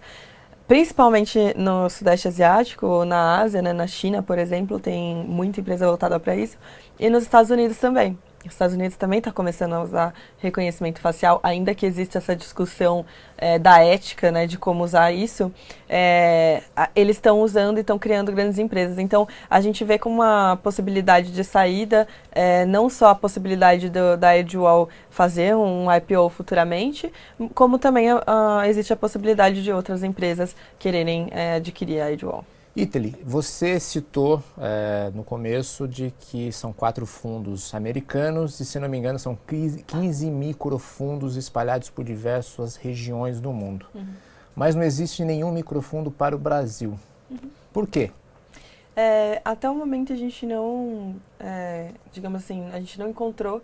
principalmente 0.67 1.53
no 1.55 1.87
Sudeste 1.87 2.27
Asiático, 2.27 3.05
na 3.05 3.41
Ásia, 3.41 3.61
né, 3.61 3.71
na 3.71 3.85
China, 3.85 4.23
por 4.23 4.39
exemplo, 4.39 4.79
tem 4.79 5.13
muita 5.27 5.59
empresa 5.59 5.85
voltada 5.85 6.19
para 6.19 6.35
isso, 6.35 6.57
e 6.99 7.07
nos 7.07 7.21
Estados 7.21 7.51
Unidos 7.51 7.77
também. 7.77 8.17
Os 8.45 8.53
Estados 8.53 8.73
Unidos 8.73 8.95
também 8.95 9.19
está 9.19 9.33
começando 9.33 9.73
a 9.73 9.81
usar 9.81 10.13
reconhecimento 10.37 11.01
facial, 11.01 11.41
ainda 11.43 11.75
que 11.75 11.85
exista 11.85 12.19
essa 12.19 12.33
discussão 12.33 13.05
é, 13.37 13.59
da 13.59 13.83
ética, 13.83 14.31
né, 14.31 14.47
de 14.47 14.57
como 14.57 14.83
usar 14.83 15.11
isso, 15.11 15.51
é, 15.89 16.63
eles 16.95 17.17
estão 17.17 17.41
usando 17.41 17.77
e 17.77 17.81
estão 17.81 17.99
criando 17.99 18.31
grandes 18.31 18.57
empresas. 18.57 18.97
Então, 18.97 19.27
a 19.49 19.59
gente 19.59 19.83
vê 19.83 19.99
como 19.99 20.15
uma 20.15 20.57
possibilidade 20.63 21.31
de 21.31 21.43
saída, 21.43 22.07
é, 22.31 22.65
não 22.65 22.89
só 22.89 23.09
a 23.09 23.15
possibilidade 23.15 23.89
do, 23.89 24.15
da 24.15 24.37
Edgewall 24.37 24.87
fazer 25.09 25.53
um 25.55 25.93
IPO 25.93 26.29
futuramente, 26.29 27.11
como 27.53 27.77
também 27.77 28.09
a, 28.09 28.23
a, 28.25 28.69
existe 28.69 28.93
a 28.93 28.95
possibilidade 28.95 29.61
de 29.61 29.71
outras 29.71 30.01
empresas 30.01 30.55
quererem 30.77 31.29
adquirir 31.57 32.01
a 32.01 32.11
Edgewall. 32.11 32.45
Italy, 32.75 33.15
você 33.23 33.79
citou 33.79 34.43
é, 34.57 35.11
no 35.13 35.23
começo 35.23 35.87
de 35.87 36.13
que 36.19 36.51
são 36.51 36.71
quatro 36.71 37.05
fundos 37.05 37.73
americanos 37.73 38.59
e, 38.59 38.65
se 38.65 38.79
não 38.79 38.87
me 38.87 38.97
engano, 38.97 39.17
são 39.17 39.37
15 39.87 40.29
microfundos 40.29 41.35
espalhados 41.35 41.89
por 41.89 42.05
diversas 42.05 42.75
regiões 42.75 43.41
do 43.41 43.51
mundo. 43.51 43.87
Uhum. 43.93 44.05
Mas 44.55 44.75
não 44.75 44.83
existe 44.83 45.25
nenhum 45.25 45.51
microfundo 45.51 46.11
para 46.11 46.35
o 46.35 46.39
Brasil. 46.39 46.97
Uhum. 47.29 47.49
Por 47.73 47.87
quê? 47.87 48.11
É, 48.95 49.41
até 49.43 49.69
o 49.69 49.73
momento 49.73 50.13
a 50.13 50.15
gente 50.15 50.45
não, 50.45 51.15
é, 51.39 51.91
digamos 52.11 52.43
assim, 52.43 52.69
a 52.71 52.79
gente 52.79 52.99
não 52.99 53.09
encontrou 53.09 53.61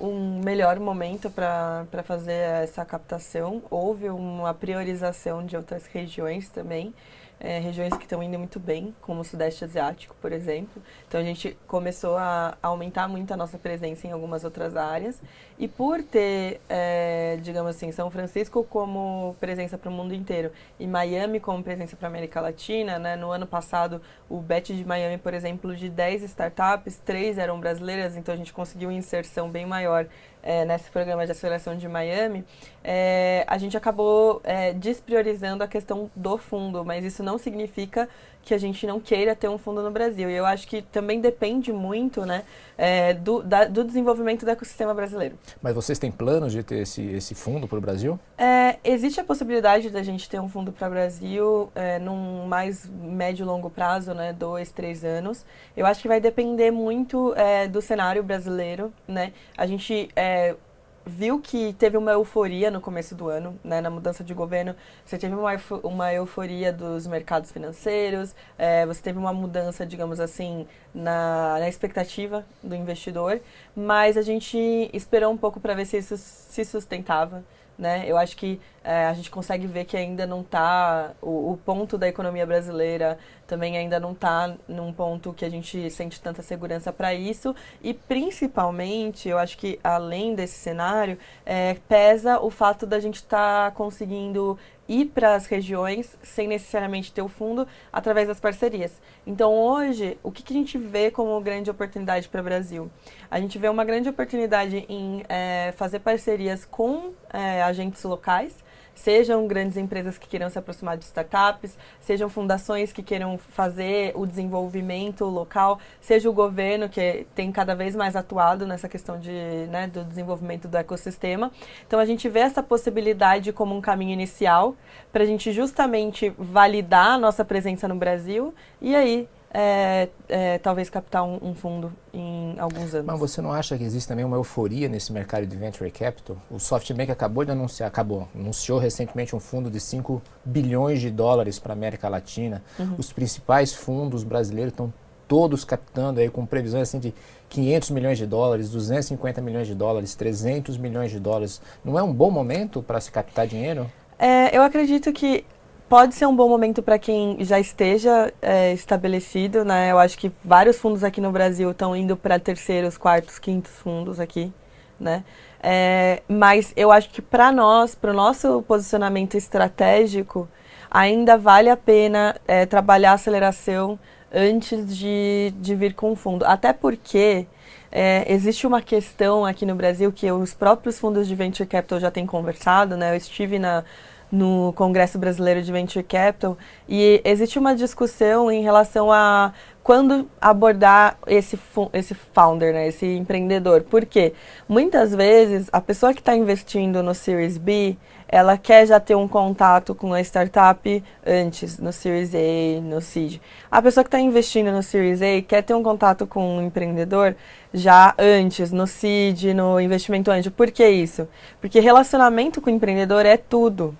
um 0.00 0.40
melhor 0.40 0.80
momento 0.80 1.30
para 1.30 2.02
fazer 2.04 2.32
essa 2.32 2.84
captação. 2.84 3.62
Houve 3.70 4.08
uma 4.08 4.54
priorização 4.54 5.44
de 5.44 5.56
outras 5.56 5.86
regiões 5.86 6.48
também 6.48 6.94
é, 7.42 7.58
regiões 7.58 7.92
que 7.96 8.04
estão 8.04 8.22
indo 8.22 8.38
muito 8.38 8.60
bem, 8.60 8.94
como 9.00 9.20
o 9.20 9.24
Sudeste 9.24 9.64
Asiático, 9.64 10.14
por 10.22 10.30
exemplo. 10.30 10.80
Então 11.08 11.20
a 11.20 11.24
gente 11.24 11.58
começou 11.66 12.16
a 12.16 12.56
aumentar 12.62 13.08
muito 13.08 13.34
a 13.34 13.36
nossa 13.36 13.58
presença 13.58 14.06
em 14.06 14.12
algumas 14.12 14.44
outras 14.44 14.76
áreas. 14.76 15.20
E 15.58 15.66
por 15.66 16.02
ter, 16.04 16.60
é, 16.68 17.36
digamos 17.42 17.74
assim, 17.74 17.90
São 17.90 18.08
Francisco 18.12 18.62
como 18.62 19.34
presença 19.40 19.76
para 19.76 19.90
o 19.90 19.92
mundo 19.92 20.14
inteiro 20.14 20.52
e 20.78 20.86
Miami 20.86 21.40
como 21.40 21.64
presença 21.64 21.96
para 21.96 22.06
a 22.06 22.10
América 22.10 22.40
Latina, 22.40 22.96
né? 22.98 23.16
no 23.16 23.32
ano 23.32 23.46
passado 23.46 24.00
o 24.30 24.38
bet 24.40 24.72
de 24.72 24.84
Miami, 24.84 25.18
por 25.18 25.34
exemplo, 25.34 25.74
de 25.74 25.90
10 25.90 26.22
startups, 26.22 26.96
3 27.04 27.38
eram 27.38 27.58
brasileiras, 27.58 28.16
então 28.16 28.32
a 28.32 28.36
gente 28.36 28.52
conseguiu 28.52 28.88
uma 28.88 28.94
inserção 28.94 29.50
bem 29.50 29.66
maior 29.66 30.06
é, 30.42 30.64
nesse 30.64 30.90
programa 30.90 31.24
de 31.24 31.32
aceleração 31.32 31.76
de 31.76 31.88
Miami, 31.88 32.44
é, 32.84 33.44
a 33.46 33.58
gente 33.58 33.76
acabou 33.76 34.40
é, 34.44 34.72
despriorizando 34.72 35.62
a 35.62 35.68
questão 35.68 36.10
do 36.14 36.36
fundo, 36.36 36.84
mas 36.84 37.04
isso 37.04 37.22
não 37.22 37.38
significa 37.38 38.08
que 38.44 38.52
a 38.52 38.58
gente 38.58 38.86
não 38.86 38.98
queira 38.98 39.34
ter 39.36 39.48
um 39.48 39.56
fundo 39.56 39.82
no 39.82 39.90
Brasil. 39.90 40.28
E 40.28 40.34
eu 40.34 40.44
acho 40.44 40.66
que 40.66 40.82
também 40.82 41.20
depende 41.20 41.72
muito 41.72 42.26
né, 42.26 42.42
é, 42.76 43.14
do, 43.14 43.42
da, 43.42 43.64
do 43.64 43.84
desenvolvimento 43.84 44.44
do 44.44 44.50
ecossistema 44.50 44.92
brasileiro. 44.92 45.38
Mas 45.60 45.74
vocês 45.74 45.98
têm 45.98 46.10
planos 46.10 46.52
de 46.52 46.62
ter 46.62 46.80
esse, 46.80 47.02
esse 47.02 47.34
fundo 47.34 47.68
para 47.68 47.78
o 47.78 47.80
Brasil? 47.80 48.18
É, 48.36 48.78
existe 48.82 49.20
a 49.20 49.24
possibilidade 49.24 49.90
da 49.90 50.02
gente 50.02 50.28
ter 50.28 50.40
um 50.40 50.48
fundo 50.48 50.72
para 50.72 50.88
o 50.88 50.90
Brasil 50.90 51.70
é, 51.74 51.98
num 51.98 52.46
mais 52.46 52.88
médio 52.88 53.44
e 53.44 53.46
longo 53.46 53.70
prazo, 53.70 54.12
né, 54.12 54.32
dois, 54.32 54.72
três 54.72 55.04
anos. 55.04 55.44
Eu 55.76 55.86
acho 55.86 56.02
que 56.02 56.08
vai 56.08 56.20
depender 56.20 56.70
muito 56.70 57.32
é, 57.36 57.68
do 57.68 57.80
cenário 57.80 58.22
brasileiro. 58.22 58.92
Né? 59.06 59.32
A 59.56 59.66
gente 59.66 60.08
é, 60.16 60.56
viu 61.04 61.40
que 61.40 61.72
teve 61.74 61.96
uma 61.96 62.12
euforia 62.12 62.70
no 62.70 62.80
começo 62.80 63.14
do 63.14 63.28
ano, 63.28 63.58
né, 63.62 63.80
na 63.80 63.90
mudança 63.90 64.22
de 64.22 64.32
governo. 64.32 64.74
Você 65.04 65.18
teve 65.18 65.34
uma, 65.34 65.52
uma 65.82 66.12
euforia 66.12 66.72
dos 66.72 67.06
mercados 67.06 67.50
financeiros, 67.50 68.34
é, 68.58 68.86
você 68.86 69.02
teve 69.02 69.18
uma 69.18 69.32
mudança, 69.32 69.84
digamos 69.84 70.20
assim, 70.20 70.66
na, 70.94 71.58
na 71.58 71.68
expectativa 71.68 72.44
do 72.62 72.74
investidor, 72.74 73.40
mas 73.74 74.16
a 74.16 74.22
gente 74.22 74.56
esperou 74.92 75.32
um 75.32 75.36
pouco 75.36 75.60
para 75.60 75.74
ver 75.74 75.86
se 75.86 75.98
isso 75.98 76.16
se 76.16 76.64
sustentava. 76.64 77.42
Né? 77.78 78.04
Eu 78.06 78.16
acho 78.16 78.36
que 78.36 78.60
é, 78.84 79.06
a 79.06 79.12
gente 79.14 79.30
consegue 79.30 79.66
ver 79.66 79.86
que 79.86 79.96
ainda 79.96 80.26
não 80.26 80.42
está 80.42 81.12
o, 81.22 81.52
o, 81.52 81.56
ponto 81.56 81.96
da 81.96 82.06
economia 82.06 82.46
brasileira 82.46 83.18
também 83.52 83.76
ainda 83.76 84.00
não 84.00 84.12
está 84.12 84.56
num 84.66 84.94
ponto 84.94 85.34
que 85.34 85.44
a 85.44 85.50
gente 85.50 85.90
sente 85.90 86.18
tanta 86.18 86.40
segurança 86.40 86.90
para 86.90 87.12
isso 87.12 87.54
e 87.82 87.92
principalmente 87.92 89.28
eu 89.28 89.38
acho 89.38 89.58
que 89.58 89.78
além 89.84 90.34
desse 90.34 90.54
cenário 90.54 91.18
é, 91.44 91.76
pesa 91.86 92.40
o 92.40 92.48
fato 92.48 92.86
da 92.86 92.98
gente 92.98 93.16
estar 93.16 93.70
tá 93.70 93.76
conseguindo 93.76 94.58
ir 94.88 95.04
para 95.04 95.34
as 95.34 95.44
regiões 95.44 96.16
sem 96.22 96.48
necessariamente 96.48 97.12
ter 97.12 97.20
o 97.20 97.28
fundo 97.28 97.68
através 97.92 98.26
das 98.26 98.40
parcerias. 98.40 98.98
Então 99.26 99.52
hoje 99.52 100.16
o 100.22 100.32
que, 100.32 100.42
que 100.42 100.54
a 100.54 100.56
gente 100.56 100.78
vê 100.78 101.10
como 101.10 101.38
grande 101.42 101.70
oportunidade 101.70 102.30
para 102.30 102.40
o 102.40 102.44
Brasil? 102.44 102.90
A 103.30 103.38
gente 103.38 103.58
vê 103.58 103.68
uma 103.68 103.84
grande 103.84 104.08
oportunidade 104.08 104.86
em 104.88 105.24
é, 105.28 105.74
fazer 105.76 105.98
parcerias 105.98 106.64
com 106.64 107.12
é, 107.30 107.62
agentes 107.62 108.02
locais 108.02 108.64
sejam 108.94 109.46
grandes 109.46 109.76
empresas 109.76 110.18
que 110.18 110.28
queiram 110.28 110.48
se 110.50 110.58
aproximar 110.58 110.96
de 110.96 111.04
startups, 111.04 111.76
sejam 112.00 112.28
fundações 112.28 112.92
que 112.92 113.02
queiram 113.02 113.38
fazer 113.38 114.12
o 114.14 114.26
desenvolvimento 114.26 115.24
local, 115.24 115.78
seja 116.00 116.28
o 116.28 116.32
governo 116.32 116.88
que 116.88 117.26
tem 117.34 117.50
cada 117.50 117.74
vez 117.74 117.96
mais 117.96 118.16
atuado 118.16 118.66
nessa 118.66 118.88
questão 118.88 119.18
de, 119.18 119.32
né, 119.70 119.86
do 119.86 120.04
desenvolvimento 120.04 120.68
do 120.68 120.76
ecossistema. 120.76 121.50
Então 121.86 121.98
a 121.98 122.04
gente 122.04 122.28
vê 122.28 122.40
essa 122.40 122.62
possibilidade 122.62 123.52
como 123.52 123.74
um 123.74 123.80
caminho 123.80 124.12
inicial 124.12 124.76
para 125.12 125.22
a 125.22 125.26
gente 125.26 125.52
justamente 125.52 126.32
validar 126.38 127.12
a 127.12 127.18
nossa 127.18 127.44
presença 127.44 127.88
no 127.88 127.94
Brasil 127.94 128.54
e 128.80 128.94
aí 128.94 129.28
é, 129.54 130.08
é, 130.28 130.58
talvez 130.58 130.88
captar 130.88 131.22
um, 131.24 131.38
um, 131.42 131.54
fundo 131.54 131.92
em 132.12 132.58
alguns 132.58 132.94
anos. 132.94 133.06
Mas 133.06 133.18
você 133.18 133.42
não 133.42 133.52
acha 133.52 133.76
que 133.76 133.84
existe 133.84 134.08
também 134.08 134.24
uma 134.24 134.36
euforia 134.36 134.88
nesse 134.88 135.12
mercado 135.12 135.46
de 135.46 135.56
venture 135.56 135.90
capital? 135.90 136.38
O 136.50 136.58
SoftBank 136.58 137.10
acabou 137.12 137.44
de 137.44 137.50
anunciar, 137.50 137.86
acabou, 137.86 138.26
anunciou 138.34 138.78
recentemente 138.78 139.36
um 139.36 139.40
fundo 139.40 139.70
de 139.70 139.78
5 139.78 140.22
bilhões 140.44 141.00
de 141.00 141.10
dólares 141.10 141.58
para 141.58 141.72
a 141.72 141.76
América 141.76 142.08
Latina. 142.08 142.62
Uhum. 142.78 142.94
Os 142.96 143.12
principais 143.12 143.74
fundos 143.74 144.24
brasileiros 144.24 144.72
estão 144.72 144.92
todos 145.28 145.64
captando 145.64 146.20
aí 146.20 146.30
com 146.30 146.46
previsões 146.46 146.88
assim 146.88 146.98
de 146.98 147.14
500 147.50 147.90
milhões 147.90 148.18
de 148.18 148.26
dólares, 148.26 148.70
250 148.70 149.42
milhões 149.42 149.66
de 149.66 149.74
dólares, 149.74 150.14
300 150.14 150.78
milhões 150.78 151.10
de 151.10 151.20
dólares. 151.20 151.60
Não 151.84 151.98
é 151.98 152.02
um 152.02 152.12
bom 152.12 152.30
momento 152.30 152.82
para 152.82 153.00
se 153.00 153.10
captar 153.10 153.46
dinheiro? 153.46 153.90
É, 154.18 154.56
eu 154.56 154.62
acredito 154.62 155.12
que 155.12 155.44
pode 155.92 156.14
ser 156.14 156.24
um 156.24 156.34
bom 156.34 156.48
momento 156.48 156.82
para 156.82 156.98
quem 156.98 157.36
já 157.44 157.60
esteja 157.60 158.32
é, 158.40 158.72
estabelecido, 158.72 159.62
né? 159.62 159.92
Eu 159.92 159.98
acho 159.98 160.16
que 160.16 160.32
vários 160.42 160.78
fundos 160.78 161.04
aqui 161.04 161.20
no 161.20 161.30
Brasil 161.30 161.70
estão 161.70 161.94
indo 161.94 162.16
para 162.16 162.38
terceiros, 162.38 162.96
quartos, 162.96 163.38
quintos 163.38 163.72
fundos 163.72 164.18
aqui, 164.18 164.50
né? 164.98 165.22
É, 165.62 166.22
mas 166.26 166.72
eu 166.76 166.90
acho 166.90 167.10
que 167.10 167.20
para 167.20 167.52
nós, 167.52 167.94
para 167.94 168.10
o 168.10 168.14
nosso 168.14 168.62
posicionamento 168.62 169.36
estratégico, 169.36 170.48
ainda 170.90 171.36
vale 171.36 171.68
a 171.68 171.76
pena 171.76 172.40
é, 172.48 172.64
trabalhar 172.64 173.10
a 173.10 173.14
aceleração 173.16 174.00
antes 174.32 174.96
de, 174.96 175.52
de 175.60 175.74
vir 175.74 175.92
com 175.92 176.12
o 176.12 176.16
fundo. 176.16 176.42
Até 176.46 176.72
porque 176.72 177.46
é, 177.90 178.24
existe 178.32 178.66
uma 178.66 178.80
questão 178.80 179.44
aqui 179.44 179.66
no 179.66 179.74
Brasil 179.74 180.10
que 180.10 180.32
os 180.32 180.54
próprios 180.54 180.98
fundos 180.98 181.28
de 181.28 181.34
venture 181.34 181.68
capital 181.68 182.00
já 182.00 182.10
têm 182.10 182.24
conversado, 182.24 182.96
né? 182.96 183.12
Eu 183.12 183.16
estive 183.18 183.58
na 183.58 183.84
no 184.32 184.72
Congresso 184.72 185.18
Brasileiro 185.18 185.60
de 185.62 185.70
Venture 185.70 186.02
Capital 186.02 186.56
e 186.88 187.20
existe 187.22 187.58
uma 187.58 187.76
discussão 187.76 188.50
em 188.50 188.62
relação 188.62 189.12
a 189.12 189.52
quando 189.82 190.28
abordar 190.40 191.18
esse, 191.26 191.58
esse 191.92 192.14
founder, 192.14 192.72
né, 192.72 192.88
esse 192.88 193.04
empreendedor. 193.04 193.82
Porque 193.82 194.32
muitas 194.66 195.14
vezes 195.14 195.68
a 195.70 195.80
pessoa 195.82 196.14
que 196.14 196.20
está 196.20 196.34
investindo 196.34 197.02
no 197.02 197.14
Series 197.14 197.58
B, 197.58 197.96
ela 198.26 198.56
quer 198.56 198.86
já 198.86 198.98
ter 198.98 199.14
um 199.14 199.28
contato 199.28 199.94
com 199.94 200.14
a 200.14 200.20
startup 200.22 201.04
antes, 201.26 201.78
no 201.78 201.92
Series 201.92 202.34
A, 202.34 202.80
no 202.80 203.02
Seed. 203.02 203.38
A 203.70 203.82
pessoa 203.82 204.02
que 204.02 204.08
está 204.08 204.20
investindo 204.20 204.72
no 204.72 204.82
Series 204.82 205.20
A 205.20 205.42
quer 205.46 205.62
ter 205.62 205.74
um 205.74 205.82
contato 205.82 206.26
com 206.26 206.56
um 206.56 206.62
empreendedor 206.62 207.36
já 207.74 208.14
antes, 208.16 208.72
no 208.72 208.86
Seed, 208.86 209.44
no 209.54 209.78
investimento 209.78 210.30
anjo. 210.30 210.50
Por 210.50 210.70
que 210.70 210.88
isso? 210.88 211.28
Porque 211.60 211.80
relacionamento 211.80 212.62
com 212.62 212.70
o 212.70 212.72
empreendedor 212.72 213.26
é 213.26 213.36
tudo. 213.36 213.94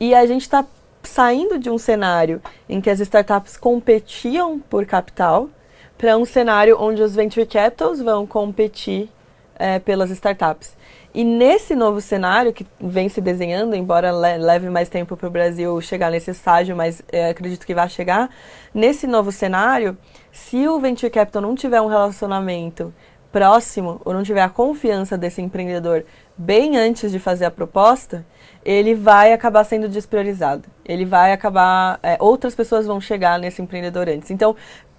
E 0.00 0.14
a 0.14 0.24
gente 0.24 0.40
está 0.40 0.64
saindo 1.02 1.58
de 1.58 1.68
um 1.68 1.76
cenário 1.76 2.40
em 2.66 2.80
que 2.80 2.88
as 2.88 3.00
startups 3.00 3.58
competiam 3.58 4.58
por 4.58 4.86
capital 4.86 5.50
para 5.98 6.16
um 6.16 6.24
cenário 6.24 6.78
onde 6.80 7.02
os 7.02 7.14
venture 7.14 7.44
capitals 7.44 8.00
vão 8.00 8.26
competir 8.26 9.10
é, 9.56 9.78
pelas 9.78 10.10
startups. 10.10 10.74
E 11.12 11.22
nesse 11.22 11.74
novo 11.74 12.00
cenário 12.00 12.50
que 12.50 12.66
vem 12.80 13.10
se 13.10 13.20
desenhando, 13.20 13.76
embora 13.76 14.10
leve 14.10 14.70
mais 14.70 14.88
tempo 14.88 15.18
para 15.18 15.28
o 15.28 15.30
Brasil 15.30 15.78
chegar 15.82 16.10
nesse 16.10 16.30
estágio, 16.30 16.74
mas 16.74 17.02
é, 17.12 17.28
acredito 17.28 17.66
que 17.66 17.74
vai 17.74 17.88
chegar, 17.90 18.30
nesse 18.72 19.06
novo 19.06 19.30
cenário, 19.30 19.98
se 20.32 20.66
o 20.66 20.80
venture 20.80 21.12
capital 21.12 21.42
não 21.42 21.54
tiver 21.54 21.80
um 21.82 21.88
relacionamento 21.88 22.94
próximo 23.30 24.00
ou 24.04 24.14
não 24.14 24.22
tiver 24.22 24.42
a 24.42 24.48
confiança 24.48 25.18
desse 25.18 25.42
empreendedor 25.42 26.04
bem 26.36 26.78
antes 26.78 27.12
de 27.12 27.18
fazer 27.18 27.44
a 27.44 27.50
proposta, 27.50 28.24
ele 28.64 28.94
vai 28.94 29.32
acabar 29.32 29.64
sendo 29.64 29.88
despriorizado. 29.88 30.68
Ele 30.84 31.04
vai 31.04 31.32
acabar. 31.32 31.98
É, 32.02 32.16
outras 32.20 32.54
pessoas 32.54 32.86
vão 32.86 33.00
chegar 33.00 33.38
nesse 33.38 33.62
empreendedor 33.62 34.08
antes. 34.08 34.30
Então, 34.30 34.52
o 34.52 34.56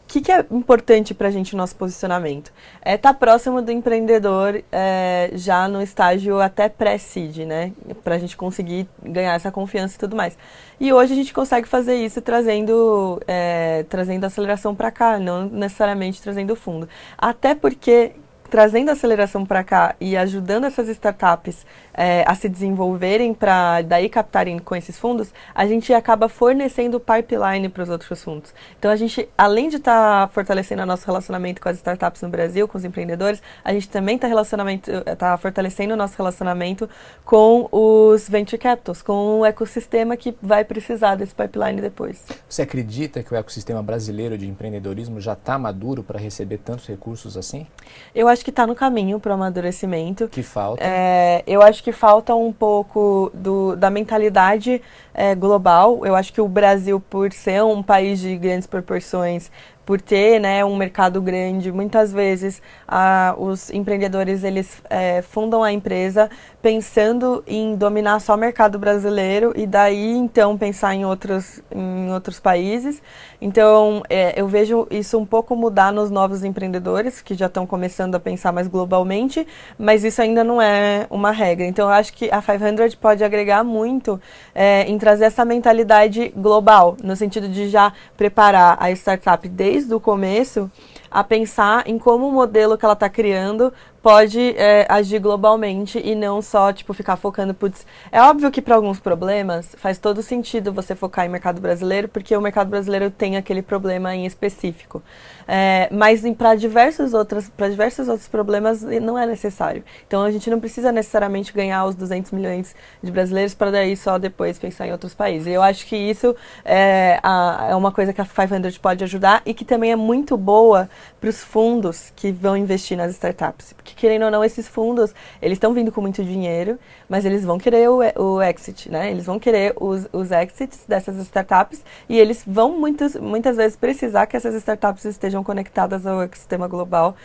que, 0.07 0.19
que, 0.19 0.31
é 0.31 0.45
importante 0.51 1.13
para 1.13 1.29
a 1.29 1.31
gente, 1.31 1.55
nosso 1.55 1.75
posicionamento? 1.75 2.51
É 2.81 2.95
estar 2.95 3.13
tá 3.13 3.17
próximo 3.17 3.61
do 3.61 3.71
empreendedor 3.71 4.61
é, 4.69 5.31
já 5.35 5.69
no 5.69 5.81
estágio 5.81 6.41
até 6.41 6.67
pré-seed, 6.67 7.45
né? 7.45 7.71
Para 8.03 8.15
a 8.15 8.17
gente 8.17 8.35
conseguir 8.35 8.89
ganhar 9.01 9.33
essa 9.35 9.51
confiança 9.51 9.95
e 9.95 9.99
tudo 9.99 10.15
mais. 10.15 10.37
E 10.79 10.91
hoje 10.91 11.13
a 11.13 11.15
gente 11.15 11.33
consegue 11.33 11.67
fazer 11.67 11.95
isso 11.95 12.21
trazendo, 12.21 13.21
é, 13.25 13.85
trazendo 13.87 14.25
aceleração 14.25 14.75
para 14.75 14.91
cá, 14.91 15.17
não 15.17 15.45
necessariamente 15.45 16.21
trazendo 16.21 16.57
fundo. 16.57 16.89
Até 17.17 17.55
porque 17.55 18.11
trazendo 18.51 18.91
aceleração 18.91 19.45
para 19.45 19.63
cá 19.63 19.95
e 19.97 20.17
ajudando 20.17 20.65
essas 20.65 20.89
startups 20.89 21.65
é, 21.93 22.23
a 22.27 22.35
se 22.35 22.49
desenvolverem 22.49 23.33
para 23.33 23.81
daí 23.81 24.09
captarem 24.09 24.59
com 24.59 24.75
esses 24.75 24.99
fundos, 24.99 25.33
a 25.55 25.65
gente 25.65 25.93
acaba 25.93 26.27
fornecendo 26.27 26.99
pipeline 26.99 27.69
para 27.69 27.83
os 27.83 27.89
outros 27.89 28.21
fundos. 28.21 28.53
Então 28.77 28.91
a 28.91 28.95
gente, 28.97 29.27
além 29.37 29.69
de 29.69 29.77
estar 29.77 30.27
tá 30.27 30.33
fortalecendo 30.33 30.83
o 30.83 30.85
nosso 30.85 31.05
relacionamento 31.05 31.61
com 31.61 31.69
as 31.69 31.77
startups 31.77 32.21
no 32.21 32.27
Brasil, 32.27 32.67
com 32.67 32.77
os 32.77 32.83
empreendedores, 32.83 33.41
a 33.63 33.71
gente 33.71 33.89
também 33.89 34.17
está 34.17 35.15
tá 35.15 35.37
fortalecendo 35.37 35.93
o 35.93 35.97
nosso 35.97 36.17
relacionamento 36.17 36.89
com 37.23 37.69
os 37.71 38.27
venture 38.27 38.57
capitals, 38.57 39.01
com 39.01 39.39
o 39.39 39.45
ecossistema 39.45 40.17
que 40.17 40.35
vai 40.41 40.65
precisar 40.65 41.15
desse 41.15 41.33
pipeline 41.33 41.81
depois. 41.81 42.21
Você 42.49 42.63
acredita 42.63 43.23
que 43.23 43.33
o 43.33 43.37
ecossistema 43.37 43.81
brasileiro 43.81 44.37
de 44.37 44.45
empreendedorismo 44.45 45.21
já 45.21 45.33
está 45.33 45.57
maduro 45.57 46.03
para 46.03 46.19
receber 46.19 46.57
tantos 46.57 46.85
recursos 46.85 47.37
assim? 47.37 47.65
Eu 48.13 48.27
acho 48.27 48.40
que 48.43 48.49
está 48.49 48.65
no 48.65 48.75
caminho 48.75 49.19
para 49.19 49.31
o 49.31 49.33
amadurecimento. 49.33 50.27
Que 50.27 50.43
falta? 50.43 50.83
É, 50.83 51.43
eu 51.45 51.61
acho 51.61 51.83
que 51.83 51.91
falta 51.91 52.33
um 52.35 52.51
pouco 52.51 53.31
do, 53.33 53.75
da 53.75 53.89
mentalidade 53.89 54.81
é, 55.13 55.35
global. 55.35 56.05
Eu 56.05 56.15
acho 56.15 56.31
que 56.33 56.41
o 56.41 56.47
Brasil, 56.47 56.99
por 56.99 57.31
ser 57.31 57.63
um 57.63 57.81
país 57.83 58.19
de 58.19 58.37
grandes 58.37 58.67
proporções, 58.67 59.51
por 59.85 59.99
ter 59.99 60.39
né, 60.39 60.63
um 60.63 60.75
mercado 60.75 61.21
grande, 61.21 61.71
muitas 61.71 62.13
vezes 62.13 62.61
ah, 62.87 63.35
os 63.37 63.69
empreendedores 63.71 64.43
eles 64.43 64.81
é, 64.89 65.21
fundam 65.21 65.63
a 65.63 65.73
empresa 65.73 66.29
pensando 66.61 67.43
em 67.47 67.75
dominar 67.75 68.19
só 68.21 68.35
o 68.35 68.37
mercado 68.37 68.77
brasileiro 68.77 69.51
e 69.55 69.65
daí 69.65 70.11
então 70.11 70.57
pensar 70.57 70.93
em 70.93 71.03
outros, 71.03 71.61
em 71.71 72.11
outros 72.13 72.39
países. 72.39 73.01
Então 73.41 74.03
é, 74.07 74.39
eu 74.39 74.47
vejo 74.47 74.87
isso 74.91 75.17
um 75.17 75.25
pouco 75.25 75.55
mudar 75.55 75.91
nos 75.91 76.11
novos 76.11 76.43
empreendedores 76.43 77.21
que 77.21 77.33
já 77.33 77.47
estão 77.47 77.65
começando 77.65 78.13
a 78.13 78.19
pensar 78.19 78.51
mais 78.51 78.67
globalmente, 78.67 79.47
mas 79.79 80.03
isso 80.03 80.21
ainda 80.21 80.43
não 80.43 80.61
é 80.61 81.07
uma 81.09 81.31
regra. 81.31 81.65
Então 81.65 81.87
eu 81.87 81.93
acho 81.93 82.13
que 82.13 82.29
a 82.31 82.39
500 82.39 82.93
pode 82.93 83.23
agregar 83.23 83.63
muito 83.63 84.21
é, 84.53 84.83
em 84.83 84.97
trazer 84.99 85.25
essa 85.25 85.43
mentalidade 85.43 86.31
global, 86.37 86.95
no 87.03 87.15
sentido 87.15 87.49
de 87.49 87.67
já 87.67 87.91
preparar 88.15 88.77
a 88.79 88.91
startup 88.91 89.47
desde 89.49 89.91
o 89.91 89.99
começo 89.99 90.69
a 91.09 91.23
pensar 91.23 91.83
em 91.87 91.99
como 91.99 92.27
o 92.27 92.31
modelo 92.31 92.77
que 92.77 92.85
ela 92.85 92.93
está 92.93 93.09
criando 93.09 93.73
pode 94.01 94.55
é, 94.57 94.85
agir 94.89 95.19
globalmente 95.19 95.99
e 96.03 96.15
não 96.15 96.41
só, 96.41 96.73
tipo, 96.73 96.93
ficar 96.93 97.15
focando, 97.15 97.53
putz, 97.53 97.85
é 98.11 98.21
óbvio 98.21 98.49
que 98.49 98.61
para 98.61 98.75
alguns 98.75 98.99
problemas 98.99 99.75
faz 99.77 99.97
todo 99.97 100.23
sentido 100.23 100.73
você 100.73 100.95
focar 100.95 101.25
em 101.25 101.29
mercado 101.29 101.61
brasileiro, 101.61 102.07
porque 102.07 102.35
o 102.35 102.41
mercado 102.41 102.69
brasileiro 102.69 103.11
tem 103.11 103.37
aquele 103.37 103.61
problema 103.61 104.15
em 104.15 104.25
específico. 104.25 105.03
É, 105.47 105.89
mas 105.91 106.21
para 106.37 106.55
diversos 106.55 107.13
outros, 107.13 107.49
para 107.49 107.69
diversos 107.69 108.07
outros 108.07 108.27
problemas 108.27 108.81
não 108.81 109.17
é 109.17 109.25
necessário. 109.25 109.83
Então 110.07 110.23
a 110.23 110.31
gente 110.31 110.49
não 110.49 110.59
precisa 110.59 110.91
necessariamente 110.91 111.51
ganhar 111.53 111.85
os 111.85 111.95
200 111.95 112.31
milhões 112.31 112.75
de 113.03 113.11
brasileiros 113.11 113.53
para 113.53 113.71
daí 113.71 113.97
só 113.97 114.17
depois 114.17 114.57
pensar 114.57 114.87
em 114.87 114.91
outros 114.91 115.13
países. 115.13 115.47
Eu 115.47 115.61
acho 115.61 115.85
que 115.85 115.95
isso 115.95 116.35
é, 116.63 117.19
a, 117.21 117.67
é 117.71 117.75
uma 117.75 117.91
coisa 117.91 118.13
que 118.13 118.21
a 118.21 118.25
500 118.25 118.77
pode 118.77 119.03
ajudar 119.03 119.41
e 119.45 119.53
que 119.53 119.65
também 119.65 119.91
é 119.91 119.95
muito 119.95 120.37
boa 120.37 120.89
para 121.19 121.29
os 121.29 121.43
fundos 121.43 122.11
que 122.15 122.31
vão 122.31 122.55
investir 122.55 122.97
nas 122.97 123.11
startups. 123.11 123.73
Porque 123.73 123.90
querendo 123.95 124.25
ou 124.25 124.31
não, 124.31 124.43
esses 124.43 124.67
fundos, 124.67 125.13
eles 125.41 125.55
estão 125.55 125.73
vindo 125.73 125.91
com 125.91 126.01
muito 126.01 126.23
dinheiro, 126.23 126.79
mas 127.07 127.25
eles 127.25 127.43
vão 127.43 127.57
querer 127.57 127.89
o, 127.89 127.99
o 128.15 128.41
exit, 128.41 128.89
né? 128.89 129.11
Eles 129.11 129.25
vão 129.25 129.39
querer 129.39 129.73
os, 129.79 130.07
os 130.11 130.31
exits 130.31 130.85
dessas 130.87 131.17
startups 131.17 131.83
e 132.07 132.19
eles 132.19 132.43
vão 132.45 132.77
muitas, 132.77 133.15
muitas 133.15 133.57
vezes 133.57 133.75
precisar 133.75 134.25
que 134.27 134.35
essas 134.35 134.55
startups 134.55 135.05
estejam 135.05 135.43
conectadas 135.43 136.05
ao 136.05 136.21
ecossistema 136.21 136.67
global 136.67 137.15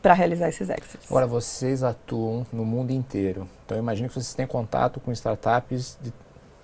para 0.00 0.14
realizar 0.14 0.48
esses 0.48 0.68
exits. 0.68 1.10
Agora, 1.10 1.26
vocês 1.26 1.82
atuam 1.82 2.46
no 2.52 2.64
mundo 2.64 2.92
inteiro. 2.92 3.48
Então, 3.64 3.76
eu 3.76 3.82
imagino 3.82 4.08
que 4.08 4.14
vocês 4.14 4.34
têm 4.34 4.46
contato 4.46 5.00
com 5.00 5.10
startups 5.12 5.98
de 6.00 6.12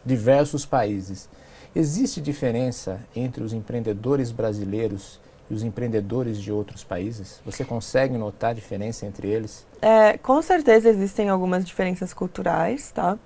diversos 0.04 0.64
países. 0.64 1.28
Existe 1.74 2.20
diferença 2.20 3.00
entre 3.16 3.42
os 3.42 3.52
empreendedores 3.52 4.30
brasileiros 4.30 5.20
e 5.50 5.54
os 5.54 5.62
empreendedores 5.62 6.40
de 6.40 6.50
outros 6.50 6.82
países? 6.82 7.40
Você 7.44 7.64
consegue 7.64 8.16
notar 8.16 8.50
a 8.50 8.54
diferença 8.54 9.06
entre 9.06 9.28
eles? 9.28 9.66
É, 9.80 10.16
com 10.18 10.40
certeza 10.40 10.88
existem 10.88 11.28
algumas 11.28 11.64
diferenças 11.64 12.14
culturais, 12.14 12.90
tá? 12.90 13.18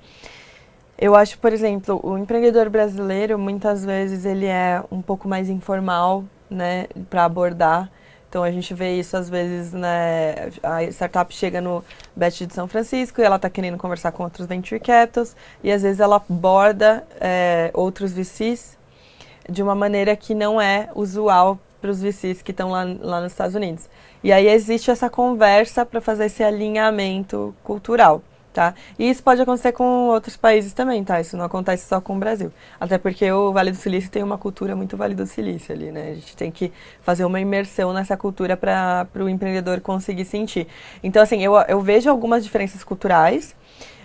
Eu 1.01 1.15
acho, 1.15 1.39
por 1.39 1.53
exemplo, 1.53 2.01
o 2.03 2.19
empreendedor 2.19 2.69
brasileiro 2.69 3.39
muitas 3.39 3.85
vezes 3.85 4.25
ele 4.25 4.47
é 4.47 4.83
um 4.91 5.01
pouco 5.01 5.29
mais 5.29 5.49
informal, 5.49 6.25
né, 6.51 6.89
para 7.09 7.25
abordar. 7.25 7.89
Então 8.29 8.43
a 8.43 8.51
gente 8.51 8.75
vê 8.75 8.99
isso 8.99 9.17
às 9.17 9.31
vezes, 9.31 9.73
né, 9.73 10.51
a 10.63 10.83
startup 10.85 11.33
chega 11.33 11.61
no 11.61 11.85
BET 12.17 12.47
de 12.47 12.53
São 12.53 12.67
Francisco 12.67 13.21
e 13.21 13.25
ela 13.25 13.37
está 13.37 13.49
querendo 13.49 13.79
conversar 13.79 14.13
com 14.13 14.25
outros 14.25 14.47
venture 14.47 14.81
capitals 14.81 15.37
e 15.63 15.71
às 15.71 15.83
vezes 15.83 16.01
ela 16.01 16.17
aborda 16.17 17.07
é, 17.21 17.71
outros 17.73 18.13
VCs 18.13 18.77
de 19.49 19.63
uma 19.63 19.75
maneira 19.75 20.15
que 20.15 20.35
não 20.35 20.61
é 20.61 20.91
usual 20.95 21.59
para 21.81 21.91
os 21.91 22.01
VCs 22.01 22.43
que 22.43 22.51
estão 22.51 22.71
lá, 22.71 22.85
lá 23.01 23.21
nos 23.21 23.33
Estados 23.33 23.55
Unidos. 23.55 23.89
E 24.23 24.33
aí 24.33 24.49
existe 24.49 24.91
essa 24.91 25.09
conversa 25.09 25.87
para 25.87 26.01
fazer 26.01 26.27
esse 26.27 26.43
alinhamento 26.43 27.55
cultural. 27.63 28.23
Tá? 28.53 28.75
E 28.99 29.09
isso 29.09 29.23
pode 29.23 29.41
acontecer 29.41 29.71
com 29.71 30.09
outros 30.09 30.37
países 30.37 30.73
também, 30.73 31.05
tá? 31.05 31.21
Isso 31.21 31.37
não 31.37 31.45
acontece 31.45 31.87
só 31.87 32.01
com 32.01 32.17
o 32.17 32.19
Brasil. 32.19 32.51
Até 32.81 32.99
porque 32.99 33.31
o 33.31 33.53
Vale 33.53 33.71
do 33.71 33.77
Silício 33.77 34.11
tem 34.11 34.21
uma 34.21 34.37
cultura 34.37 34.75
muito 34.75 34.97
Vale 34.97 35.15
do 35.15 35.27
Silício 35.27 35.73
ali, 35.73 35.93
né? 35.93 36.11
A 36.11 36.15
gente 36.15 36.37
tem 36.37 36.51
que 36.51 36.73
fazer 37.01 37.25
uma 37.25 37.39
imersão 37.39 37.93
nessa 37.93 38.17
cultura 38.17 38.57
para 38.57 39.07
o 39.15 39.29
empreendedor 39.29 39.81
conseguir 39.81 40.25
sentir. 40.25 40.67
Então, 41.05 41.23
assim, 41.23 41.41
eu, 41.41 41.55
eu 41.69 41.81
vejo 41.81 42.11
algumas 42.11 42.43
diferenças 42.43 42.83
culturais, 42.83 43.55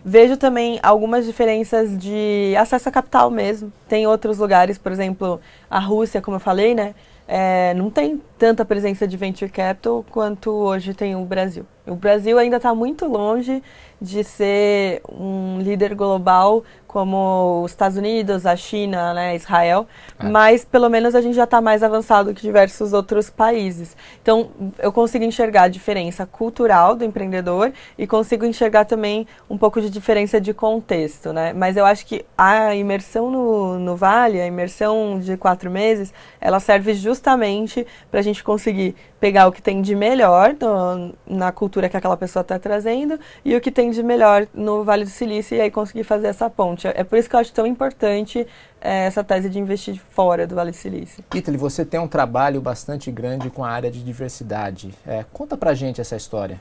Vejo 0.06 0.36
também 0.36 0.80
algumas 0.84 1.26
diferenças 1.26 1.98
de 1.98 2.54
acesso 2.58 2.90
a 2.90 2.92
capital 2.92 3.32
mesmo. 3.32 3.72
Tem 3.88 4.06
outros 4.06 4.38
lugares, 4.38 4.78
por 4.78 4.92
exemplo, 4.92 5.40
a 5.70 5.80
Rússia, 5.80 6.22
como 6.22 6.36
eu 6.36 6.42
falei, 6.42 6.76
né? 6.76 6.94
É, 7.28 7.74
não 7.74 7.90
tem 7.90 8.22
tanta 8.44 8.66
presença 8.66 9.08
de 9.08 9.16
venture 9.16 9.50
capital 9.50 10.04
quanto 10.12 10.52
hoje 10.52 10.94
tem 10.94 11.16
o 11.16 11.24
Brasil. 11.24 11.66
O 11.88 11.96
Brasil 11.96 12.38
ainda 12.38 12.58
está 12.58 12.76
muito 12.76 13.06
longe 13.06 13.64
de 14.02 14.22
ser 14.24 15.02
um 15.10 15.60
líder 15.60 15.96
global 15.96 16.64
como 16.86 17.64
os 17.64 17.72
Estados 17.72 17.98
Unidos, 17.98 18.46
a 18.46 18.56
China, 18.56 19.16
né, 19.16 19.36
Israel, 19.36 19.88
é. 20.20 20.30
mas 20.30 20.64
pelo 20.64 20.90
menos 20.90 21.16
a 21.16 21.22
gente 21.22 21.34
já 21.34 21.46
está 21.46 21.60
mais 21.60 21.82
avançado 21.82 22.34
que 22.36 22.42
diversos 22.42 22.94
outros 22.94 23.32
países. 23.32 23.98
Então, 24.22 24.52
eu 24.78 24.92
consigo 24.94 25.26
enxergar 25.26 25.64
a 25.64 25.68
diferença 25.68 26.24
cultural 26.26 26.96
do 26.96 27.04
empreendedor 27.04 27.74
e 27.98 28.06
consigo 28.06 28.46
enxergar 28.46 28.86
também 28.86 29.26
um 29.50 29.58
pouco 29.58 29.82
de 29.82 29.90
diferença 29.90 30.40
de 30.40 30.54
contexto, 30.54 31.34
né? 31.34 31.52
Mas 31.52 31.78
eu 31.78 31.86
acho 31.86 32.06
que 32.06 32.24
a 32.38 32.76
imersão 32.76 33.32
no, 33.32 33.80
no 33.80 33.96
Vale, 33.96 34.40
a 34.40 34.46
imersão 34.46 35.20
de 35.20 35.36
quatro 35.36 35.72
meses, 35.72 36.14
ela 36.40 36.60
serve 36.60 36.94
justamente 36.94 37.88
para 38.12 38.20
a 38.20 38.24
gente 38.24 38.33
conseguir 38.42 38.96
pegar 39.20 39.48
o 39.48 39.52
que 39.52 39.62
tem 39.62 39.82
de 39.82 39.94
melhor 39.94 40.56
no, 40.60 41.14
na 41.28 41.52
cultura 41.52 41.90
que 41.90 41.98
aquela 41.98 42.16
pessoa 42.16 42.42
está 42.42 42.58
trazendo 42.58 43.20
e 43.44 43.54
o 43.54 43.60
que 43.60 43.70
tem 43.70 43.92
de 43.92 44.02
melhor 44.02 44.48
no 44.54 44.86
Vale 44.86 45.04
do 45.04 45.10
Silício 45.10 45.58
e 45.58 45.62
aí 45.62 45.70
conseguir 45.70 46.06
fazer 46.06 46.28
essa 46.28 46.50
ponte. 46.50 46.88
É 46.88 47.04
por 47.04 47.20
isso 47.20 47.30
que 47.30 47.36
eu 47.36 47.40
acho 47.42 47.52
tão 47.52 47.68
importante 47.68 48.48
é, 48.80 49.06
essa 49.06 49.24
tese 49.24 49.50
de 49.50 49.60
investir 49.60 50.02
fora 50.12 50.48
do 50.48 50.56
Vale 50.56 50.72
do 50.72 50.78
Silício. 50.78 51.24
Italy, 51.36 51.58
você 51.58 51.84
tem 51.84 52.00
um 52.00 52.08
trabalho 52.08 52.62
bastante 52.62 53.12
grande 53.12 53.50
com 53.50 53.64
a 53.64 53.70
área 53.70 53.92
de 53.92 54.02
diversidade. 54.02 54.94
É, 55.06 55.26
conta 55.34 55.58
pra 55.58 55.74
gente 55.74 56.00
essa 56.00 56.16
história. 56.16 56.60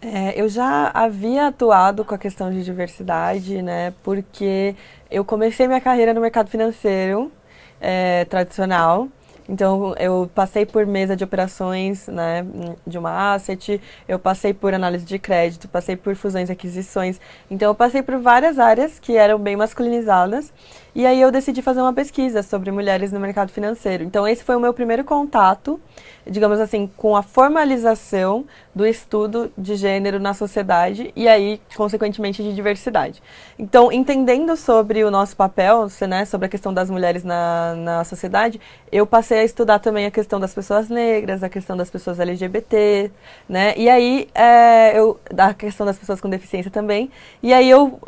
É, 0.00 0.40
eu 0.40 0.48
já 0.48 0.90
havia 0.92 1.48
atuado 1.48 2.04
com 2.04 2.14
a 2.14 2.18
questão 2.18 2.50
de 2.50 2.62
diversidade, 2.62 3.62
né? 3.62 3.94
Porque 4.02 4.76
eu 5.10 5.24
comecei 5.24 5.66
minha 5.66 5.80
carreira 5.80 6.12
no 6.12 6.20
mercado 6.20 6.50
financeiro 6.50 7.32
é, 7.80 8.24
tradicional 8.26 9.08
então, 9.48 9.94
eu 9.98 10.30
passei 10.34 10.66
por 10.66 10.86
mesa 10.86 11.16
de 11.16 11.22
operações 11.22 12.08
né, 12.08 12.44
de 12.86 12.98
uma 12.98 13.34
asset, 13.34 13.80
eu 14.08 14.18
passei 14.18 14.52
por 14.52 14.74
análise 14.74 15.04
de 15.04 15.18
crédito, 15.18 15.68
passei 15.68 15.96
por 15.96 16.16
fusões 16.16 16.48
e 16.48 16.52
aquisições. 16.52 17.20
Então, 17.50 17.68
eu 17.68 17.74
passei 17.74 18.02
por 18.02 18.18
várias 18.18 18.58
áreas 18.58 18.98
que 18.98 19.16
eram 19.16 19.38
bem 19.38 19.56
masculinizadas. 19.56 20.52
E 20.96 21.04
aí, 21.04 21.20
eu 21.20 21.30
decidi 21.30 21.60
fazer 21.60 21.82
uma 21.82 21.92
pesquisa 21.92 22.42
sobre 22.42 22.70
mulheres 22.70 23.12
no 23.12 23.20
mercado 23.20 23.52
financeiro. 23.52 24.02
Então, 24.02 24.26
esse 24.26 24.42
foi 24.42 24.56
o 24.56 24.60
meu 24.60 24.72
primeiro 24.72 25.04
contato 25.04 25.78
digamos 26.28 26.58
assim, 26.58 26.90
com 26.96 27.16
a 27.16 27.22
formalização 27.22 28.44
do 28.74 28.84
estudo 28.84 29.50
de 29.56 29.76
gênero 29.76 30.18
na 30.18 30.34
sociedade 30.34 31.12
e 31.14 31.28
aí, 31.28 31.60
consequentemente, 31.76 32.42
de 32.42 32.54
diversidade. 32.54 33.22
Então, 33.58 33.92
entendendo 33.92 34.56
sobre 34.56 35.04
o 35.04 35.10
nosso 35.10 35.36
papel, 35.36 35.86
né, 36.08 36.24
sobre 36.24 36.46
a 36.46 36.48
questão 36.48 36.74
das 36.74 36.90
mulheres 36.90 37.22
na, 37.22 37.74
na 37.76 38.04
sociedade, 38.04 38.60
eu 38.90 39.06
passei 39.06 39.38
a 39.38 39.44
estudar 39.44 39.78
também 39.78 40.04
a 40.06 40.10
questão 40.10 40.40
das 40.40 40.52
pessoas 40.52 40.88
negras, 40.88 41.42
a 41.42 41.48
questão 41.48 41.76
das 41.76 41.90
pessoas 41.90 42.18
LGBT, 42.18 43.10
né, 43.48 43.74
e 43.76 43.88
aí, 43.88 44.28
é, 44.34 44.98
eu, 44.98 45.18
a 45.38 45.54
questão 45.54 45.86
das 45.86 45.96
pessoas 45.98 46.20
com 46.20 46.28
deficiência 46.28 46.70
também, 46.70 47.10
e 47.42 47.52
aí 47.54 47.70
eu 47.70 48.00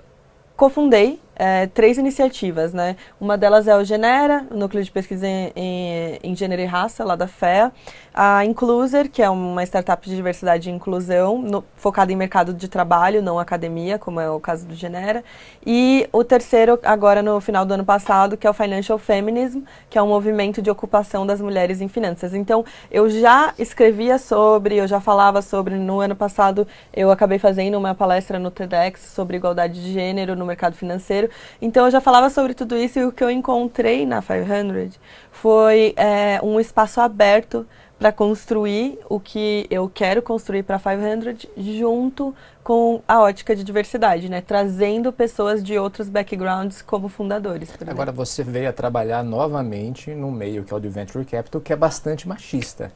cofundei 0.57 1.21
é, 1.39 1.67
três 1.69 1.97
iniciativas, 1.97 2.75
né? 2.75 2.97
Uma 3.21 3.39
delas 3.39 3.69
é 3.69 3.77
o 3.77 3.85
Genera, 3.85 4.45
o 4.51 4.57
Núcleo 4.57 4.83
de 4.83 4.91
Pesquisa 4.91 5.27
em, 5.27 5.53
em, 5.55 6.19
em 6.23 6.37
Gênero 6.37 6.61
e 6.61 6.65
Raça, 6.65 7.05
lá 7.05 7.15
da 7.15 7.29
FEA. 7.29 7.73
A 8.21 8.45
Incluser, 8.45 9.09
que 9.09 9.23
é 9.23 9.31
uma 9.31 9.63
startup 9.63 10.05
de 10.11 10.17
diversidade 10.17 10.69
e 10.69 10.73
inclusão, 10.73 11.41
no, 11.41 11.65
focada 11.77 12.13
em 12.13 12.17
mercado 12.17 12.53
de 12.53 12.67
trabalho, 12.67 13.23
não 13.23 13.39
academia, 13.39 13.97
como 13.97 14.19
é 14.19 14.29
o 14.29 14.41
caso 14.41 14.67
do 14.67 14.75
Genera. 14.75 15.23
E 15.65 16.05
o 16.11 16.25
terceiro, 16.25 16.81
agora 16.83 17.23
no 17.23 17.41
final 17.41 17.65
do 17.65 17.75
ano 17.75 17.85
passado, 17.85 18.37
que 18.37 18.45
é 18.45 18.51
o 18.51 18.53
Financial 18.53 18.99
Feminism, 18.99 19.61
que 19.89 19.97
é 19.97 20.03
um 20.03 20.09
movimento 20.09 20.61
de 20.61 20.69
ocupação 20.69 21.25
das 21.25 21.41
mulheres 21.41 21.81
em 21.81 21.87
finanças. 21.87 22.35
Então, 22.35 22.65
eu 22.91 23.09
já 23.09 23.55
escrevia 23.57 24.19
sobre, 24.19 24.75
eu 24.75 24.89
já 24.89 24.99
falava 24.99 25.41
sobre, 25.41 25.77
no 25.77 26.01
ano 26.01 26.17
passado 26.17 26.67
eu 26.93 27.13
acabei 27.13 27.39
fazendo 27.39 27.79
uma 27.79 27.95
palestra 27.95 28.37
no 28.37 28.51
TEDx 28.51 29.01
sobre 29.01 29.37
igualdade 29.37 29.81
de 29.81 29.93
gênero 29.93 30.35
no 30.35 30.45
mercado 30.45 30.75
financeiro, 30.75 31.31
então 31.63 31.85
eu 31.85 31.93
já 31.93 32.01
falava 32.01 32.31
sobre 32.31 32.53
tudo 32.53 32.77
isso 32.77 32.99
e 32.99 33.05
o 33.05 33.13
que 33.13 33.23
eu 33.23 33.31
encontrei 33.31 34.05
na 34.05 34.21
500 34.21 34.99
foi 35.31 35.95
é, 35.97 36.41
um 36.43 36.59
espaço 36.59 37.01
aberto 37.01 37.65
para 37.99 38.13
construir 38.13 38.99
o 39.09 39.19
que 39.19 39.67
eu 39.71 39.91
quero 39.93 40.23
construir 40.23 40.63
para 40.63 40.79
500 40.79 41.47
junto 41.57 42.35
com 42.63 43.03
a 43.09 43.21
ótica 43.21 43.57
de 43.57 43.65
diversidade, 43.65 44.29
né? 44.29 44.41
Trazendo 44.41 45.13
pessoas 45.13 45.65
de 45.65 45.77
outros 45.79 46.09
backgrounds 46.09 46.81
como 46.81 47.09
fundadores. 47.09 47.71
Agora 47.87 48.13
você 48.13 48.45
veio 48.45 48.69
a 48.69 48.73
trabalhar 48.73 49.25
novamente 49.25 50.15
no 50.15 50.31
meio 50.31 50.63
que 50.63 50.73
é 50.73 50.77
o 50.77 50.81
do 50.81 50.91
Venture 50.91 51.25
Capital, 51.25 51.61
que 51.61 51.73
é 51.73 51.77
bastante 51.77 52.29
machista. 52.29 52.93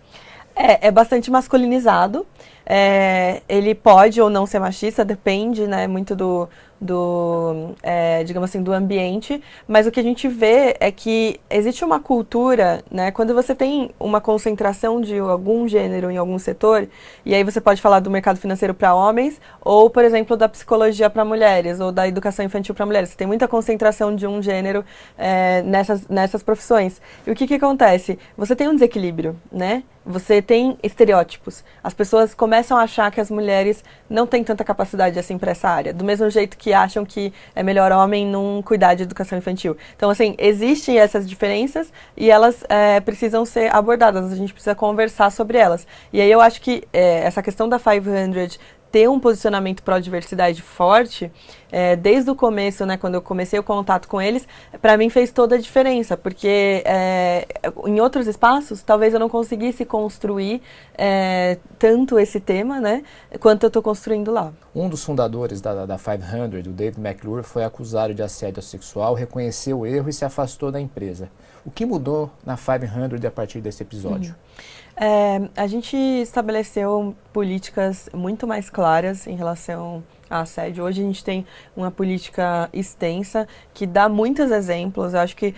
É, 0.55 0.89
é 0.89 0.91
bastante 0.91 1.31
masculinizado. 1.31 2.27
É, 2.65 3.43
ele 3.49 3.75
pode 3.75 4.21
ou 4.21 4.31
não 4.31 4.47
ser 4.47 4.59
machista, 4.59 5.05
depende, 5.05 5.67
né, 5.67 5.87
muito 5.87 6.15
do, 6.15 6.49
do 6.81 7.75
é, 7.83 8.25
digamos 8.25 8.51
assim, 8.51 8.63
do 8.63 8.73
ambiente, 8.73 9.43
mas 9.67 9.87
o 9.87 9.91
que 9.91 10.01
a 10.01 10.03
gente 10.03 10.29
vê 10.29 10.77
é 10.81 10.91
que 10.91 11.41
existe 11.51 11.85
uma 11.85 12.01
cultura, 12.01 12.83
né, 12.91 13.11
quando 13.11 13.35
você 13.35 13.55
tem 13.55 13.91
uma 13.99 14.21
concentração 14.21 15.01
de 15.01 15.19
algum 15.19 15.67
gênero 15.67 16.11
em 16.11 16.17
algum 16.17 16.39
setor, 16.39 16.89
e 17.25 17.35
aí 17.35 17.45
você 17.45 17.61
pode 17.61 17.81
falar 17.81 18.01
do 18.01 18.11
mercado 18.11 18.39
financeiro 18.39 18.75
para 18.75 18.95
homens, 18.95 19.41
ou, 19.61 19.89
por 19.89 20.05
exemplo, 20.05 20.37
da 20.37 20.49
psicologia 20.49 21.09
para 21.09 21.25
mulheres, 21.25 21.81
ou 21.81 21.93
da 21.93 22.07
educação 22.07 22.45
infantil 22.45 22.75
para 22.75 22.85
mulheres. 22.87 23.11
Você 23.11 23.17
tem 23.17 23.27
muita 23.27 23.47
concentração 23.47 24.15
de 24.15 24.27
um 24.27 24.43
gênero 24.43 24.85
é, 25.17 25.63
nessas, 25.63 26.09
nessas 26.09 26.43
profissões. 26.43 27.01
E 27.27 27.31
o 27.31 27.35
que, 27.35 27.47
que 27.47 27.55
acontece? 27.55 28.19
Você 28.37 28.57
tem 28.57 28.69
um 28.69 28.75
desequilíbrio, 28.75 29.37
né? 29.51 29.85
Você 30.05 30.43
tem 30.43 30.77
estereótipos. 30.83 31.63
As 31.83 31.95
pessoas 31.95 32.35
começam 32.35 32.52
a 32.77 32.83
achar 32.83 33.11
que 33.11 33.21
as 33.21 33.31
mulheres 33.31 33.85
não 34.09 34.27
têm 34.27 34.45
tanta 34.45 34.65
capacidade 34.65 35.19
assim 35.19 35.39
para 35.39 35.53
essa 35.53 35.69
área, 35.69 35.93
do 35.93 36.05
mesmo 36.05 36.29
jeito 36.31 36.57
que 36.57 36.73
acham 36.73 37.05
que 37.05 37.33
é 37.55 37.63
melhor 37.63 37.93
homem 37.93 38.27
não 38.27 38.63
cuidar 38.63 38.95
de 38.95 39.03
educação 39.03 39.39
infantil. 39.39 39.77
Então, 39.97 40.11
assim, 40.11 40.35
existem 40.39 40.99
essas 40.99 41.29
diferenças 41.29 41.93
e 42.17 42.31
elas 42.31 42.65
é, 42.69 43.01
precisam 43.01 43.45
ser 43.45 43.75
abordadas. 43.75 44.33
A 44.33 44.37
gente 44.37 44.53
precisa 44.53 44.75
conversar 44.75 45.31
sobre 45.31 45.59
elas. 45.59 45.87
E 46.13 46.21
aí 46.21 46.31
eu 46.31 46.41
acho 46.41 46.61
que 46.61 46.85
é, 46.93 47.21
essa 47.25 47.43
questão 47.43 47.69
da 47.69 47.79
500 47.79 48.59
ter 48.93 49.09
um 49.09 49.19
posicionamento 49.19 49.83
pró-diversidade 49.83 50.61
forte, 50.61 51.33
é, 51.73 51.97
desde 51.97 52.31
o 52.31 52.37
começo, 52.37 52.85
né, 52.85 52.99
quando 52.99 53.15
eu 53.15 53.23
comecei 53.23 53.59
o 53.59 53.63
contato 53.63 54.07
com 54.07 54.21
eles, 54.21 54.47
para 54.81 54.99
mim 54.99 55.09
fez 55.09 55.33
toda 55.33 55.57
a 55.57 55.59
diferença, 55.59 56.19
porque 56.19 56.83
é, 56.85 57.49
em 57.87 57.99
outros 57.99 58.27
espaços, 58.27 58.83
talvez 58.83 59.15
eu 59.15 59.19
não 59.19 59.29
conseguisse 59.31 59.87
construir 59.87 60.61
é, 60.97 61.57
tanto 61.79 62.19
esse 62.19 62.39
tema, 62.39 62.79
né, 62.79 63.03
quanto 63.41 63.65
eu 63.65 63.69
estou 63.69 63.83
construindo 63.83 64.31
lá. 64.31 64.53
Um 64.75 64.89
dos 64.89 65.03
fundadores 65.03 65.63
da, 65.63 65.87
da 65.87 65.99
500, 65.99 66.67
o 66.67 66.71
David 66.71 67.01
McClure, 67.01 67.43
foi 67.43 67.65
acusado 67.65 68.15
de 68.15 68.23
assédio 68.23 68.63
sexual, 68.63 69.15
reconheceu 69.15 69.81
o 69.81 69.87
erro 69.87 70.11
e 70.11 70.13
se 70.13 70.25
afastou 70.25 70.71
da 70.71 70.81
empresa. 70.81 71.31
O 71.65 71.71
que 71.71 71.87
mudou 71.87 72.31
na 72.45 72.57
500 72.57 73.25
a 73.25 73.31
partir 73.31 73.61
desse 73.61 73.83
episódio? 73.83 74.35
Uhum. 74.35 74.73
É, 75.05 75.49
a 75.57 75.67
gente 75.67 75.97
estabeleceu 75.97 77.15
políticas 77.33 78.11
muito 78.13 78.47
mais 78.47 78.69
claras 78.69 79.27
em 79.27 79.35
relação 79.35 80.03
a 80.33 80.41
assédio. 80.41 80.85
Hoje 80.85 81.03
a 81.03 81.05
gente 81.05 81.23
tem 81.23 81.47
uma 81.77 81.91
política 81.91 82.69
extensa 82.73 83.47
que 83.75 83.87
dá 83.87 84.09
muitos 84.09 84.51
exemplos. 84.51 85.13
Eu 85.13 85.21
acho 85.21 85.37
que 85.37 85.55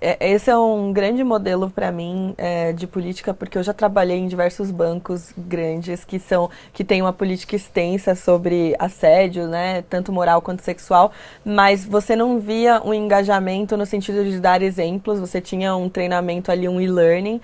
é, 0.00 0.32
esse 0.32 0.48
é 0.48 0.56
um 0.56 0.92
grande 0.92 1.24
modelo 1.24 1.70
para 1.70 1.90
mim 1.90 2.34
é, 2.38 2.72
de 2.72 2.86
política 2.86 3.34
porque 3.34 3.58
eu 3.58 3.62
já 3.62 3.72
trabalhei 3.72 4.18
em 4.18 4.28
diversos 4.28 4.70
bancos 4.70 5.32
grandes 5.36 6.04
que 6.04 6.20
são 6.20 6.48
que 6.72 6.84
têm 6.84 7.02
uma 7.02 7.12
política 7.12 7.56
extensa 7.56 8.14
sobre 8.14 8.76
assédio, 8.78 9.48
né, 9.48 9.82
tanto 9.82 10.12
moral 10.12 10.40
quanto 10.40 10.62
sexual, 10.62 11.10
mas 11.44 11.84
você 11.84 12.14
não 12.14 12.38
via 12.38 12.80
um 12.84 12.94
engajamento 12.94 13.76
no 13.76 13.84
sentido 13.84 14.24
de 14.24 14.38
dar 14.38 14.62
exemplos. 14.62 15.18
Você 15.18 15.40
tinha 15.40 15.74
um 15.74 15.88
treinamento 15.88 16.52
ali, 16.52 16.68
um 16.68 16.80
e-learning 16.80 17.40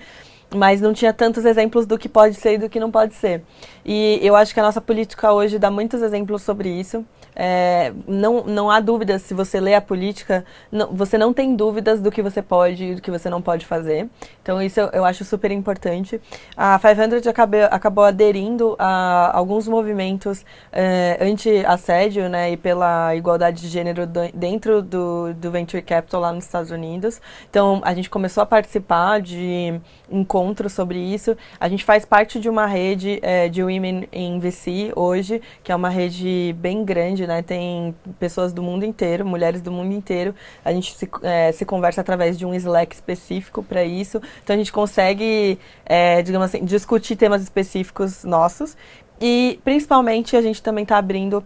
mas 0.53 0.81
não 0.81 0.93
tinha 0.93 1.13
tantos 1.13 1.45
exemplos 1.45 1.85
do 1.85 1.97
que 1.97 2.09
pode 2.09 2.35
ser 2.35 2.53
e 2.53 2.57
do 2.57 2.69
que 2.69 2.79
não 2.79 2.91
pode 2.91 3.13
ser. 3.15 3.43
E 3.85 4.19
eu 4.21 4.35
acho 4.35 4.53
que 4.53 4.59
a 4.59 4.63
nossa 4.63 4.81
política 4.81 5.31
hoje 5.31 5.59
dá 5.59 5.69
muitos 5.69 6.01
exemplos 6.01 6.41
sobre 6.41 6.69
isso. 6.69 7.05
É, 7.35 7.91
não, 8.07 8.45
não 8.45 8.71
há 8.71 8.79
dúvidas, 8.79 9.21
se 9.23 9.33
você 9.33 9.59
lê 9.59 9.75
a 9.75 9.81
política, 9.81 10.45
não, 10.71 10.95
você 10.95 11.17
não 11.17 11.33
tem 11.33 11.53
dúvidas 11.53 11.99
do 11.99 12.09
que 12.09 12.21
você 12.21 12.41
pode 12.41 12.83
e 12.83 12.95
do 12.95 13.01
que 13.01 13.11
você 13.11 13.29
não 13.29 13.41
pode 13.41 13.65
fazer. 13.65 14.09
Então, 14.41 14.61
isso 14.61 14.79
eu, 14.79 14.89
eu 14.93 15.05
acho 15.05 15.25
super 15.25 15.51
importante. 15.51 16.21
A 16.55 16.79
500 16.79 17.27
acabou, 17.27 17.59
acabou 17.69 18.03
aderindo 18.05 18.75
a 18.79 19.37
alguns 19.37 19.67
movimentos 19.67 20.45
é, 20.71 21.17
anti-assédio 21.19 22.29
né, 22.29 22.51
e 22.51 22.57
pela 22.57 23.13
igualdade 23.15 23.61
de 23.61 23.67
gênero 23.67 24.07
do, 24.07 24.21
dentro 24.33 24.81
do, 24.81 25.33
do 25.33 25.51
Venture 25.51 25.83
Capital 25.83 26.21
lá 26.21 26.31
nos 26.31 26.45
Estados 26.45 26.71
Unidos. 26.71 27.21
Então, 27.49 27.81
a 27.83 27.93
gente 27.93 28.09
começou 28.09 28.41
a 28.41 28.45
participar 28.45 29.21
de 29.21 29.79
encontros 30.09 30.73
sobre 30.73 30.99
isso. 30.99 31.35
A 31.59 31.67
gente 31.67 31.83
faz 31.83 32.05
parte 32.05 32.39
de 32.39 32.49
uma 32.49 32.65
rede 32.65 33.19
é, 33.21 33.49
de 33.49 33.61
Women 33.61 34.07
in 34.13 34.39
VC 34.39 34.91
hoje, 34.95 35.41
que 35.63 35.71
é 35.71 35.75
uma 35.75 35.89
rede 35.89 36.55
bem 36.59 36.83
grande 36.85 37.25
né? 37.27 37.41
Tem 37.41 37.95
pessoas 38.19 38.53
do 38.53 38.61
mundo 38.61 38.85
inteiro, 38.85 39.25
mulheres 39.25 39.61
do 39.61 39.71
mundo 39.71 39.93
inteiro. 39.93 40.33
A 40.63 40.71
gente 40.71 40.95
se, 40.95 41.09
é, 41.21 41.51
se 41.51 41.65
conversa 41.65 42.01
através 42.01 42.37
de 42.37 42.45
um 42.45 42.53
Slack 42.53 42.95
específico 42.95 43.63
para 43.63 43.83
isso. 43.83 44.21
Então 44.43 44.55
a 44.55 44.57
gente 44.57 44.71
consegue, 44.71 45.59
é, 45.85 46.21
digamos 46.21 46.45
assim, 46.47 46.63
discutir 46.63 47.15
temas 47.15 47.41
específicos 47.41 48.23
nossos. 48.23 48.75
E 49.19 49.59
principalmente 49.63 50.35
a 50.35 50.41
gente 50.41 50.61
também 50.61 50.83
está 50.83 50.97
abrindo 50.97 51.43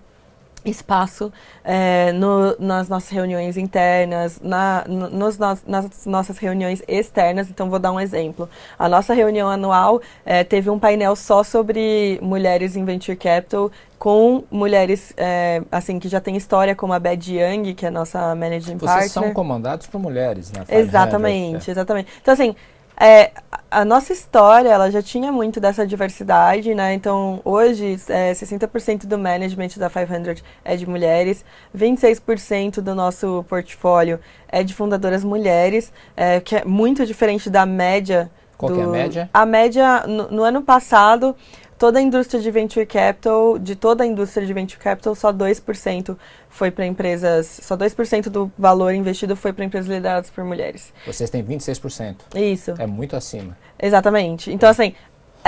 espaço 0.66 1.32
é, 1.64 2.12
no, 2.12 2.56
nas 2.60 2.90
nossas 2.90 3.10
reuniões 3.10 3.58
internas, 3.58 4.40
na, 4.42 4.86
nos, 4.88 5.38
nas 5.38 5.64
nossas 6.06 6.38
reuniões 6.38 6.82
externas. 6.88 7.50
Então, 7.50 7.70
vou 7.70 7.80
dar 7.80 7.92
um 7.92 8.00
exemplo. 8.00 8.50
A 8.78 8.90
nossa 8.90 9.14
reunião 9.14 9.50
anual 9.50 10.02
é, 10.26 10.44
teve 10.44 10.70
um 10.70 10.80
painel 10.80 11.16
só 11.16 11.44
sobre 11.44 12.20
mulheres 12.22 12.76
em 12.76 12.86
Venture 12.86 13.18
Capital, 13.18 13.72
com 13.98 14.44
mulheres 14.50 15.14
é, 15.18 15.62
assim 15.72 16.00
que 16.00 16.08
já 16.08 16.22
tem 16.22 16.38
história, 16.38 16.74
como 16.74 16.94
a 16.94 17.00
Bad 17.00 17.32
Young, 17.32 17.74
que 17.74 17.86
é 17.86 17.90
a 17.90 17.92
nossa 17.92 18.34
managing 18.34 18.78
Vocês 18.78 18.80
partner. 18.80 19.02
Vocês 19.02 19.12
são 19.12 19.34
comandados 19.34 19.88
por 19.88 20.00
mulheres, 20.00 20.52
né? 20.52 20.64
Exatamente, 20.70 21.70
exatamente. 21.70 22.10
Então, 22.22 22.34
assim, 22.34 22.56
é, 23.00 23.32
a 23.72 23.86
nossa 23.86 24.12
história, 24.12 24.70
ela 24.70 24.90
já 24.90 25.02
tinha 25.02 25.32
muito 25.32 25.60
dessa 25.60 25.86
diversidade, 25.86 26.74
né? 26.74 26.94
Então, 26.94 27.40
hoje, 27.46 28.00
é, 28.10 28.34
60% 28.34 29.06
do 29.06 29.18
management 29.18 29.70
da 29.78 29.90
500 29.90 30.44
é 30.66 30.76
de 30.76 30.88
mulheres, 30.88 31.46
26% 31.76 32.82
do 32.82 32.96
nosso 32.96 33.46
portfólio 33.48 34.20
é 34.48 34.64
de 34.64 34.74
fundadoras 34.74 35.24
mulheres, 35.24 35.94
é, 36.18 36.40
que 36.40 36.56
é 36.56 36.66
muito 36.66 37.06
diferente 37.06 37.50
da 37.50 37.66
média. 37.66 38.32
Qual 38.58 38.72
do, 38.72 38.82
é 38.82 38.84
a 38.84 38.88
média? 38.88 39.30
A 39.34 39.46
média, 39.46 40.08
no, 40.08 40.32
no 40.32 40.44
ano 40.44 40.64
passado, 40.64 41.36
toda 41.80 41.98
a 41.98 42.02
indústria 42.02 42.42
de 42.42 42.52
venture 42.52 42.86
capital, 42.86 43.58
de 43.58 43.74
toda 43.74 44.04
a 44.04 44.08
indústria 44.08 44.46
de 44.46 44.54
venture 44.54 44.80
capital, 44.80 45.16
só 45.16 45.32
2% 45.32 46.18
foi 46.50 46.70
para 46.70 46.86
empresas, 46.86 47.62
só 47.64 47.78
2% 47.78 48.30
do 48.30 48.52
valor 48.58 48.94
investido 48.94 49.36
foi 49.36 49.54
para 49.54 49.64
empresas 49.64 49.90
lideradas 49.90 50.30
por 50.30 50.44
mulheres. 50.44 50.92
Vocês 51.08 51.30
têm 51.30 51.42
26%. 51.42 52.18
Isso. 52.36 52.74
É 52.78 52.86
muito 52.86 53.16
acima. 53.16 53.58
Exatamente. 53.82 54.52
Então, 54.52 54.70
assim, 54.70 54.94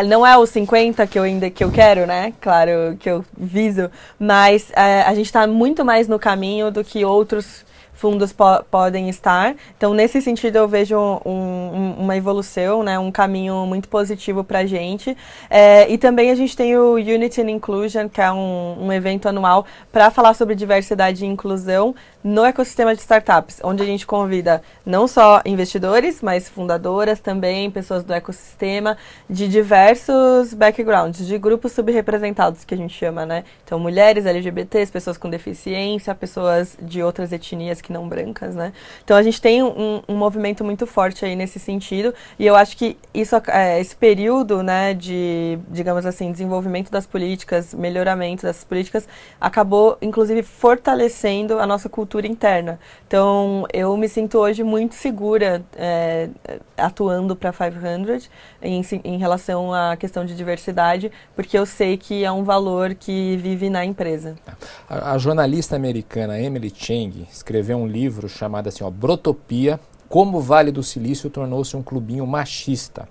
não 0.05 0.25
é 0.25 0.37
os 0.37 0.49
50 0.51 1.05
que 1.05 1.19
eu 1.19 1.23
ainda 1.23 1.49
que 1.49 1.63
eu 1.63 1.69
quero, 1.69 2.07
né? 2.07 2.33
Claro 2.39 2.95
que 2.97 3.09
eu 3.09 3.25
viso, 3.37 3.91
mas 4.17 4.71
é, 4.71 5.01
a 5.01 5.13
gente 5.13 5.25
está 5.25 5.45
muito 5.45 5.83
mais 5.83 6.07
no 6.07 6.17
caminho 6.17 6.71
do 6.71 6.81
que 6.81 7.03
outros 7.03 7.65
fundos 8.01 8.33
po 8.33 8.63
podem 8.71 9.09
estar. 9.09 9.55
Então, 9.77 9.93
nesse 9.93 10.19
sentido, 10.23 10.55
eu 10.55 10.67
vejo 10.67 10.97
um, 10.97 11.29
um, 11.29 11.95
uma 11.99 12.17
evolução, 12.17 12.81
né, 12.81 12.97
um 12.97 13.11
caminho 13.11 13.63
muito 13.67 13.87
positivo 13.87 14.43
para 14.43 14.59
a 14.59 14.65
gente. 14.65 15.15
É, 15.47 15.87
e 15.87 15.99
também 15.99 16.31
a 16.31 16.35
gente 16.35 16.57
tem 16.57 16.75
o 16.75 16.95
Unity 16.95 17.41
and 17.41 17.51
Inclusion, 17.51 18.09
que 18.09 18.19
é 18.19 18.31
um, 18.31 18.87
um 18.87 18.91
evento 18.91 19.29
anual 19.29 19.67
para 19.91 20.09
falar 20.09 20.33
sobre 20.33 20.55
diversidade 20.55 21.23
e 21.23 21.27
inclusão 21.27 21.93
no 22.23 22.45
ecossistema 22.45 22.93
de 22.95 23.01
startups, 23.01 23.59
onde 23.63 23.81
a 23.81 23.85
gente 23.85 24.05
convida 24.05 24.61
não 24.85 25.07
só 25.07 25.41
investidores, 25.45 26.21
mas 26.21 26.47
fundadoras 26.47 27.19
também, 27.19 27.69
pessoas 27.71 28.03
do 28.03 28.13
ecossistema, 28.13 28.97
de 29.29 29.47
diversos 29.47 30.53
backgrounds, 30.53 31.25
de 31.25 31.37
grupos 31.37 31.71
subrepresentados, 31.71 32.63
que 32.63 32.73
a 32.73 32.77
gente 32.77 32.93
chama, 32.93 33.25
né? 33.25 33.43
Então, 33.63 33.79
mulheres, 33.79 34.25
LGBTs, 34.25 34.91
pessoas 34.91 35.17
com 35.17 35.29
deficiência, 35.29 36.13
pessoas 36.13 36.77
de 36.81 37.01
outras 37.01 37.31
etnias 37.31 37.81
que 37.81 37.91
não 37.91 38.07
brancas, 38.07 38.55
né? 38.55 38.71
Então, 39.03 39.17
a 39.17 39.23
gente 39.23 39.41
tem 39.41 39.63
um, 39.63 40.01
um 40.07 40.15
movimento 40.15 40.63
muito 40.63 40.85
forte 40.85 41.25
aí 41.25 41.35
nesse 41.35 41.59
sentido, 41.59 42.13
e 42.37 42.45
eu 42.45 42.55
acho 42.55 42.77
que 42.77 42.97
isso, 43.13 43.35
é, 43.47 43.79
esse 43.79 43.95
período, 43.95 44.61
né, 44.61 44.93
de, 44.93 45.57
digamos 45.69 46.05
assim, 46.05 46.31
desenvolvimento 46.31 46.91
das 46.91 47.05
políticas, 47.05 47.73
melhoramento 47.73 48.43
dessas 48.43 48.63
políticas, 48.63 49.07
acabou, 49.39 49.97
inclusive, 50.01 50.43
fortalecendo 50.43 51.59
a 51.59 51.65
nossa 51.65 51.89
cultura 51.89 52.10
cultura 52.11 52.27
interna. 52.27 52.77
Então, 53.07 53.65
eu 53.71 53.95
me 53.95 54.09
sinto 54.09 54.37
hoje 54.37 54.63
muito 54.63 54.95
segura 54.95 55.63
é, 55.77 56.27
atuando 56.77 57.37
para 57.37 57.53
500 57.53 58.29
em, 58.61 58.81
em 59.05 59.17
relação 59.17 59.73
à 59.73 59.95
questão 59.95 60.25
de 60.25 60.35
diversidade, 60.35 61.09
porque 61.33 61.57
eu 61.57 61.65
sei 61.65 61.95
que 61.95 62.25
é 62.25 62.31
um 62.31 62.43
valor 62.43 62.93
que 62.95 63.37
vive 63.37 63.69
na 63.69 63.85
empresa. 63.85 64.35
A, 64.89 65.13
a 65.13 65.17
jornalista 65.17 65.77
americana 65.77 66.37
Emily 66.37 66.71
Chang 66.75 67.25
escreveu 67.31 67.77
um 67.77 67.87
livro 67.87 68.27
chamado 68.27 68.67
assim, 68.67 68.83
ó, 68.83 68.89
Brotopia, 68.89 69.79
como 70.09 70.39
o 70.39 70.41
Vale 70.41 70.71
do 70.71 70.83
Silício 70.83 71.29
tornou-se 71.29 71.77
um 71.77 71.81
clubinho 71.81 72.27
machista. 72.27 73.07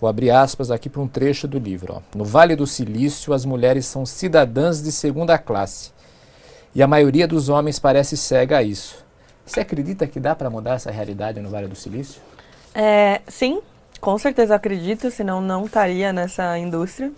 Vou 0.00 0.08
abrir 0.08 0.30
aspas 0.30 0.70
aqui 0.70 0.88
para 0.88 1.00
um 1.00 1.08
trecho 1.08 1.48
do 1.48 1.58
livro. 1.58 1.94
Ó. 1.96 2.16
No 2.16 2.24
Vale 2.24 2.54
do 2.54 2.66
Silício, 2.66 3.32
as 3.32 3.44
mulheres 3.44 3.86
são 3.86 4.06
cidadãs 4.06 4.80
de 4.80 4.92
segunda 4.92 5.36
classe. 5.36 5.90
E 6.74 6.82
a 6.82 6.86
maioria 6.86 7.28
dos 7.28 7.48
homens 7.48 7.78
parece 7.78 8.16
cega 8.16 8.58
a 8.58 8.62
isso. 8.62 9.04
Você 9.44 9.60
acredita 9.60 10.06
que 10.06 10.18
dá 10.18 10.34
para 10.34 10.48
mudar 10.48 10.74
essa 10.74 10.90
realidade 10.90 11.40
no 11.40 11.50
Vale 11.50 11.68
do 11.68 11.76
Silício? 11.76 12.20
É, 12.74 13.20
sim, 13.28 13.60
com 14.00 14.16
certeza 14.16 14.54
acredito, 14.54 15.10
senão 15.10 15.40
não 15.40 15.66
estaria 15.66 16.12
nessa 16.12 16.58
indústria. 16.58 17.12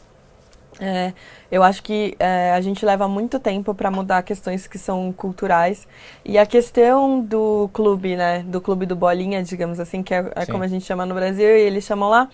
É, 0.80 1.12
eu 1.52 1.62
acho 1.62 1.82
que 1.84 2.16
é, 2.18 2.50
a 2.52 2.60
gente 2.60 2.84
leva 2.84 3.06
muito 3.06 3.38
tempo 3.38 3.72
para 3.74 3.90
mudar 3.90 4.22
questões 4.24 4.66
que 4.66 4.78
são 4.78 5.12
culturais. 5.12 5.86
E 6.24 6.36
a 6.36 6.44
questão 6.44 7.20
do 7.20 7.70
clube, 7.72 8.16
né? 8.16 8.42
Do 8.42 8.60
clube 8.60 8.86
do 8.86 8.96
Bolinha, 8.96 9.42
digamos 9.42 9.78
assim, 9.78 10.02
que 10.02 10.12
é, 10.12 10.32
é 10.34 10.46
como 10.46 10.64
a 10.64 10.68
gente 10.68 10.84
chama 10.84 11.06
no 11.06 11.14
Brasil, 11.14 11.46
e 11.46 11.60
eles 11.60 11.84
chamam 11.84 12.10
lá, 12.10 12.28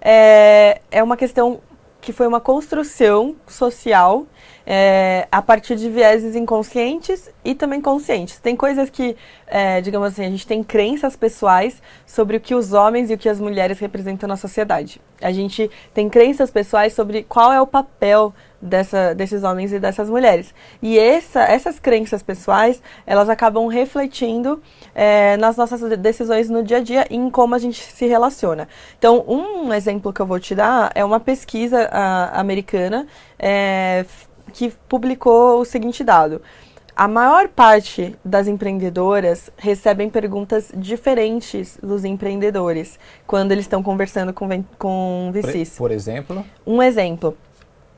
é, 0.00 0.80
é 0.90 1.02
uma 1.02 1.16
questão 1.16 1.60
que 2.00 2.12
foi 2.12 2.26
uma 2.26 2.40
construção 2.40 3.34
social 3.48 4.26
é, 4.66 5.28
a 5.30 5.42
partir 5.42 5.76
de 5.76 5.88
vieses 5.88 6.34
inconscientes 6.34 7.30
e 7.44 7.54
também 7.54 7.80
conscientes. 7.80 8.38
Tem 8.38 8.56
coisas 8.56 8.88
que, 8.88 9.16
é, 9.46 9.80
digamos 9.80 10.08
assim, 10.08 10.24
a 10.24 10.30
gente 10.30 10.46
tem 10.46 10.62
crenças 10.62 11.16
pessoais 11.16 11.82
sobre 12.06 12.36
o 12.36 12.40
que 12.40 12.54
os 12.54 12.72
homens 12.72 13.10
e 13.10 13.14
o 13.14 13.18
que 13.18 13.28
as 13.28 13.40
mulheres 13.40 13.78
representam 13.78 14.28
na 14.28 14.36
sociedade. 14.36 15.00
A 15.20 15.32
gente 15.32 15.70
tem 15.92 16.08
crenças 16.08 16.50
pessoais 16.50 16.92
sobre 16.92 17.22
qual 17.22 17.52
é 17.52 17.60
o 17.60 17.66
papel 17.66 18.34
dessa, 18.60 19.14
desses 19.14 19.42
homens 19.42 19.72
e 19.72 19.78
dessas 19.78 20.08
mulheres. 20.08 20.54
E 20.82 20.98
essa, 20.98 21.42
essas 21.42 21.78
crenças 21.78 22.22
pessoais, 22.22 22.82
elas 23.06 23.28
acabam 23.28 23.66
refletindo 23.66 24.62
é, 24.94 25.36
nas 25.36 25.56
nossas 25.56 25.80
decisões 25.98 26.48
no 26.48 26.62
dia 26.62 26.78
a 26.78 26.80
dia 26.80 27.06
e 27.10 27.16
em 27.16 27.30
como 27.30 27.54
a 27.54 27.58
gente 27.58 27.80
se 27.80 28.06
relaciona. 28.06 28.66
Então, 28.98 29.24
um 29.28 29.72
exemplo 29.72 30.12
que 30.12 30.20
eu 30.20 30.26
vou 30.26 30.40
te 30.40 30.54
dar 30.54 30.90
é 30.94 31.04
uma 31.04 31.20
pesquisa 31.20 31.88
a, 31.92 32.40
americana 32.40 33.06
é, 33.38 34.04
que 34.52 34.72
publicou 34.88 35.60
o 35.60 35.64
seguinte 35.64 36.04
dado. 36.04 36.40
A 36.96 37.08
maior 37.08 37.48
parte 37.48 38.14
das 38.24 38.46
empreendedoras 38.46 39.50
recebem 39.56 40.08
perguntas 40.08 40.70
diferentes 40.76 41.76
dos 41.82 42.04
empreendedores 42.04 43.00
quando 43.26 43.50
eles 43.50 43.64
estão 43.64 43.82
conversando 43.82 44.32
com, 44.32 44.48
com 44.78 45.30
VCs. 45.32 45.76
Por 45.76 45.90
exemplo? 45.90 46.44
Um 46.64 46.80
exemplo. 46.80 47.36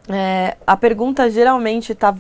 É, 0.09 0.57
a 0.67 0.77
pergunta 0.79 1.29
geralmente 1.29 1.93
está 1.93 2.13
uh, 2.13 2.17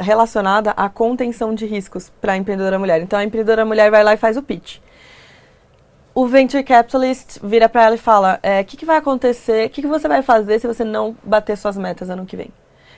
relacionada 0.00 0.70
à 0.70 0.88
contenção 0.88 1.54
de 1.54 1.66
riscos 1.66 2.10
para 2.22 2.32
a 2.32 2.36
empreendedora 2.38 2.78
mulher. 2.78 3.02
Então, 3.02 3.18
a 3.18 3.24
empreendedora 3.24 3.66
mulher 3.66 3.90
vai 3.90 4.02
lá 4.02 4.14
e 4.14 4.16
faz 4.16 4.38
o 4.38 4.42
pitch. 4.42 4.78
O 6.14 6.26
venture 6.26 6.62
capitalist 6.62 7.38
vira 7.42 7.68
para 7.68 7.84
ela 7.84 7.96
e 7.96 7.98
fala: 7.98 8.38
o 8.42 8.46
é, 8.46 8.64
que, 8.64 8.78
que 8.78 8.86
vai 8.86 8.96
acontecer? 8.96 9.66
O 9.66 9.70
que, 9.70 9.82
que 9.82 9.88
você 9.88 10.08
vai 10.08 10.22
fazer 10.22 10.58
se 10.58 10.66
você 10.66 10.84
não 10.84 11.14
bater 11.22 11.56
suas 11.58 11.76
metas 11.76 12.08
ano 12.08 12.24
que 12.24 12.36
vem? 12.36 12.50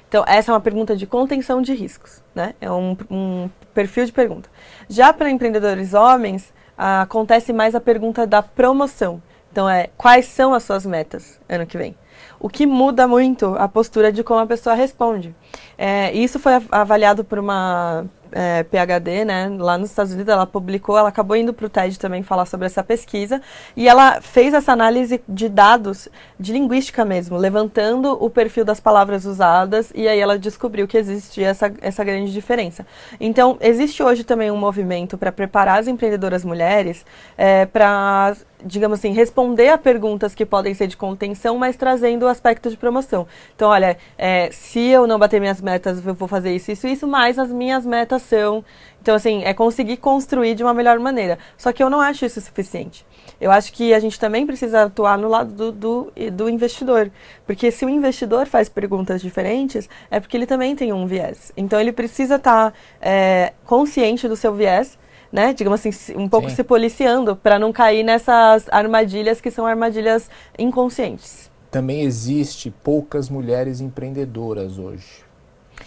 Então, 0.09 0.25
essa 0.27 0.51
é 0.51 0.55
uma 0.55 0.61
pergunta 0.61 0.97
de 0.97 1.07
contenção 1.07 1.61
de 1.61 1.75
riscos, 1.75 2.23
né? 2.35 2.55
É 2.61 2.71
um, 2.71 2.97
um 3.11 3.51
perfil 3.75 4.05
de 4.05 4.13
pergunta. 4.13 4.49
Já 4.89 5.13
para 5.13 5.31
empreendedores 5.31 5.95
homens, 5.95 6.51
uh, 6.79 7.03
acontece 7.03 7.53
mais 7.53 7.75
a 7.75 7.81
pergunta 7.81 8.27
da 8.27 8.43
promoção. 8.43 9.21
Então, 9.51 9.69
é 9.69 9.89
quais 9.97 10.27
são 10.27 10.55
as 10.55 10.63
suas 10.63 10.87
metas 10.87 11.41
ano 11.49 11.67
que 11.67 11.77
vem? 11.77 11.97
o 12.39 12.49
que 12.49 12.67
muda 12.67 13.09
muito 13.09 13.55
a 13.59 13.69
postura 13.69 14.13
de 14.13 14.23
como 14.23 14.41
a 14.41 14.47
pessoa 14.47 14.75
responde. 14.75 15.35
É, 15.77 16.13
isso 16.13 16.39
foi 16.39 16.53
avaliado 16.71 17.25
por 17.25 17.39
uma 17.39 18.07
é, 18.33 18.63
PhD, 18.63 19.25
né, 19.25 19.49
lá 19.59 19.79
nos 19.79 19.91
Estados 19.91 20.13
Unidos, 20.13 20.33
ela 20.33 20.47
publicou, 20.47 20.97
ela 20.97 21.09
acabou 21.09 21.37
indo 21.37 21.53
para 21.53 21.67
o 21.67 21.69
TED 21.69 21.99
também 21.99 22.23
falar 22.23 22.47
sobre 22.47 22.67
essa 22.67 22.83
pesquisa, 22.83 23.41
e 23.77 23.89
ela 23.89 24.21
fez 24.21 24.55
essa 24.55 24.73
análise 24.73 25.23
de 25.29 25.49
dados, 25.49 26.09
de 26.39 26.53
linguística 26.53 27.05
mesmo, 27.05 27.37
levantando 27.37 28.13
o 28.23 28.29
perfil 28.31 28.65
das 28.65 28.81
palavras 28.81 29.25
usadas, 29.25 29.93
e 29.95 30.07
aí 30.09 30.19
ela 30.19 30.39
descobriu 30.39 30.87
que 30.87 30.97
existia 30.97 31.49
essa, 31.49 31.73
essa 31.81 32.05
grande 32.05 32.33
diferença. 32.33 32.87
Então, 33.21 33.57
existe 33.61 34.03
hoje 34.03 34.25
também 34.25 34.51
um 34.51 34.57
movimento 34.57 35.17
para 35.17 35.33
preparar 35.33 35.81
as 35.81 35.89
empreendedoras 35.89 36.45
mulheres 36.45 37.05
é, 37.37 37.67
para 37.67 38.37
digamos 38.67 38.99
assim, 38.99 39.13
responder 39.13 39.69
a 39.69 39.79
perguntas 39.79 40.35
que 40.35 40.45
podem 40.45 40.75
ser 40.75 40.87
de 40.89 40.97
contenção, 40.97 41.57
mas 41.57 41.77
trazendo 41.77 42.25
o 42.25 42.29
aspecto 42.29 42.69
de 42.69 42.77
promoção. 42.77 43.27
Então, 43.55 43.71
olha, 43.71 43.97
é, 44.19 44.51
se 44.51 44.81
eu 44.81 45.07
não 45.07 45.19
bater 45.19 45.41
minhas 45.41 45.61
metas, 45.61 46.05
eu 46.05 46.15
vou 46.15 46.29
fazer 46.29 46.55
isso, 46.55 46.71
isso, 46.73 46.87
isso, 46.87 47.07
mas 47.07 47.39
as 47.39 47.51
minhas 47.51 47.87
metas 47.87 48.23
são. 48.23 48.65
Então, 49.01 49.15
assim, 49.15 49.45
é 49.45 49.55
conseguir 49.55 49.99
construir 49.99 50.55
de 50.57 50.65
uma 50.65 50.75
melhor 50.75 50.99
maneira. 50.99 51.39
Só 51.57 51.73
que 51.73 51.81
eu 51.81 51.89
não 51.89 52.01
acho 52.01 52.27
isso 52.27 52.41
suficiente. 52.41 53.07
Eu 53.41 53.53
acho 53.53 53.73
que 53.73 53.95
a 53.95 54.01
gente 54.01 54.19
também 54.19 54.45
precisa 54.45 54.83
atuar 54.83 55.17
no 55.17 55.29
lado 55.29 55.53
do, 55.53 55.73
do, 55.73 56.13
do 56.33 56.51
investidor. 56.51 57.11
Porque 57.47 57.71
se 57.71 57.85
o 57.85 57.89
investidor 57.89 58.47
faz 58.47 58.69
perguntas 58.69 59.23
diferentes, 59.23 59.89
é 60.11 60.19
porque 60.19 60.37
ele 60.37 60.47
também 60.47 60.75
tem 60.75 60.93
um 60.93 61.07
viés. 61.07 61.53
Então, 61.57 61.81
ele 61.81 61.93
precisa 61.93 62.35
estar 62.35 62.73
tá, 62.73 62.77
é, 63.01 63.53
consciente 63.65 64.27
do 64.27 64.35
seu 64.35 64.53
viés 64.53 64.99
né, 65.33 65.53
digamos 65.53 65.85
assim, 65.85 66.17
um 66.17 66.29
pouco 66.29 66.49
Sim. 66.49 66.57
se 66.57 66.65
policiando 66.65 67.37
para 67.37 67.59
não 67.59 67.73
cair 67.73 68.03
nessas 68.03 68.67
armadilhas 68.71 69.41
que 69.41 69.51
são 69.51 69.67
armadilhas 69.67 70.31
inconscientes. 70.59 71.51
Também 71.71 72.03
existe 72.03 72.71
poucas 72.71 73.29
mulheres 73.29 73.81
empreendedoras 73.81 74.79
hoje. 74.79 75.25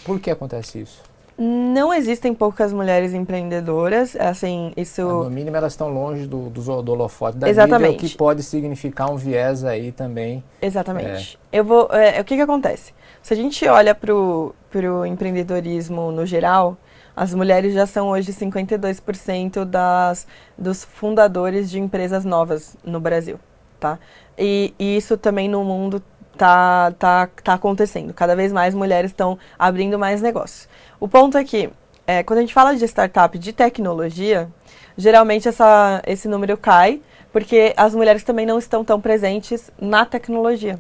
Por 0.04 0.20
que 0.20 0.30
acontece 0.30 0.82
isso? 0.82 1.02
Não 1.42 1.94
existem 1.94 2.34
poucas 2.34 2.74
mulheres 2.74 3.14
empreendedoras, 3.14 4.14
assim, 4.18 4.74
isso... 4.76 5.02
No 5.02 5.30
mínimo 5.30 5.56
elas 5.56 5.72
estão 5.72 5.88
longe 5.88 6.28
do, 6.28 6.50
do, 6.50 6.82
do 6.82 6.92
holofote 6.92 7.38
da 7.38 7.50
Exatamente. 7.50 7.92
mídia, 7.94 8.08
o 8.08 8.10
que 8.10 8.18
pode 8.18 8.44
significar 8.44 9.10
um 9.10 9.16
viés 9.16 9.64
aí 9.64 9.94
também. 9.94 10.44
Exatamente. 10.62 11.40
É... 11.50 11.60
Eu 11.60 11.64
vou... 11.64 11.88
É, 11.94 12.20
o 12.20 12.26
que 12.26 12.36
que 12.36 12.42
acontece? 12.42 12.94
Se 13.22 13.34
a 13.34 13.38
gente 13.38 13.66
olha 13.68 13.96
para 13.96 14.14
o 14.14 15.06
empreendedorismo 15.06 16.12
no 16.12 16.26
geral, 16.26 16.78
as 17.20 17.34
mulheres 17.34 17.74
já 17.74 17.86
são 17.86 18.08
hoje 18.08 18.32
52% 18.32 19.66
das, 19.66 20.26
dos 20.58 20.86
fundadores 20.86 21.70
de 21.70 21.78
empresas 21.78 22.24
novas 22.24 22.78
no 22.82 22.98
Brasil, 22.98 23.38
tá? 23.78 24.00
E, 24.38 24.74
e 24.80 24.96
isso 24.96 25.18
também 25.18 25.50
no 25.50 25.62
mundo 25.62 26.02
tá, 26.38 26.94
tá, 26.98 27.28
tá 27.44 27.54
acontecendo. 27.56 28.14
Cada 28.14 28.38
vez 28.38 28.54
mais 28.54 28.74
mulheres 28.74 29.12
estão 29.12 29.38
abrindo 29.58 30.00
mais 30.00 30.22
negócios. 30.22 30.70
O 30.98 31.10
ponto 31.10 31.38
é 31.38 31.44
que, 31.44 31.70
é, 32.08 32.24
quando 32.24 32.38
a 32.38 32.42
gente 32.42 32.54
fala 32.54 32.74
de 32.74 32.86
startup 32.86 33.38
de 33.38 33.52
tecnologia, 33.52 34.50
geralmente 34.98 35.50
essa, 35.50 36.02
esse 36.08 36.26
número 36.26 36.56
cai, 36.56 37.02
porque 37.34 37.74
as 37.76 37.94
mulheres 37.94 38.24
também 38.24 38.46
não 38.46 38.58
estão 38.58 38.86
tão 38.86 39.02
presentes 39.02 39.70
na 39.78 40.06
tecnologia. 40.06 40.80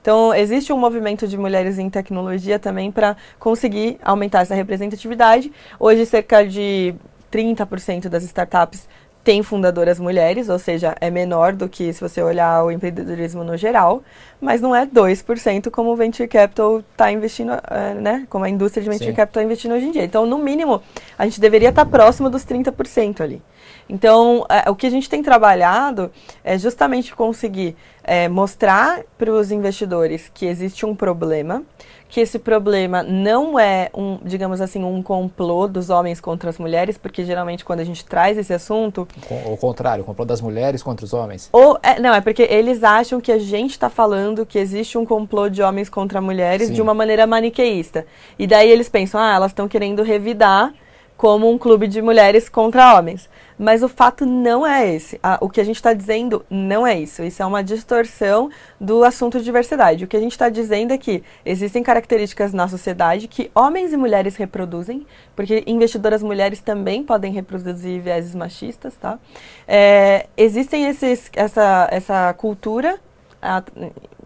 Então, 0.00 0.34
existe 0.34 0.72
um 0.72 0.78
movimento 0.78 1.26
de 1.26 1.36
mulheres 1.36 1.78
em 1.78 1.90
tecnologia 1.90 2.58
também 2.58 2.90
para 2.90 3.16
conseguir 3.38 3.98
aumentar 4.02 4.40
essa 4.40 4.54
representatividade. 4.54 5.52
Hoje, 5.78 6.06
cerca 6.06 6.46
de 6.46 6.94
30% 7.30 8.08
das 8.08 8.22
startups 8.24 8.88
têm 9.28 9.42
fundadoras 9.42 10.00
mulheres, 10.00 10.48
ou 10.48 10.58
seja, 10.58 10.96
é 11.02 11.10
menor 11.10 11.52
do 11.52 11.68
que 11.68 11.92
se 11.92 12.00
você 12.00 12.22
olhar 12.22 12.64
o 12.64 12.70
empreendedorismo 12.70 13.44
no 13.44 13.58
geral, 13.58 14.02
mas 14.40 14.60
não 14.62 14.74
é 14.74 14.86
2% 14.86 15.70
como 15.70 15.90
o 15.90 15.96
Venture 15.96 16.26
Capital 16.26 16.78
está 16.78 17.12
investindo, 17.12 17.52
eh, 17.52 17.94
né? 17.94 18.26
Como 18.30 18.46
a 18.46 18.48
indústria 18.48 18.82
de 18.82 18.88
Venture 18.88 19.10
Sim. 19.10 19.16
Capital 19.16 19.42
está 19.42 19.44
investindo 19.44 19.74
hoje 19.74 19.84
em 19.84 19.90
dia. 19.90 20.04
Então, 20.04 20.24
no 20.24 20.38
mínimo, 20.38 20.80
a 21.18 21.26
gente 21.26 21.42
deveria 21.42 21.68
estar 21.68 21.84
tá 21.84 21.90
próximo 21.90 22.30
dos 22.30 22.42
30% 22.46 23.20
ali. 23.20 23.42
Então, 23.86 24.46
é, 24.48 24.70
o 24.70 24.74
que 24.74 24.86
a 24.86 24.90
gente 24.90 25.10
tem 25.10 25.22
trabalhado 25.22 26.10
é 26.44 26.56
justamente 26.56 27.14
conseguir 27.14 27.76
é, 28.08 28.26
mostrar 28.26 29.02
para 29.18 29.30
os 29.30 29.52
investidores 29.52 30.30
que 30.32 30.46
existe 30.46 30.86
um 30.86 30.94
problema, 30.94 31.62
que 32.08 32.20
esse 32.20 32.38
problema 32.38 33.02
não 33.02 33.60
é 33.60 33.90
um, 33.94 34.18
digamos 34.24 34.62
assim, 34.62 34.82
um 34.82 35.02
complô 35.02 35.68
dos 35.68 35.90
homens 35.90 36.18
contra 36.18 36.48
as 36.48 36.56
mulheres, 36.56 36.96
porque 36.96 37.22
geralmente 37.22 37.66
quando 37.66 37.80
a 37.80 37.84
gente 37.84 38.02
traz 38.06 38.38
esse 38.38 38.54
assunto. 38.54 39.06
O 39.44 39.58
contrário, 39.58 40.02
o 40.02 40.06
complô 40.06 40.24
das 40.24 40.40
mulheres 40.40 40.82
contra 40.82 41.04
os 41.04 41.12
homens. 41.12 41.50
Ou, 41.52 41.78
é, 41.82 42.00
não, 42.00 42.14
é 42.14 42.22
porque 42.22 42.42
eles 42.44 42.82
acham 42.82 43.20
que 43.20 43.30
a 43.30 43.38
gente 43.38 43.72
está 43.72 43.90
falando 43.90 44.46
que 44.46 44.58
existe 44.58 44.96
um 44.96 45.04
complô 45.04 45.50
de 45.50 45.60
homens 45.60 45.90
contra 45.90 46.18
mulheres 46.18 46.68
Sim. 46.68 46.74
de 46.74 46.80
uma 46.80 46.94
maneira 46.94 47.26
maniqueísta. 47.26 48.06
E 48.38 48.46
daí 48.46 48.70
eles 48.70 48.88
pensam, 48.88 49.20
ah, 49.20 49.34
elas 49.34 49.50
estão 49.50 49.68
querendo 49.68 50.02
revidar 50.02 50.72
como 51.14 51.50
um 51.50 51.58
clube 51.58 51.86
de 51.86 52.00
mulheres 52.00 52.48
contra 52.48 52.96
homens. 52.96 53.28
Mas 53.58 53.82
o 53.82 53.88
fato 53.88 54.24
não 54.24 54.66
é 54.66 54.94
esse. 54.94 55.20
o 55.40 55.48
que 55.48 55.60
a 55.60 55.64
gente 55.64 55.76
está 55.76 55.92
dizendo 55.92 56.44
não 56.48 56.86
é 56.86 56.98
isso. 56.98 57.22
Isso 57.22 57.42
é 57.42 57.46
uma 57.46 57.62
distorção 57.62 58.50
do 58.80 59.02
assunto 59.02 59.38
de 59.38 59.44
diversidade. 59.44 60.04
O 60.04 60.08
que 60.08 60.16
a 60.16 60.20
gente 60.20 60.32
está 60.32 60.48
dizendo 60.48 60.92
é 60.92 60.98
que 60.98 61.22
existem 61.44 61.82
características 61.82 62.52
na 62.52 62.68
sociedade 62.68 63.26
que 63.26 63.50
homens 63.54 63.92
e 63.92 63.96
mulheres 63.96 64.36
reproduzem, 64.36 65.06
porque 65.34 65.64
investidoras 65.66 66.22
mulheres 66.22 66.60
também 66.60 67.02
podem 67.02 67.32
reproduzir 67.32 68.00
vieses 68.00 68.34
machistas, 68.34 68.94
tá? 68.94 69.18
É, 69.66 70.26
existem 70.36 70.86
esses, 70.86 71.30
essa, 71.34 71.88
essa 71.90 72.32
cultura 72.34 73.00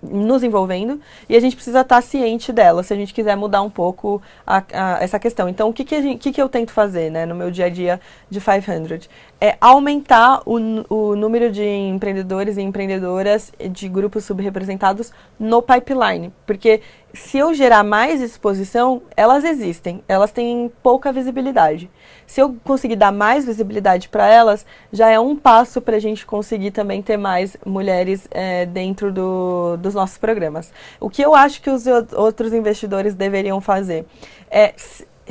nos 0.02 0.42
envolvendo 0.42 1.00
e 1.28 1.36
a 1.36 1.40
gente 1.40 1.54
precisa 1.54 1.82
estar 1.82 1.96
tá 1.96 2.02
ciente 2.02 2.52
dela 2.52 2.82
se 2.82 2.92
a 2.92 2.96
gente 2.96 3.14
quiser 3.14 3.36
mudar 3.36 3.62
um 3.62 3.70
pouco 3.70 4.20
a, 4.44 4.62
a, 4.72 5.02
essa 5.02 5.18
questão. 5.18 5.48
Então, 5.48 5.68
o 5.68 5.72
que, 5.72 5.84
que, 5.84 6.02
gente, 6.02 6.18
que, 6.18 6.32
que 6.32 6.42
eu 6.42 6.48
tento 6.48 6.72
fazer 6.72 7.10
né, 7.10 7.24
no 7.24 7.34
meu 7.34 7.50
dia 7.50 7.66
a 7.66 7.68
dia 7.68 8.00
de 8.28 8.40
500? 8.40 9.08
É 9.40 9.56
aumentar 9.60 10.42
o, 10.44 10.56
o 10.88 11.16
número 11.16 11.52
de 11.52 11.64
empreendedores 11.64 12.56
e 12.56 12.62
empreendedoras 12.62 13.52
de 13.70 13.88
grupos 13.88 14.24
subrepresentados 14.24 15.12
no 15.38 15.62
pipeline. 15.62 16.32
Porque 16.44 16.80
se 17.14 17.38
eu 17.38 17.54
gerar 17.54 17.84
mais 17.84 18.20
exposição, 18.20 19.02
elas 19.16 19.44
existem, 19.44 20.02
elas 20.08 20.32
têm 20.32 20.70
pouca 20.82 21.12
visibilidade. 21.12 21.90
Se 22.32 22.40
eu 22.40 22.56
conseguir 22.64 22.96
dar 22.96 23.12
mais 23.12 23.44
visibilidade 23.44 24.08
para 24.08 24.26
elas, 24.26 24.64
já 24.90 25.10
é 25.10 25.20
um 25.20 25.36
passo 25.36 25.82
para 25.82 25.96
a 25.96 26.00
gente 26.00 26.24
conseguir 26.24 26.70
também 26.70 27.02
ter 27.02 27.18
mais 27.18 27.58
mulheres 27.62 28.26
é, 28.30 28.64
dentro 28.64 29.12
do, 29.12 29.76
dos 29.76 29.92
nossos 29.92 30.16
programas. 30.16 30.72
O 30.98 31.10
que 31.10 31.20
eu 31.20 31.34
acho 31.34 31.60
que 31.60 31.68
os 31.68 31.84
outros 31.86 32.54
investidores 32.54 33.14
deveriam 33.14 33.60
fazer 33.60 34.06
é 34.50 34.72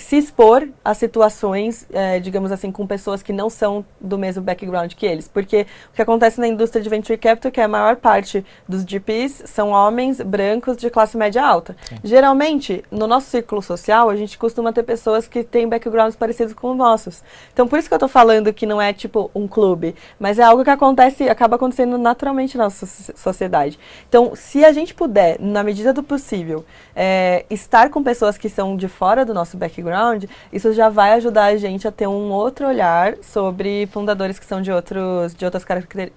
se 0.01 0.17
expor 0.17 0.67
a 0.83 0.93
situações, 0.93 1.87
é, 1.91 2.19
digamos 2.19 2.51
assim, 2.51 2.71
com 2.71 2.85
pessoas 2.85 3.21
que 3.21 3.31
não 3.31 3.49
são 3.49 3.85
do 3.99 4.17
mesmo 4.17 4.41
background 4.41 4.93
que 4.93 5.05
eles. 5.05 5.27
Porque 5.27 5.65
o 5.91 5.95
que 5.95 6.01
acontece 6.01 6.39
na 6.39 6.47
indústria 6.47 6.81
de 6.81 6.89
venture 6.89 7.17
capital 7.17 7.49
é 7.49 7.51
que 7.51 7.61
a 7.61 7.67
maior 7.67 7.95
parte 7.95 8.45
dos 8.67 8.83
GPs 8.83 9.43
são 9.45 9.69
homens 9.69 10.19
brancos 10.21 10.77
de 10.77 10.89
classe 10.89 11.17
média 11.17 11.45
alta. 11.45 11.75
Sim. 11.87 11.95
Geralmente, 12.03 12.83
no 12.91 13.07
nosso 13.07 13.29
círculo 13.29 13.61
social, 13.61 14.09
a 14.09 14.15
gente 14.15 14.37
costuma 14.37 14.73
ter 14.73 14.83
pessoas 14.83 15.27
que 15.27 15.43
têm 15.43 15.67
backgrounds 15.67 16.15
parecidos 16.15 16.53
com 16.53 16.71
os 16.71 16.77
nossos. 16.77 17.23
Então, 17.53 17.67
por 17.67 17.79
isso 17.79 17.87
que 17.87 17.93
eu 17.93 17.97
estou 17.97 18.09
falando 18.09 18.53
que 18.53 18.65
não 18.65 18.81
é 18.81 18.93
tipo 18.93 19.29
um 19.35 19.47
clube, 19.47 19.95
mas 20.19 20.39
é 20.39 20.43
algo 20.43 20.63
que 20.63 20.69
acontece, 20.69 21.29
acaba 21.29 21.55
acontecendo 21.55 21.97
naturalmente 21.97 22.57
na 22.57 22.65
nossa 22.65 22.85
sociedade. 23.15 23.79
Então, 24.07 24.33
se 24.35 24.65
a 24.65 24.71
gente 24.71 24.93
puder, 24.93 25.39
na 25.39 25.63
medida 25.63 25.93
do 25.93 26.03
possível, 26.03 26.65
é, 26.95 27.45
estar 27.49 27.89
com 27.89 28.03
pessoas 28.03 28.37
que 28.37 28.49
são 28.49 28.75
de 28.75 28.87
fora 28.87 29.25
do 29.25 29.33
nosso 29.33 29.57
background, 29.57 29.90
background, 29.91 30.25
isso 30.51 30.73
já 30.73 30.89
vai 30.89 31.13
ajudar 31.13 31.45
a 31.45 31.57
gente 31.57 31.87
a 31.87 31.91
ter 31.91 32.07
um 32.07 32.31
outro 32.31 32.67
olhar 32.67 33.15
sobre 33.21 33.87
fundadores 33.87 34.39
que 34.39 34.45
são 34.45 34.61
de, 34.61 34.71
outros, 34.71 35.35
de 35.35 35.45
outras 35.45 35.65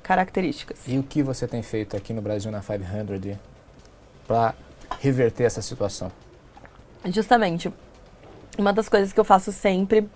características. 0.03 0.79
E 0.87 0.99
o 0.99 1.03
que 1.03 1.23
você 1.23 1.47
tem 1.47 1.63
feito 1.63 1.97
aqui 1.97 2.13
no 2.13 2.23
Brasil 2.23 2.51
na 2.51 2.61
500 2.61 3.37
para 4.27 4.55
reverter 5.01 5.45
essa 5.45 5.61
situação? 5.61 6.11
Justamente, 7.07 7.73
uma 8.57 8.73
das 8.73 8.89
coisas 8.89 9.13
que 9.13 9.21
eu 9.21 9.25
faço 9.25 9.53
sempre 9.53 10.09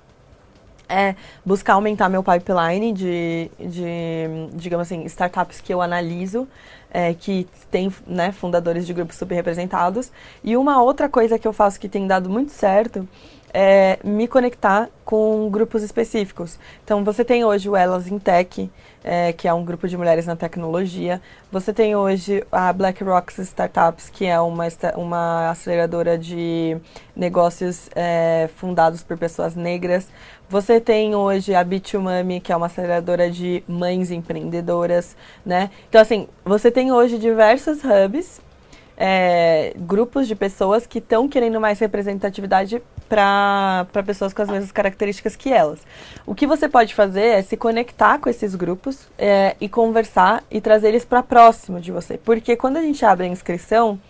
é 0.88 1.14
buscar 1.44 1.74
aumentar 1.74 2.08
meu 2.08 2.22
pipeline 2.22 2.92
de, 2.92 3.50
de 3.58 4.48
digamos 4.54 4.86
assim, 4.86 5.04
startups 5.04 5.60
que 5.60 5.72
eu 5.72 5.82
analiso, 5.82 6.48
é, 6.90 7.12
que 7.12 7.46
tem 7.70 7.92
né, 8.06 8.32
fundadores 8.32 8.86
de 8.86 8.94
grupos 8.94 9.16
subrepresentados. 9.16 10.10
E 10.42 10.56
uma 10.56 10.82
outra 10.82 11.08
coisa 11.08 11.38
que 11.38 11.46
eu 11.46 11.52
faço 11.52 11.78
que 11.78 11.88
tem 11.88 12.06
dado 12.06 12.30
muito 12.30 12.52
certo 12.52 13.06
é, 13.52 13.98
me 14.04 14.28
conectar 14.28 14.88
com 15.04 15.48
grupos 15.50 15.82
específicos. 15.82 16.58
Então, 16.84 17.02
você 17.04 17.24
tem 17.24 17.44
hoje 17.44 17.68
o 17.68 17.76
Elas 17.76 18.06
in 18.06 18.18
Tech, 18.18 18.70
é, 19.02 19.32
que 19.32 19.48
é 19.48 19.54
um 19.54 19.64
grupo 19.64 19.88
de 19.88 19.96
mulheres 19.96 20.26
na 20.26 20.36
tecnologia. 20.36 21.20
Você 21.50 21.72
tem 21.72 21.96
hoje 21.96 22.44
a 22.52 22.72
Black 22.72 23.02
Rocks 23.02 23.38
Startups, 23.38 24.10
que 24.10 24.26
é 24.26 24.38
uma, 24.40 24.64
uma 24.96 25.50
aceleradora 25.50 26.18
de 26.18 26.76
negócios 27.16 27.88
é, 27.94 28.48
fundados 28.56 29.02
por 29.02 29.16
pessoas 29.16 29.54
negras. 29.54 30.08
Você 30.48 30.80
tem 30.80 31.14
hoje 31.14 31.54
a 31.54 31.62
Bitumami, 31.62 32.40
que 32.40 32.52
é 32.52 32.56
uma 32.56 32.66
aceleradora 32.66 33.30
de 33.30 33.62
mães 33.66 34.10
empreendedoras, 34.10 35.16
né? 35.44 35.70
Então, 35.88 36.00
assim, 36.00 36.28
você 36.44 36.70
tem 36.70 36.92
hoje 36.92 37.18
diversos 37.18 37.78
hubs 37.84 38.40
é, 39.00 39.72
grupos 39.76 40.26
de 40.26 40.34
pessoas 40.34 40.84
que 40.84 40.98
estão 40.98 41.28
querendo 41.28 41.60
mais 41.60 41.78
representatividade 41.78 42.82
para 43.08 43.86
pessoas 44.04 44.34
com 44.34 44.42
as 44.42 44.48
mesmas 44.48 44.72
características 44.72 45.36
que 45.36 45.52
elas. 45.52 45.78
O 46.26 46.34
que 46.34 46.46
você 46.46 46.68
pode 46.68 46.94
fazer 46.94 47.24
é 47.24 47.42
se 47.42 47.56
conectar 47.56 48.18
com 48.18 48.28
esses 48.28 48.56
grupos 48.56 49.08
é, 49.16 49.54
e 49.60 49.68
conversar 49.68 50.42
e 50.50 50.60
trazer 50.60 50.88
eles 50.88 51.04
para 51.04 51.22
próximo 51.22 51.80
de 51.80 51.92
você. 51.92 52.18
Porque 52.18 52.56
quando 52.56 52.76
a 52.76 52.82
gente 52.82 53.04
abre 53.04 53.26
a 53.26 53.28
inscrição, 53.28 54.00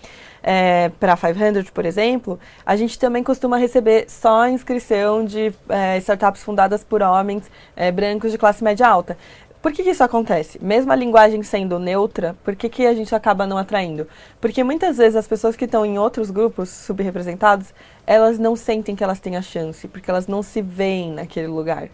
é, 0.43 0.91
para 1.01 1.17
500, 1.17 1.71
por 1.71 1.85
exemplo, 1.85 2.39
a 2.65 2.77
gente 2.77 2.99
também 2.99 3.23
costuma 3.23 3.57
receber 3.59 4.07
só 4.09 4.49
inscrição 4.49 5.25
de 5.25 5.53
é, 5.69 5.99
startups 5.99 6.43
fundadas 6.43 6.83
por 6.85 7.03
homens 7.03 7.51
é, 7.77 7.91
brancos 7.91 8.33
de 8.33 8.39
classe 8.39 8.63
média 8.63 8.87
alta. 8.87 9.19
Por 9.61 9.73
que, 9.73 9.83
que, 9.83 9.91
isso 9.91 10.05
acontece? 10.05 10.57
Mesmo 10.63 10.93
a 10.93 10.95
linguagem 10.95 11.43
sendo 11.43 11.81
neutra, 11.81 12.37
por 12.45 12.55
que, 12.55 12.69
que 12.69 12.87
a 12.87 12.95
gente 12.95 13.13
acaba 13.13 13.45
não 13.45 13.59
atraindo? 13.59 14.07
Porque 14.41 14.63
muitas 14.63 14.99
vezes 14.99 15.17
as 15.17 15.27
pessoas 15.27 15.57
que 15.57 15.65
estão 15.65 15.85
em 15.85 15.99
outros 15.99 16.31
grupos 16.31 16.69
subrepresentados, 16.69 17.75
elas 18.07 18.39
não 18.39 18.55
sentem 18.55 18.95
que 18.95 19.03
elas 19.03 19.19
têm 19.19 19.37
a 19.37 19.43
chance, 19.43 19.89
porque 19.89 20.09
elas 20.09 20.29
não 20.29 20.45
se 20.45 20.63
veem 20.63 21.13
naquele 21.13 21.49
lugar. 21.49 21.89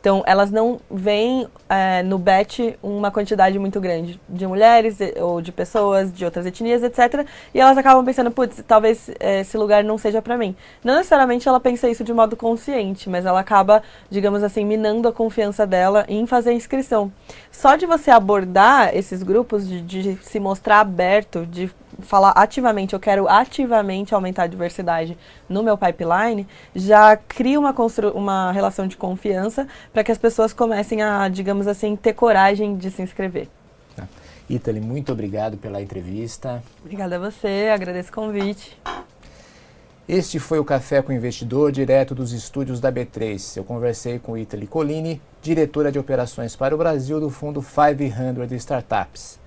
Então, 0.00 0.22
elas 0.26 0.50
não 0.50 0.80
veem 0.90 1.48
é, 1.68 2.02
no 2.02 2.18
BET 2.18 2.78
uma 2.82 3.10
quantidade 3.10 3.58
muito 3.58 3.80
grande 3.80 4.20
de 4.28 4.46
mulheres 4.46 4.98
ou 5.20 5.40
de 5.40 5.50
pessoas 5.50 6.12
de 6.12 6.24
outras 6.24 6.46
etnias, 6.46 6.82
etc. 6.82 7.26
E 7.52 7.60
elas 7.60 7.76
acabam 7.76 8.04
pensando, 8.04 8.30
putz, 8.30 8.62
talvez 8.66 9.10
é, 9.18 9.40
esse 9.40 9.56
lugar 9.56 9.82
não 9.82 9.98
seja 9.98 10.22
para 10.22 10.38
mim. 10.38 10.54
Não 10.84 10.94
necessariamente 10.94 11.48
ela 11.48 11.58
pensa 11.58 11.88
isso 11.88 12.04
de 12.04 12.12
modo 12.12 12.36
consciente, 12.36 13.10
mas 13.10 13.26
ela 13.26 13.40
acaba, 13.40 13.82
digamos 14.08 14.42
assim, 14.42 14.64
minando 14.64 15.08
a 15.08 15.12
confiança 15.12 15.66
dela 15.66 16.04
em 16.08 16.26
fazer 16.26 16.50
a 16.50 16.54
inscrição. 16.54 17.12
Só 17.50 17.74
de 17.74 17.84
você 17.84 18.10
abordar 18.10 18.96
esses 18.96 19.22
grupos, 19.22 19.68
de, 19.68 19.80
de 19.82 20.16
se 20.22 20.38
mostrar 20.38 20.80
aberto, 20.80 21.44
de 21.44 21.70
falar 22.00 22.30
ativamente, 22.30 22.94
eu 22.94 23.00
quero 23.00 23.28
ativamente 23.28 24.14
aumentar 24.14 24.44
a 24.44 24.46
diversidade 24.46 25.16
no 25.48 25.62
meu 25.62 25.76
pipeline, 25.76 26.46
já 26.74 27.16
cria 27.16 27.58
uma, 27.58 27.74
uma 28.14 28.52
relação 28.52 28.86
de 28.86 28.96
confiança 28.96 29.66
para 29.92 30.04
que 30.04 30.12
as 30.12 30.18
pessoas 30.18 30.52
comecem 30.52 31.02
a, 31.02 31.28
digamos 31.28 31.66
assim, 31.66 31.96
ter 31.96 32.12
coragem 32.12 32.76
de 32.76 32.90
se 32.90 33.02
inscrever. 33.02 33.48
Tá. 33.96 34.06
Italy, 34.48 34.80
muito 34.80 35.12
obrigado 35.12 35.56
pela 35.56 35.82
entrevista. 35.82 36.62
Obrigada 36.80 37.16
a 37.16 37.18
você, 37.18 37.70
agradeço 37.72 38.10
o 38.10 38.14
convite. 38.14 38.78
Este 40.08 40.38
foi 40.38 40.58
o 40.58 40.64
Café 40.64 41.02
com 41.02 41.12
o 41.12 41.14
Investidor, 41.14 41.70
direto 41.70 42.14
dos 42.14 42.32
estúdios 42.32 42.80
da 42.80 42.90
B3. 42.90 43.58
Eu 43.58 43.64
conversei 43.64 44.18
com 44.18 44.38
Italy 44.38 44.66
Colini, 44.66 45.20
diretora 45.42 45.92
de 45.92 45.98
operações 45.98 46.56
para 46.56 46.74
o 46.74 46.78
Brasil 46.78 47.20
do 47.20 47.28
fundo 47.28 47.60
500 47.60 48.50
Startups. 48.52 49.38